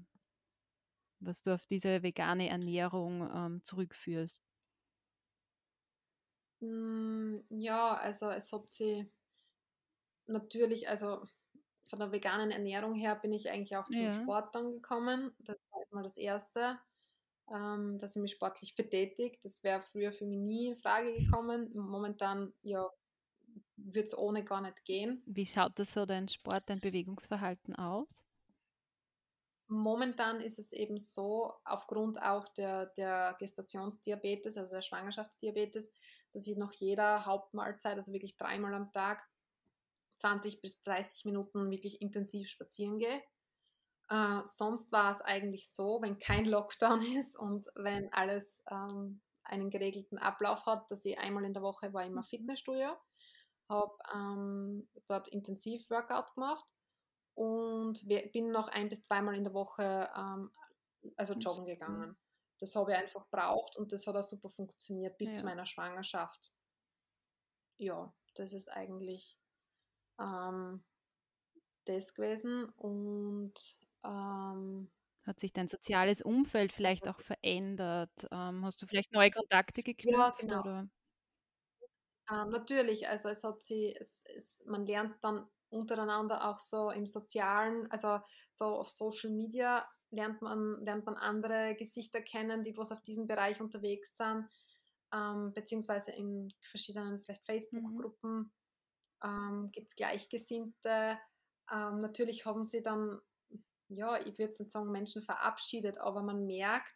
Was 1.21 1.41
du 1.41 1.53
auf 1.53 1.65
diese 1.67 2.03
vegane 2.03 2.49
Ernährung 2.49 3.29
ähm, 3.33 3.63
zurückführst? 3.63 4.41
Hm, 6.61 7.43
ja, 7.49 7.95
also 7.95 8.29
es 8.29 8.51
hat 8.53 8.69
sie 8.69 9.11
natürlich, 10.27 10.87
also 10.89 11.23
von 11.85 11.99
der 11.99 12.11
veganen 12.11 12.51
Ernährung 12.51 12.95
her 12.95 13.15
bin 13.15 13.33
ich 13.33 13.49
eigentlich 13.49 13.75
auch 13.77 13.89
zum 13.89 14.05
ja. 14.05 14.11
Sport 14.11 14.55
dann 14.55 14.71
gekommen. 14.71 15.33
Das 15.39 15.57
war 15.71 15.79
erstmal 15.81 16.03
das 16.03 16.17
Erste, 16.17 16.79
ähm, 17.51 17.97
dass 17.99 18.15
ich 18.15 18.21
mich 18.21 18.31
sportlich 18.31 18.75
betätigt. 18.75 19.43
Das 19.43 19.63
wäre 19.63 19.81
früher 19.81 20.11
für 20.11 20.25
mich 20.25 20.39
nie 20.39 20.67
in 20.69 20.77
Frage 20.77 21.13
gekommen. 21.13 21.71
Momentan, 21.75 22.53
ja, 22.61 22.89
wird 23.75 24.07
es 24.07 24.17
ohne 24.17 24.43
gar 24.43 24.61
nicht 24.61 24.85
gehen. 24.85 25.23
Wie 25.25 25.47
schaut 25.47 25.79
das 25.79 25.93
so 25.93 26.05
dein 26.05 26.29
Sport, 26.29 26.69
dein 26.69 26.79
Bewegungsverhalten 26.79 27.75
aus? 27.75 28.20
Momentan 29.73 30.41
ist 30.41 30.59
es 30.59 30.73
eben 30.73 30.97
so, 30.97 31.53
aufgrund 31.63 32.21
auch 32.21 32.43
der, 32.57 32.87
der 32.87 33.37
Gestationsdiabetes, 33.39 34.57
also 34.57 34.69
der 34.69 34.81
Schwangerschaftsdiabetes, 34.81 35.93
dass 36.33 36.45
ich 36.45 36.57
nach 36.57 36.73
jeder 36.73 37.25
Hauptmahlzeit, 37.25 37.95
also 37.95 38.11
wirklich 38.11 38.35
dreimal 38.35 38.73
am 38.73 38.91
Tag, 38.91 39.25
20 40.17 40.59
bis 40.61 40.81
30 40.83 41.23
Minuten 41.23 41.71
wirklich 41.71 42.01
intensiv 42.01 42.49
spazieren 42.49 42.99
gehe. 42.99 43.23
Äh, 44.09 44.41
sonst 44.43 44.91
war 44.91 45.09
es 45.11 45.21
eigentlich 45.21 45.71
so, 45.71 46.01
wenn 46.01 46.19
kein 46.19 46.43
Lockdown 46.43 47.01
ist 47.17 47.39
und 47.39 47.65
wenn 47.75 48.11
alles 48.11 48.61
ähm, 48.69 49.21
einen 49.45 49.69
geregelten 49.69 50.17
Ablauf 50.17 50.65
hat, 50.65 50.91
dass 50.91 51.05
ich 51.05 51.17
einmal 51.17 51.45
in 51.45 51.53
der 51.53 51.63
Woche 51.63 51.93
war 51.93 52.03
immer 52.03 52.23
mhm. 52.23 52.25
Fitnessstudio, 52.25 52.97
habe 53.69 53.97
ähm, 54.13 54.89
dort 55.07 55.29
intensiv 55.29 55.89
Workout 55.89 56.33
gemacht 56.33 56.65
und 57.35 58.07
bin 58.31 58.51
noch 58.51 58.67
ein 58.67 58.89
bis 58.89 59.03
zweimal 59.03 59.35
in 59.35 59.43
der 59.43 59.53
Woche 59.53 60.09
ähm, 60.15 60.51
also 61.15 61.33
joggen 61.33 61.65
gegangen. 61.65 62.15
Das 62.59 62.75
habe 62.75 62.91
ich 62.91 62.97
einfach 62.97 63.27
braucht 63.29 63.75
und 63.75 63.91
das 63.91 64.05
hat 64.05 64.15
auch 64.15 64.23
super 64.23 64.49
funktioniert 64.49 65.17
bis 65.17 65.31
ja. 65.31 65.37
zu 65.37 65.45
meiner 65.45 65.65
Schwangerschaft. 65.65 66.53
Ja, 67.77 68.13
das 68.35 68.53
ist 68.53 68.69
eigentlich 68.69 69.39
ähm, 70.19 70.83
das 71.85 72.13
gewesen 72.13 72.69
und 72.77 73.53
ähm, 74.03 74.91
hat 75.23 75.39
sich 75.39 75.53
dein 75.53 75.67
soziales 75.67 76.21
Umfeld 76.21 76.73
vielleicht 76.73 77.07
auch 77.07 77.19
verändert? 77.21 78.27
Ähm, 78.31 78.65
hast 78.65 78.81
du 78.81 78.87
vielleicht 78.87 79.11
neue 79.11 79.31
Kontakte 79.31 79.83
geknüpft? 79.83 80.17
Ja, 80.17 80.35
genau. 80.37 80.61
Oder? 80.61 80.89
Ähm, 82.31 82.49
natürlich, 82.49 83.07
also 83.07 83.29
es 83.29 83.43
hat 83.43 83.61
sie, 83.61 83.95
es, 83.95 84.23
es, 84.35 84.63
man 84.65 84.85
lernt 84.85 85.23
dann 85.23 85.47
untereinander 85.71 86.49
auch 86.49 86.59
so 86.59 86.91
im 86.91 87.07
Sozialen, 87.07 87.89
also 87.91 88.19
so 88.53 88.65
auf 88.65 88.89
Social 88.89 89.31
Media 89.31 89.87
lernt 90.11 90.41
man, 90.41 90.83
lernt 90.83 91.05
man 91.05 91.15
andere 91.15 91.75
Gesichter 91.75 92.21
kennen, 92.21 92.63
die 92.63 92.75
was 92.77 92.91
auf 92.91 93.01
diesem 93.01 93.27
Bereich 93.27 93.61
unterwegs 93.61 94.17
sind, 94.17 94.47
ähm, 95.13 95.53
beziehungsweise 95.53 96.11
in 96.11 96.53
verschiedenen 96.61 97.21
vielleicht 97.23 97.45
Facebook-Gruppen 97.45 98.37
mhm. 98.39 98.51
ähm, 99.23 99.69
gibt 99.71 99.87
es 99.87 99.95
Gleichgesinnte. 99.95 101.17
Ähm, 101.71 101.99
natürlich 101.99 102.45
haben 102.45 102.65
sie 102.65 102.83
dann, 102.83 103.19
ja, 103.87 104.19
ich 104.19 104.33
würde 104.33 104.43
jetzt 104.43 104.59
nicht 104.59 104.71
sagen 104.71 104.91
Menschen 104.91 105.23
verabschiedet, 105.23 105.97
aber 105.97 106.21
man 106.21 106.45
merkt, 106.45 106.95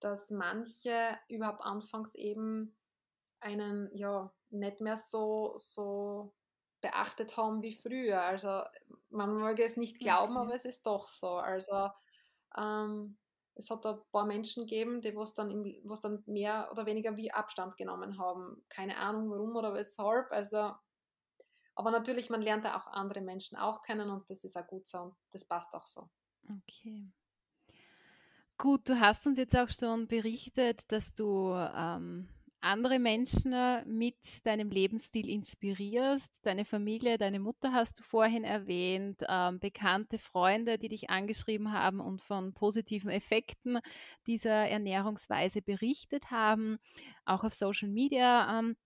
dass 0.00 0.30
manche 0.30 1.16
überhaupt 1.28 1.62
anfangs 1.62 2.14
eben 2.14 2.76
einen 3.40 3.90
ja 3.94 4.32
nicht 4.50 4.80
mehr 4.80 4.96
so, 4.96 5.54
so 5.56 6.34
beachtet 6.86 7.36
haben 7.36 7.62
wie 7.62 7.74
früher. 7.74 8.22
Also 8.22 8.62
man 9.10 9.34
mag 9.36 9.58
es 9.58 9.76
nicht 9.76 9.98
glauben, 9.98 10.36
okay. 10.36 10.46
aber 10.46 10.54
es 10.54 10.64
ist 10.64 10.86
doch 10.86 11.08
so. 11.08 11.36
Also 11.36 11.90
ähm, 12.56 13.16
es 13.54 13.70
hat 13.70 13.84
ein 13.86 13.98
paar 14.12 14.26
Menschen 14.26 14.66
gegeben, 14.66 15.00
die 15.00 15.16
was 15.16 15.34
dann, 15.34 15.50
im, 15.50 15.64
was 15.84 16.00
dann 16.00 16.22
mehr 16.26 16.68
oder 16.70 16.86
weniger 16.86 17.16
wie 17.16 17.32
Abstand 17.32 17.76
genommen 17.76 18.18
haben. 18.18 18.62
Keine 18.68 18.98
Ahnung 18.98 19.30
warum 19.30 19.56
oder 19.56 19.74
weshalb. 19.74 20.30
Also, 20.30 20.72
aber 21.74 21.90
natürlich, 21.90 22.30
man 22.30 22.42
lernt 22.42 22.64
ja 22.64 22.78
auch 22.78 22.86
andere 22.86 23.20
Menschen 23.20 23.56
auch 23.58 23.82
kennen 23.82 24.10
und 24.10 24.30
das 24.30 24.44
ist 24.44 24.56
auch 24.56 24.66
gut 24.66 24.86
so 24.86 24.98
und 24.98 25.16
das 25.32 25.44
passt 25.44 25.74
auch 25.74 25.86
so. 25.86 26.08
Okay. 26.44 27.10
Gut, 28.58 28.88
du 28.88 28.98
hast 29.00 29.26
uns 29.26 29.38
jetzt 29.38 29.56
auch 29.56 29.70
schon 29.70 30.06
berichtet, 30.06 30.80
dass 30.92 31.14
du 31.14 31.52
ähm, 31.52 32.28
andere 32.66 32.98
Menschen 32.98 33.52
äh, 33.52 33.84
mit 33.86 34.16
deinem 34.44 34.70
Lebensstil 34.70 35.28
inspirierst. 35.28 36.30
Deine 36.42 36.64
Familie, 36.64 37.16
deine 37.16 37.38
Mutter 37.40 37.72
hast 37.72 37.98
du 37.98 38.02
vorhin 38.02 38.44
erwähnt, 38.44 39.22
ähm, 39.28 39.60
bekannte 39.60 40.18
Freunde, 40.18 40.76
die 40.76 40.88
dich 40.88 41.08
angeschrieben 41.08 41.72
haben 41.72 42.00
und 42.00 42.20
von 42.22 42.52
positiven 42.52 43.10
Effekten 43.10 43.78
dieser 44.26 44.68
Ernährungsweise 44.68 45.62
berichtet 45.62 46.30
haben, 46.30 46.78
auch 47.24 47.44
auf 47.44 47.54
Social 47.54 47.88
Media. 47.88 48.58
Ähm, 48.58 48.76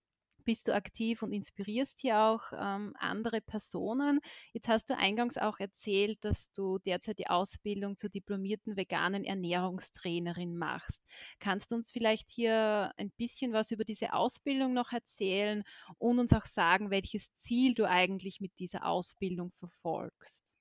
bist 0.43 0.67
du 0.67 0.73
aktiv 0.73 1.23
und 1.23 1.33
inspirierst 1.33 1.99
hier 1.99 2.19
auch 2.19 2.43
ähm, 2.53 2.93
andere 2.99 3.41
Personen. 3.41 4.19
Jetzt 4.53 4.67
hast 4.67 4.89
du 4.89 4.97
eingangs 4.97 5.37
auch 5.37 5.59
erzählt, 5.59 6.23
dass 6.23 6.51
du 6.51 6.79
derzeit 6.79 7.19
die 7.19 7.27
Ausbildung 7.27 7.97
zur 7.97 8.09
diplomierten 8.09 8.75
veganen 8.75 9.23
Ernährungstrainerin 9.23 10.57
machst. 10.57 11.03
Kannst 11.39 11.71
du 11.71 11.75
uns 11.75 11.91
vielleicht 11.91 12.29
hier 12.29 12.93
ein 12.97 13.11
bisschen 13.11 13.53
was 13.53 13.71
über 13.71 13.83
diese 13.83 14.13
Ausbildung 14.13 14.73
noch 14.73 14.91
erzählen 14.91 15.63
und 15.97 16.19
uns 16.19 16.33
auch 16.33 16.45
sagen, 16.45 16.89
welches 16.89 17.33
Ziel 17.33 17.73
du 17.73 17.87
eigentlich 17.87 18.41
mit 18.41 18.51
dieser 18.59 18.85
Ausbildung 18.85 19.51
verfolgst? 19.59 20.51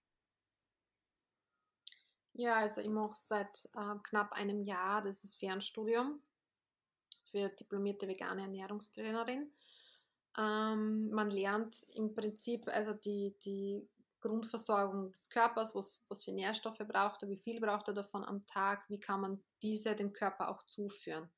Ja, 2.34 2.56
also 2.56 2.80
ich 2.80 2.88
mache 2.88 3.16
seit 3.18 3.68
äh, 3.74 3.98
knapp 4.04 4.32
einem 4.32 4.62
Jahr 4.62 5.02
das 5.02 5.24
ist 5.24 5.38
Fernstudium 5.38 6.22
für 7.30 7.48
diplomierte 7.48 8.08
vegane 8.08 8.42
Ernährungstrainerin. 8.42 9.52
Ähm, 10.38 11.10
man 11.10 11.30
lernt 11.30 11.76
im 11.94 12.14
Prinzip 12.14 12.68
also 12.68 12.92
die, 12.92 13.34
die 13.44 13.88
Grundversorgung 14.20 15.12
des 15.12 15.28
Körpers, 15.28 15.74
was, 15.74 16.02
was 16.08 16.24
für 16.24 16.32
Nährstoffe 16.32 16.78
braucht 16.86 17.22
er, 17.22 17.28
wie 17.28 17.38
viel 17.38 17.60
braucht 17.60 17.88
er 17.88 17.94
davon 17.94 18.24
am 18.24 18.46
Tag, 18.46 18.88
wie 18.88 19.00
kann 19.00 19.20
man 19.20 19.42
diese 19.62 19.94
dem 19.94 20.12
Körper 20.12 20.50
auch 20.50 20.62
zuführen. 20.64 21.30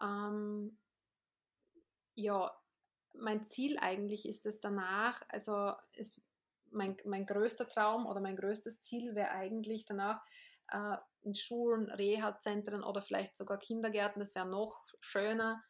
Ähm, 0.00 0.78
ja, 2.14 2.56
mein 3.14 3.44
Ziel 3.46 3.78
eigentlich 3.78 4.26
ist 4.26 4.46
es 4.46 4.60
danach, 4.60 5.22
also 5.28 5.72
es, 5.92 6.20
mein, 6.70 6.96
mein 7.04 7.26
größter 7.26 7.66
Traum 7.66 8.06
oder 8.06 8.20
mein 8.20 8.36
größtes 8.36 8.80
Ziel 8.80 9.14
wäre 9.14 9.30
eigentlich 9.30 9.84
danach 9.84 10.22
äh, 10.68 10.96
in 11.22 11.34
Schulen, 11.34 11.90
Reha-Zentren 11.90 12.82
oder 12.82 13.02
vielleicht 13.02 13.36
sogar 13.36 13.58
Kindergärten, 13.58 14.20
das 14.20 14.34
wäre 14.34 14.46
noch 14.46 14.86
schöner, 15.00 15.62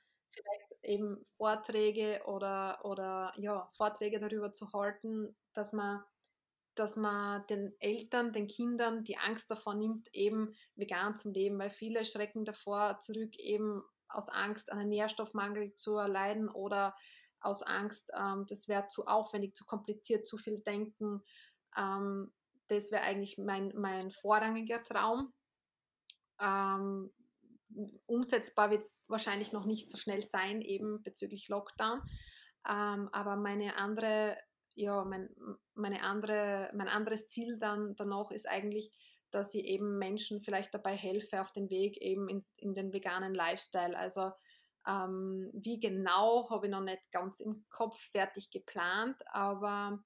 eben 0.87 1.25
Vorträge 1.37 2.23
oder, 2.27 2.85
oder 2.85 3.33
ja, 3.37 3.69
Vorträge 3.73 4.19
darüber 4.19 4.53
zu 4.53 4.73
halten, 4.73 5.37
dass 5.53 5.73
man, 5.73 6.03
dass 6.75 6.97
man 6.97 7.47
den 7.49 7.75
Eltern, 7.81 8.33
den 8.33 8.47
Kindern 8.47 9.05
die 9.05 9.19
Angst 9.19 9.51
davor 9.51 9.75
nimmt, 9.75 10.09
eben 10.15 10.55
vegan 10.75 11.17
zu 11.17 11.31
leben, 11.31 11.59
weil 11.59 11.71
viele 11.71 12.05
schrecken 12.05 12.45
davor 12.45 12.99
zurück, 12.99 13.37
eben 13.39 13.83
aus 14.09 14.29
Angst 14.29 14.73
einen 14.73 14.89
Nährstoffmangel 14.89 15.75
zu 15.77 15.97
erleiden 15.97 16.49
oder 16.49 16.95
aus 17.41 17.63
Angst, 17.63 18.11
ähm, 18.17 18.47
das 18.49 18.69
wäre 18.69 18.87
zu 18.89 19.07
aufwendig, 19.07 19.55
zu 19.55 19.65
kompliziert, 19.65 20.27
zu 20.27 20.37
viel 20.37 20.61
denken. 20.61 21.23
Ähm, 21.77 22.33
das 22.69 22.91
wäre 22.91 23.03
eigentlich 23.03 23.39
mein, 23.39 23.73
mein 23.77 24.11
vorrangiger 24.11 24.83
Traum. 24.83 25.33
Ähm, 26.41 27.13
umsetzbar 28.07 28.71
wird 28.71 28.83
es 28.83 28.97
wahrscheinlich 29.09 29.53
noch 29.53 29.67
nicht 29.67 29.91
so 29.91 29.99
schnell 29.99 30.23
sein, 30.23 30.63
eben 30.63 31.03
bezüglich 31.03 31.49
Lockdown. 31.49 32.01
Ähm, 32.69 33.09
aber 33.13 33.37
meine 33.37 33.77
andere, 33.77 34.37
ja, 34.75 35.05
mein, 35.05 35.35
meine 35.75 36.03
andere, 36.03 36.71
mein 36.75 36.89
anderes 36.89 37.29
Ziel 37.29 37.59
dann 37.59 37.95
danach 37.97 38.31
ist 38.31 38.49
eigentlich, 38.49 38.91
dass 39.31 39.55
ich 39.55 39.65
eben 39.65 39.99
Menschen 39.99 40.41
vielleicht 40.41 40.75
dabei 40.75 40.97
helfe 40.97 41.41
auf 41.41 41.53
den 41.53 41.69
Weg 41.71 42.01
eben 42.01 42.29
in, 42.29 42.45
in 42.57 42.75
den 42.75 42.93
veganen 42.93 43.35
Lifestyle. 43.35 43.97
Also 43.97 44.31
ähm, 44.87 45.51
wie 45.53 45.81
genau 45.81 46.49
habe 46.51 46.67
ich 46.67 46.73
noch 46.73 46.81
nicht 46.81 47.03
ganz 47.11 47.41
im 47.41 47.67
Kopf 47.69 47.99
fertig 47.99 48.51
geplant, 48.51 49.17
aber 49.33 50.03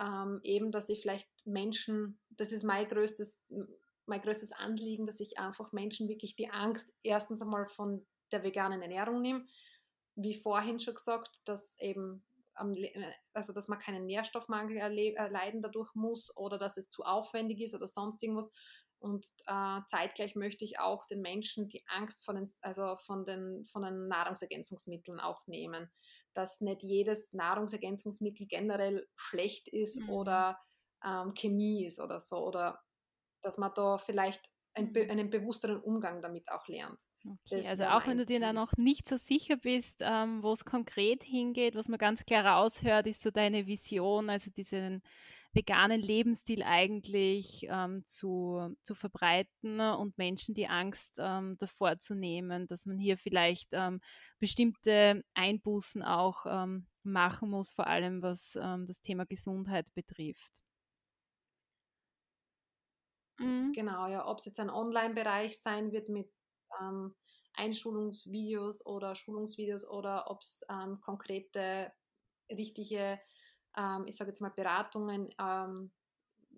ähm, 0.00 0.40
eben, 0.42 0.72
dass 0.72 0.88
ich 0.88 1.02
vielleicht 1.02 1.28
Menschen, 1.44 2.18
das 2.30 2.52
ist 2.52 2.64
mein 2.64 2.88
größtes 2.88 3.42
mein 4.06 4.20
größtes 4.20 4.52
Anliegen, 4.52 5.06
dass 5.06 5.20
ich 5.20 5.38
einfach 5.38 5.72
Menschen 5.72 6.08
wirklich 6.08 6.36
die 6.36 6.50
Angst 6.50 6.92
erstens 7.02 7.42
einmal 7.42 7.66
von 7.66 8.06
der 8.32 8.42
veganen 8.42 8.82
Ernährung 8.82 9.20
nehme. 9.20 9.46
Wie 10.16 10.34
vorhin 10.34 10.78
schon 10.78 10.94
gesagt, 10.94 11.40
dass 11.44 11.78
eben 11.80 12.24
also 13.32 13.52
dass 13.52 13.68
man 13.68 13.78
keinen 13.78 14.06
Nährstoffmangel 14.06 14.76
erleiden 14.76 15.60
dadurch 15.60 15.92
muss 15.94 16.36
oder 16.36 16.58
dass 16.58 16.76
es 16.76 16.88
zu 16.88 17.02
aufwendig 17.02 17.60
ist 17.60 17.74
oder 17.74 17.86
sonst 17.86 18.22
irgendwas. 18.22 18.50
Und 19.00 19.26
äh, 19.46 19.80
zeitgleich 19.86 20.34
möchte 20.34 20.64
ich 20.64 20.78
auch 20.78 21.04
den 21.04 21.20
Menschen 21.20 21.68
die 21.68 21.84
Angst 21.88 22.24
von 22.24 22.36
den, 22.36 22.48
also 22.62 22.96
von 22.96 23.24
den, 23.24 23.64
von 23.66 23.82
den 23.82 24.08
Nahrungsergänzungsmitteln 24.08 25.20
auch 25.20 25.46
nehmen. 25.46 25.90
Dass 26.32 26.60
nicht 26.60 26.82
jedes 26.82 27.32
Nahrungsergänzungsmittel 27.32 28.46
generell 28.46 29.06
schlecht 29.14 29.68
ist 29.68 30.00
mhm. 30.00 30.10
oder 30.10 30.58
ähm, 31.04 31.34
Chemie 31.34 31.84
ist 31.84 32.00
oder 32.00 32.18
so. 32.18 32.38
Oder 32.38 32.82
dass 33.44 33.58
man 33.58 33.72
da 33.74 33.98
vielleicht 33.98 34.50
ein, 34.74 34.92
mhm. 34.92 35.10
einen 35.10 35.30
bewussteren 35.30 35.80
Umgang 35.80 36.20
damit 36.20 36.50
auch 36.50 36.66
lernt. 36.66 37.00
Okay, 37.24 37.66
also 37.66 37.84
auch 37.84 38.06
wenn 38.06 38.18
du 38.18 38.26
dir 38.26 38.40
da 38.40 38.52
noch 38.52 38.72
nicht 38.76 39.08
so 39.08 39.16
sicher 39.16 39.56
bist, 39.56 39.96
ähm, 40.00 40.42
wo 40.42 40.52
es 40.52 40.64
konkret 40.64 41.22
hingeht, 41.22 41.74
was 41.74 41.88
man 41.88 41.98
ganz 41.98 42.24
klar 42.24 42.44
raushört, 42.44 43.06
ist 43.06 43.22
so 43.22 43.30
deine 43.30 43.66
Vision, 43.66 44.28
also 44.28 44.50
diesen 44.50 45.02
veganen 45.54 46.00
Lebensstil 46.00 46.62
eigentlich 46.64 47.66
ähm, 47.70 48.04
zu, 48.04 48.74
zu 48.82 48.94
verbreiten 48.94 49.80
und 49.80 50.18
Menschen 50.18 50.54
die 50.54 50.66
Angst 50.66 51.12
ähm, 51.16 51.56
davor 51.60 51.98
zu 52.00 52.14
nehmen, 52.14 52.66
dass 52.66 52.86
man 52.86 52.98
hier 52.98 53.16
vielleicht 53.16 53.68
ähm, 53.70 54.00
bestimmte 54.40 55.24
Einbußen 55.34 56.02
auch 56.02 56.44
ähm, 56.46 56.86
machen 57.04 57.50
muss, 57.50 57.72
vor 57.72 57.86
allem 57.86 58.20
was 58.20 58.58
ähm, 58.60 58.86
das 58.86 59.00
Thema 59.00 59.26
Gesundheit 59.26 59.86
betrifft. 59.94 60.63
Mhm. 63.38 63.72
Genau, 63.72 64.06
ja, 64.06 64.26
ob 64.26 64.38
es 64.38 64.44
jetzt 64.46 64.60
ein 64.60 64.70
Online-Bereich 64.70 65.58
sein 65.58 65.92
wird 65.92 66.08
mit 66.08 66.30
ähm, 66.80 67.14
Einschulungsvideos 67.54 68.84
oder 68.86 69.14
Schulungsvideos 69.14 69.88
oder 69.88 70.30
ob 70.30 70.40
es 70.42 70.64
ähm, 70.70 71.00
konkrete, 71.00 71.92
richtige, 72.50 73.20
ähm, 73.76 74.04
ich 74.06 74.16
sage 74.16 74.30
jetzt 74.30 74.40
mal, 74.40 74.50
Beratungen 74.50 75.28
ähm, 75.40 75.92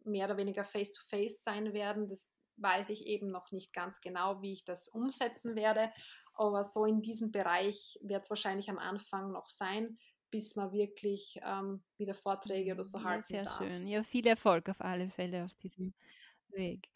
mehr 0.04 0.26
oder 0.26 0.36
weniger 0.36 0.64
face-to-face 0.64 1.40
-face 1.40 1.42
sein 1.42 1.72
werden. 1.72 2.06
Das 2.08 2.30
weiß 2.56 2.90
ich 2.90 3.06
eben 3.06 3.30
noch 3.30 3.52
nicht 3.52 3.72
ganz 3.72 4.00
genau, 4.00 4.40
wie 4.42 4.52
ich 4.52 4.64
das 4.64 4.88
umsetzen 4.88 5.56
werde. 5.56 5.92
Aber 6.34 6.64
so 6.64 6.84
in 6.84 7.02
diesem 7.02 7.30
Bereich 7.30 7.98
wird 8.02 8.24
es 8.24 8.30
wahrscheinlich 8.30 8.70
am 8.70 8.78
Anfang 8.78 9.32
noch 9.32 9.46
sein, 9.48 9.98
bis 10.30 10.56
man 10.56 10.72
wirklich 10.72 11.38
ähm, 11.42 11.84
wieder 11.98 12.14
Vorträge 12.14 12.72
oder 12.72 12.84
so 12.84 13.02
ja, 13.02 13.04
halten 13.04 13.26
sehr 13.30 13.44
darf. 13.44 13.58
schön. 13.58 13.86
Ja, 13.86 14.02
viel 14.02 14.26
Erfolg 14.26 14.68
auf 14.68 14.80
alle 14.80 15.10
Fälle 15.10 15.44
auf 15.44 15.54
diesem 15.54 15.94
Weg. 16.56 16.88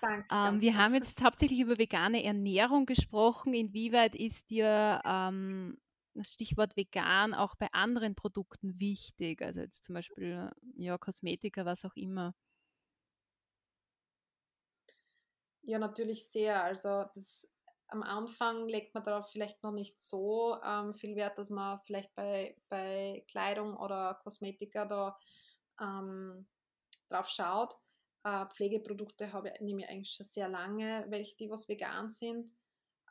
Danke 0.00 0.26
Ähm, 0.30 0.60
wir 0.60 0.76
haben 0.76 0.94
jetzt 0.94 1.22
hauptsächlich 1.22 1.60
über 1.60 1.78
vegane 1.78 2.22
Ernährung 2.22 2.84
gesprochen. 2.86 3.54
Inwieweit 3.54 4.14
ist 4.14 4.50
dir 4.50 5.00
ähm, 5.04 5.78
das 6.14 6.32
Stichwort 6.32 6.76
vegan 6.76 7.34
auch 7.34 7.54
bei 7.54 7.72
anderen 7.72 8.14
Produkten 8.14 8.78
wichtig? 8.78 9.42
Also 9.42 9.60
jetzt 9.60 9.84
zum 9.84 9.94
Beispiel 9.94 10.50
ja, 10.76 10.98
Kosmetika, 10.98 11.64
was 11.64 11.84
auch 11.84 11.96
immer. 11.96 12.34
Ja, 15.62 15.78
natürlich 15.78 16.28
sehr. 16.28 16.62
Also 16.62 17.04
das, 17.14 17.48
am 17.88 18.02
Anfang 18.02 18.68
legt 18.68 18.94
man 18.94 19.04
darauf 19.04 19.30
vielleicht 19.30 19.62
noch 19.62 19.72
nicht 19.72 19.98
so 19.98 20.58
ähm, 20.62 20.94
viel 20.94 21.16
Wert, 21.16 21.38
dass 21.38 21.48
man 21.48 21.80
vielleicht 21.80 22.14
bei, 22.14 22.56
bei 22.68 23.24
Kleidung 23.28 23.76
oder 23.76 24.20
Kosmetika 24.22 24.84
da 24.84 25.18
ähm, 25.80 26.46
drauf 27.08 27.28
schaut. 27.28 27.74
Äh, 28.24 28.46
Pflegeprodukte 28.46 29.32
habe 29.32 29.50
ich, 29.50 29.60
nehme 29.60 29.82
ich 29.82 29.88
eigentlich 29.88 30.12
schon 30.12 30.26
sehr 30.26 30.48
lange, 30.48 31.04
welche 31.08 31.36
die 31.36 31.50
was 31.50 31.68
vegan 31.68 32.10
sind. 32.10 32.50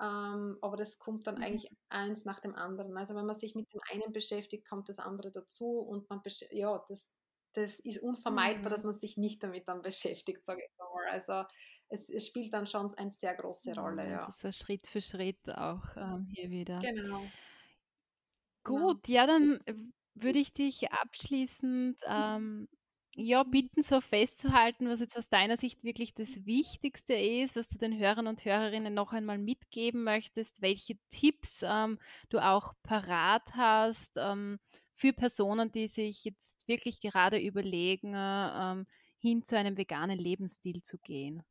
Ähm, 0.01 0.57
aber 0.61 0.76
das 0.76 0.97
kommt 0.97 1.28
dann 1.28 1.36
mhm. 1.36 1.43
eigentlich 1.43 1.72
eins 1.89 2.26
nach 2.26 2.39
dem 2.39 2.55
anderen. 2.55 2.97
Also 2.97 3.16
wenn 3.16 3.26
man 3.26 3.36
sich 3.36 3.53
mit 3.53 3.72
dem 3.72 3.82
einen 3.91 4.11
beschäftigt, 4.11 4.68
kommt 4.68 4.89
das 4.89 4.99
andere 4.99 5.32
dazu 5.32 5.80
und 5.80 6.09
man 6.09 6.22
ja, 6.49 6.84
das, 6.88 7.14
das 7.53 7.80
ist 7.80 8.01
unvermeidbar, 8.01 8.72
mhm. 8.72 8.76
dass 8.76 8.84
man 8.84 8.95
sich 8.95 9.18
nicht 9.18 9.43
damit 9.43 9.68
dann 9.68 9.82
beschäftigt, 9.84 10.43
sage 10.43 10.64
ich 10.64 10.78
mal. 10.78 11.11
Also 11.11 11.43
es, 11.89 12.09
es, 12.09 12.26
spielt 12.26 12.51
dann 12.53 12.66
schon 12.66 12.91
eine 12.95 13.11
sehr 13.11 13.36
große 13.36 13.76
Rolle. 13.76 14.09
Ja. 14.09 14.26
Also 14.26 14.47
so 14.47 14.51
Schritt 14.51 14.88
für 14.88 15.01
Schritt 15.01 15.47
auch 15.47 15.84
ähm, 15.95 16.28
hier 16.34 16.49
wieder. 16.49 16.80
Genau. 16.80 17.22
Gut, 18.64 19.03
genau. 19.03 19.20
ja, 19.20 19.28
dann 19.28 19.59
würde 20.16 20.39
ich 20.39 20.53
dich 20.53 20.91
abschließend 20.91 21.99
ähm, 22.07 22.68
ja, 23.16 23.43
bitten, 23.43 23.84
so 23.84 24.01
festzuhalten, 24.01 24.89
was 24.89 24.99
jetzt 24.99 25.18
aus 25.18 25.30
deiner 25.30 25.57
Sicht 25.57 25.84
wirklich 25.84 26.14
das 26.16 26.45
Wichtigste 26.45 27.14
ist, 27.14 27.55
was 27.55 27.68
du 27.70 27.78
den 27.78 27.97
Hörern 27.97 28.28
und 28.28 28.43
Hörerinnen 28.43 28.93
noch 28.93 29.14
einmal 29.14 29.38
mitgeben 29.38 30.03
möchtest, 30.03 30.61
welche 30.61 30.97
Tipps 31.11 31.61
ähm, 31.64 31.99
du 32.30 32.39
auch 32.39 32.74
parat 32.84 33.43
hast 33.55 34.11
ähm, 34.18 34.59
für 34.95 35.14
Personen, 35.14 35.72
die 35.72 35.88
sich 35.88 36.24
jetzt 36.26 36.53
wirklich 36.66 37.01
gerade 37.01 37.38
überlegen, 37.39 38.16
äh, 38.16 38.18
ähm, 38.72 38.88
hin 39.20 39.45
zu 39.45 39.57
einem 39.57 39.78
veganen 39.78 40.18
Lebensstil 40.18 40.82
zu 40.82 40.97
gehen. 40.97 41.43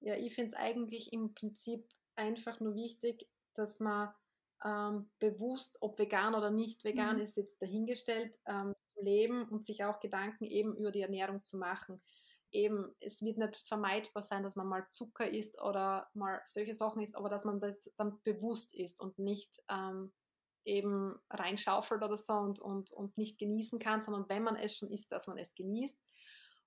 Ja, 0.00 0.16
ich 0.16 0.34
finde 0.34 0.50
es 0.50 0.54
eigentlich 0.54 1.12
im 1.12 1.34
Prinzip 1.34 1.88
einfach 2.14 2.60
nur 2.60 2.74
wichtig, 2.74 3.26
dass 3.54 3.80
man 3.80 4.14
ähm, 4.64 5.10
bewusst, 5.18 5.78
ob 5.80 5.98
vegan 5.98 6.34
oder 6.34 6.50
nicht 6.50 6.84
vegan, 6.84 7.16
mhm. 7.16 7.22
ist 7.22 7.36
jetzt 7.36 7.60
dahingestellt, 7.62 8.38
ähm, 8.46 8.74
zu 8.94 9.02
leben 9.02 9.48
und 9.48 9.64
sich 9.64 9.84
auch 9.84 10.00
Gedanken 10.00 10.44
eben 10.44 10.76
über 10.76 10.90
die 10.90 11.02
Ernährung 11.02 11.42
zu 11.42 11.56
machen. 11.56 12.02
Eben, 12.50 12.94
es 13.00 13.20
wird 13.20 13.36
nicht 13.36 13.68
vermeidbar 13.68 14.22
sein, 14.22 14.42
dass 14.42 14.56
man 14.56 14.66
mal 14.66 14.86
Zucker 14.90 15.28
isst 15.30 15.60
oder 15.60 16.08
mal 16.14 16.40
solche 16.44 16.74
Sachen 16.74 17.02
isst, 17.02 17.14
aber 17.14 17.28
dass 17.28 17.44
man 17.44 17.60
das 17.60 17.90
dann 17.96 18.20
bewusst 18.24 18.74
isst 18.74 19.00
und 19.00 19.18
nicht 19.18 19.62
ähm, 19.70 20.12
eben 20.64 21.14
reinschaufelt 21.30 22.02
oder 22.02 22.16
so 22.16 22.32
und, 22.34 22.58
und, 22.60 22.90
und 22.90 23.16
nicht 23.18 23.38
genießen 23.38 23.78
kann, 23.78 24.02
sondern 24.02 24.28
wenn 24.28 24.42
man 24.42 24.56
es 24.56 24.76
schon 24.76 24.90
isst, 24.90 25.12
dass 25.12 25.26
man 25.26 25.38
es 25.38 25.54
genießt 25.54 25.98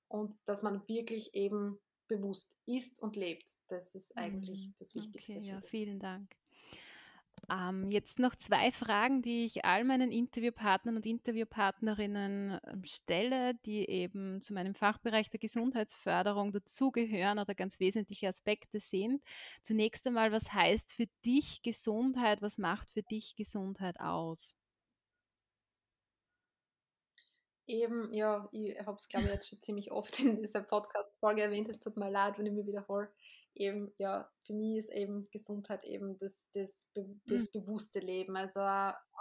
und 0.07 0.35
dass 0.47 0.61
man 0.61 0.87
wirklich 0.87 1.33
eben 1.33 1.79
bewusst 2.07 2.57
isst 2.65 3.01
und 3.01 3.15
lebt. 3.15 3.49
Das 3.67 3.95
ist 3.95 4.17
eigentlich 4.17 4.67
mhm. 4.67 4.73
das 4.77 4.93
Wichtigste. 4.95 5.33
Okay, 5.33 5.47
ja, 5.47 5.61
vielen 5.61 5.99
Dank. 5.99 6.35
Ähm, 7.49 7.91
jetzt 7.91 8.19
noch 8.19 8.35
zwei 8.35 8.71
Fragen, 8.71 9.21
die 9.21 9.45
ich 9.45 9.65
all 9.65 9.83
meinen 9.83 10.11
Interviewpartnern 10.11 10.95
und 10.95 11.05
Interviewpartnerinnen 11.05 12.59
ähm, 12.65 12.83
stelle, 12.85 13.55
die 13.65 13.89
eben 13.89 14.41
zu 14.41 14.53
meinem 14.53 14.75
Fachbereich 14.75 15.29
der 15.29 15.39
Gesundheitsförderung 15.39 16.51
dazugehören 16.51 17.39
oder 17.39 17.55
ganz 17.55 17.79
wesentliche 17.79 18.29
Aspekte 18.29 18.79
sind. 18.79 19.21
Zunächst 19.63 20.05
einmal, 20.07 20.31
was 20.31 20.53
heißt 20.53 20.93
für 20.93 21.07
dich 21.25 21.61
Gesundheit? 21.63 22.41
Was 22.41 22.57
macht 22.57 22.91
für 22.91 23.03
dich 23.03 23.35
Gesundheit 23.35 23.99
aus? 23.99 24.55
Eben, 27.67 28.13
ja, 28.13 28.49
ich 28.51 28.77
habe 28.85 28.97
es, 28.97 29.07
glaube 29.07 29.27
ich, 29.27 29.33
jetzt 29.33 29.49
schon 29.49 29.61
ziemlich 29.61 29.91
oft 29.91 30.19
in 30.19 30.41
dieser 30.41 30.61
Podcast-Folge 30.61 31.41
erwähnt. 31.41 31.69
Es 31.69 31.79
tut 31.79 31.97
mir 31.97 32.09
leid, 32.09 32.37
wenn 32.37 32.45
ich 32.45 32.53
mich 32.53 32.67
wiederhole 32.67 33.09
eben, 33.55 33.91
ja, 33.97 34.29
für 34.45 34.53
mich 34.53 34.77
ist 34.77 34.91
eben 34.91 35.23
Gesundheit 35.31 35.83
eben 35.85 36.17
das, 36.17 36.49
das, 36.53 36.87
das 37.25 37.53
mhm. 37.53 37.61
bewusste 37.61 37.99
Leben. 37.99 38.35
Also 38.35 38.61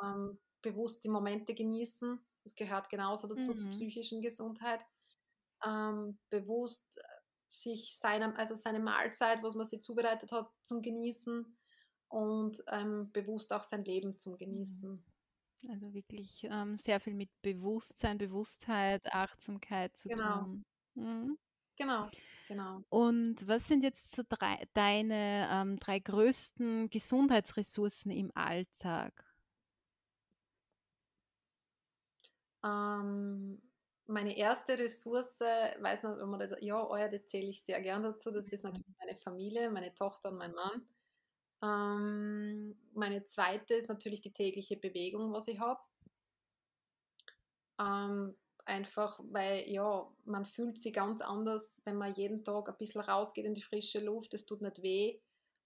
ähm, 0.02 0.38
bewusst 0.62 1.04
die 1.04 1.08
Momente 1.08 1.54
genießen, 1.54 2.20
das 2.44 2.54
gehört 2.54 2.88
genauso 2.88 3.28
dazu 3.28 3.52
mhm. 3.52 3.58
zur 3.58 3.70
psychischen 3.70 4.22
Gesundheit. 4.22 4.80
Ähm, 5.64 6.18
bewusst 6.30 6.98
äh, 6.98 7.02
sich 7.46 7.98
seine, 7.98 8.36
also 8.36 8.54
seine 8.54 8.80
Mahlzeit, 8.80 9.42
was 9.42 9.54
man 9.54 9.64
sich 9.64 9.82
zubereitet 9.82 10.32
hat, 10.32 10.50
zum 10.62 10.82
Genießen 10.82 11.56
und 12.08 12.62
ähm, 12.68 13.10
bewusst 13.12 13.52
auch 13.52 13.62
sein 13.62 13.84
Leben 13.84 14.16
zum 14.16 14.36
Genießen. 14.36 15.04
Also 15.68 15.92
wirklich 15.92 16.44
ähm, 16.44 16.78
sehr 16.78 17.00
viel 17.00 17.14
mit 17.14 17.30
Bewusstsein, 17.42 18.16
Bewusstheit, 18.16 19.04
Achtsamkeit 19.12 19.96
zu 19.98 20.08
genau. 20.08 20.44
tun. 20.44 20.64
Mhm. 20.94 21.38
Genau. 21.76 22.10
Genau. 22.50 22.82
Und 22.88 23.46
was 23.46 23.68
sind 23.68 23.84
jetzt 23.84 24.10
so 24.10 24.24
drei, 24.28 24.66
deine 24.74 25.48
ähm, 25.52 25.78
drei 25.78 26.00
größten 26.00 26.90
Gesundheitsressourcen 26.90 28.10
im 28.10 28.32
Alltag? 28.34 29.12
Ähm, 32.64 33.62
meine 34.08 34.36
erste 34.36 34.76
Ressource, 34.76 35.38
weiß 35.38 36.02
nicht, 36.02 36.20
ob 36.20 36.28
man 36.28 36.40
das, 36.40 36.56
ja, 36.60 36.84
euer, 36.84 37.08
das 37.08 37.26
zähle 37.26 37.50
ich 37.50 37.62
sehr 37.62 37.80
gern 37.82 38.02
dazu, 38.02 38.32
das 38.32 38.50
ist 38.50 38.64
natürlich 38.64 38.96
meine 38.98 39.16
Familie, 39.16 39.70
meine 39.70 39.94
Tochter 39.94 40.30
und 40.30 40.38
mein 40.38 40.52
Mann. 40.52 40.82
Ähm, 41.62 42.76
meine 42.94 43.24
zweite 43.26 43.74
ist 43.74 43.88
natürlich 43.88 44.22
die 44.22 44.32
tägliche 44.32 44.76
Bewegung, 44.76 45.32
was 45.32 45.46
ich 45.46 45.60
habe. 45.60 45.80
Ähm, 47.78 48.34
einfach, 48.70 49.20
weil 49.30 49.68
ja, 49.68 50.08
man 50.24 50.44
fühlt 50.44 50.78
sich 50.78 50.92
ganz 50.92 51.20
anders, 51.20 51.82
wenn 51.84 51.96
man 51.96 52.14
jeden 52.14 52.44
Tag 52.44 52.68
ein 52.68 52.76
bisschen 52.78 53.02
rausgeht 53.02 53.44
in 53.44 53.54
die 53.54 53.62
frische 53.62 54.00
Luft, 54.00 54.32
es 54.32 54.46
tut 54.46 54.62
nicht 54.62 54.82
weh 54.82 55.18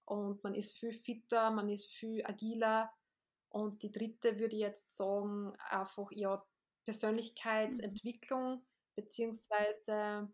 und 0.07 0.43
man 0.43 0.55
ist 0.55 0.79
viel 0.79 0.93
fitter, 0.93 1.51
man 1.51 1.69
ist 1.69 1.87
viel 1.93 2.25
agiler. 2.25 2.91
Und 3.51 3.83
die 3.83 3.93
dritte 3.93 4.39
würde 4.41 4.57
ich 4.57 4.63
jetzt 4.63 4.97
sagen, 4.97 5.55
einfach 5.71 6.11
ja, 6.11 6.45
Persönlichkeitsentwicklung, 6.85 8.65
beziehungsweise 8.97 10.29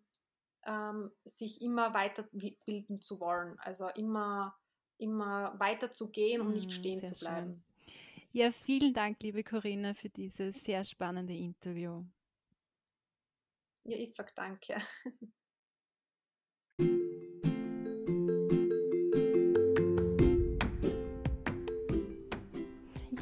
ähm, 0.66 1.10
sich 1.24 1.60
immer 1.60 1.92
weiterbilden 1.92 3.00
zu 3.00 3.20
wollen, 3.20 3.58
also 3.58 3.88
immer, 3.88 4.56
immer 4.98 5.58
weiter 5.58 5.92
zu 5.92 6.10
gehen 6.10 6.40
und 6.40 6.52
nicht 6.52 6.68
mm, 6.68 6.70
stehen 6.70 7.04
zu 7.04 7.14
bleiben. 7.14 7.62
Schön. 7.84 7.92
Ja, 8.32 8.52
vielen 8.52 8.94
Dank, 8.94 9.22
liebe 9.22 9.42
Corinna, 9.42 9.94
für 9.94 10.08
dieses 10.08 10.54
sehr 10.64 10.84
spannende 10.84 11.34
Interview. 11.34 12.04
Ja, 13.84 13.96
ich 13.96 14.14
sage 14.14 14.32
danke. 14.34 14.76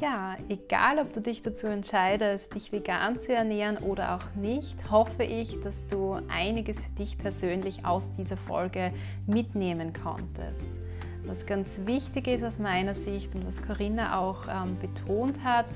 Ja, 0.01 0.37
egal 0.47 0.99
ob 0.99 1.11
du 1.11 1.19
dich 1.19 1.41
dazu 1.41 1.67
entscheidest, 1.67 2.55
dich 2.55 2.71
vegan 2.71 3.19
zu 3.19 3.33
ernähren 3.33 3.77
oder 3.79 4.15
auch 4.15 4.33
nicht, 4.35 4.89
hoffe 4.89 5.23
ich, 5.23 5.59
dass 5.61 5.85
du 5.87 6.13
einiges 6.29 6.81
für 6.81 6.91
dich 6.91 7.17
persönlich 7.17 7.83
aus 7.83 8.09
dieser 8.13 8.37
Folge 8.37 8.93
mitnehmen 9.27 9.91
konntest. 9.91 10.88
Was 11.29 11.45
ganz 11.45 11.69
wichtig 11.85 12.27
ist 12.27 12.43
aus 12.43 12.57
meiner 12.57 12.95
Sicht 12.95 13.35
und 13.35 13.45
was 13.45 13.61
Corinna 13.61 14.19
auch 14.19 14.47
ähm, 14.47 14.77
betont 14.81 15.35
hat, 15.43 15.67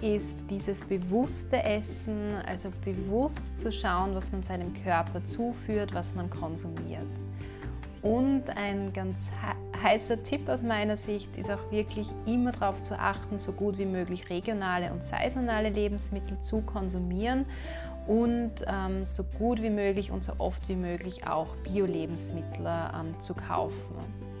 ist 0.00 0.36
dieses 0.48 0.80
bewusste 0.80 1.62
Essen, 1.62 2.36
also 2.46 2.70
bewusst 2.82 3.60
zu 3.60 3.70
schauen, 3.70 4.14
was 4.14 4.32
man 4.32 4.42
seinem 4.42 4.72
Körper 4.82 5.22
zuführt, 5.26 5.92
was 5.92 6.14
man 6.14 6.30
konsumiert. 6.30 7.02
Und 8.00 8.44
ein 8.56 8.94
ganz 8.94 9.18
heißer 9.82 10.22
Tipp 10.22 10.48
aus 10.48 10.62
meiner 10.62 10.96
Sicht 10.96 11.28
ist 11.36 11.50
auch 11.50 11.70
wirklich 11.70 12.08
immer 12.24 12.52
darauf 12.52 12.82
zu 12.82 12.98
achten, 12.98 13.38
so 13.38 13.52
gut 13.52 13.76
wie 13.76 13.84
möglich 13.84 14.30
regionale 14.30 14.92
und 14.94 15.04
saisonale 15.04 15.68
Lebensmittel 15.68 16.40
zu 16.40 16.62
konsumieren 16.62 17.44
und 18.06 18.52
ähm, 18.66 19.04
so 19.04 19.24
gut 19.24 19.60
wie 19.60 19.70
möglich 19.70 20.10
und 20.10 20.24
so 20.24 20.32
oft 20.38 20.70
wie 20.70 20.76
möglich 20.76 21.26
auch 21.26 21.54
Bio-Lebensmittel 21.64 22.66
ähm, 22.66 23.20
zu 23.20 23.34
kaufen. 23.34 24.31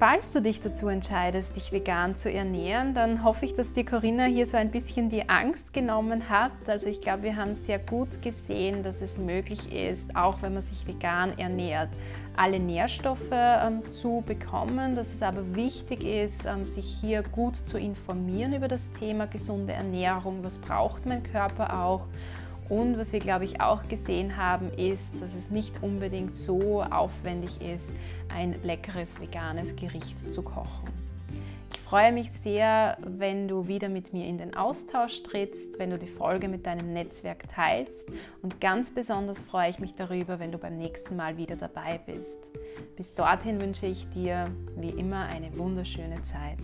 Falls 0.00 0.30
du 0.30 0.40
dich 0.40 0.62
dazu 0.62 0.88
entscheidest, 0.88 1.56
dich 1.56 1.72
vegan 1.72 2.16
zu 2.16 2.32
ernähren, 2.32 2.94
dann 2.94 3.22
hoffe 3.22 3.44
ich, 3.44 3.54
dass 3.54 3.74
dir 3.74 3.84
Corinna 3.84 4.24
hier 4.24 4.46
so 4.46 4.56
ein 4.56 4.70
bisschen 4.70 5.10
die 5.10 5.28
Angst 5.28 5.74
genommen 5.74 6.30
hat. 6.30 6.52
Also 6.66 6.86
ich 6.86 7.02
glaube, 7.02 7.24
wir 7.24 7.36
haben 7.36 7.54
sehr 7.54 7.78
gut 7.78 8.22
gesehen, 8.22 8.82
dass 8.82 9.02
es 9.02 9.18
möglich 9.18 9.70
ist, 9.70 10.16
auch 10.16 10.40
wenn 10.40 10.54
man 10.54 10.62
sich 10.62 10.86
vegan 10.86 11.38
ernährt, 11.38 11.90
alle 12.34 12.58
Nährstoffe 12.58 13.30
ähm, 13.30 13.82
zu 13.92 14.24
bekommen, 14.26 14.96
dass 14.96 15.12
es 15.12 15.20
aber 15.20 15.54
wichtig 15.54 16.02
ist, 16.02 16.46
ähm, 16.46 16.64
sich 16.64 16.86
hier 17.02 17.22
gut 17.22 17.56
zu 17.68 17.76
informieren 17.76 18.54
über 18.54 18.68
das 18.68 18.90
Thema 18.92 19.26
gesunde 19.26 19.74
Ernährung, 19.74 20.42
was 20.42 20.56
braucht 20.56 21.04
mein 21.04 21.22
Körper 21.22 21.78
auch 21.78 22.06
und 22.70 22.96
was 22.98 23.12
wir, 23.12 23.18
glaube 23.18 23.44
ich, 23.44 23.60
auch 23.60 23.86
gesehen 23.88 24.36
haben, 24.36 24.72
ist, 24.72 25.12
dass 25.20 25.34
es 25.34 25.50
nicht 25.50 25.82
unbedingt 25.82 26.36
so 26.36 26.82
aufwendig 26.82 27.60
ist, 27.60 27.92
ein 28.28 28.54
leckeres 28.62 29.20
veganes 29.20 29.74
Gericht 29.74 30.32
zu 30.32 30.42
kochen. 30.42 30.88
Ich 31.72 31.80
freue 31.80 32.12
mich 32.12 32.30
sehr, 32.30 32.96
wenn 33.00 33.48
du 33.48 33.66
wieder 33.66 33.88
mit 33.88 34.12
mir 34.12 34.26
in 34.26 34.38
den 34.38 34.56
Austausch 34.56 35.24
trittst, 35.24 35.80
wenn 35.80 35.90
du 35.90 35.98
die 35.98 36.06
Folge 36.06 36.46
mit 36.46 36.64
deinem 36.64 36.92
Netzwerk 36.92 37.48
teilst 37.48 38.06
und 38.42 38.60
ganz 38.60 38.94
besonders 38.94 39.40
freue 39.40 39.70
ich 39.70 39.80
mich 39.80 39.96
darüber, 39.96 40.38
wenn 40.38 40.52
du 40.52 40.58
beim 40.58 40.78
nächsten 40.78 41.16
Mal 41.16 41.36
wieder 41.36 41.56
dabei 41.56 41.98
bist. 42.06 42.38
Bis 42.96 43.14
dorthin 43.14 43.60
wünsche 43.60 43.86
ich 43.86 44.08
dir 44.10 44.44
wie 44.76 44.90
immer 44.90 45.26
eine 45.26 45.56
wunderschöne 45.58 46.22
Zeit. 46.22 46.58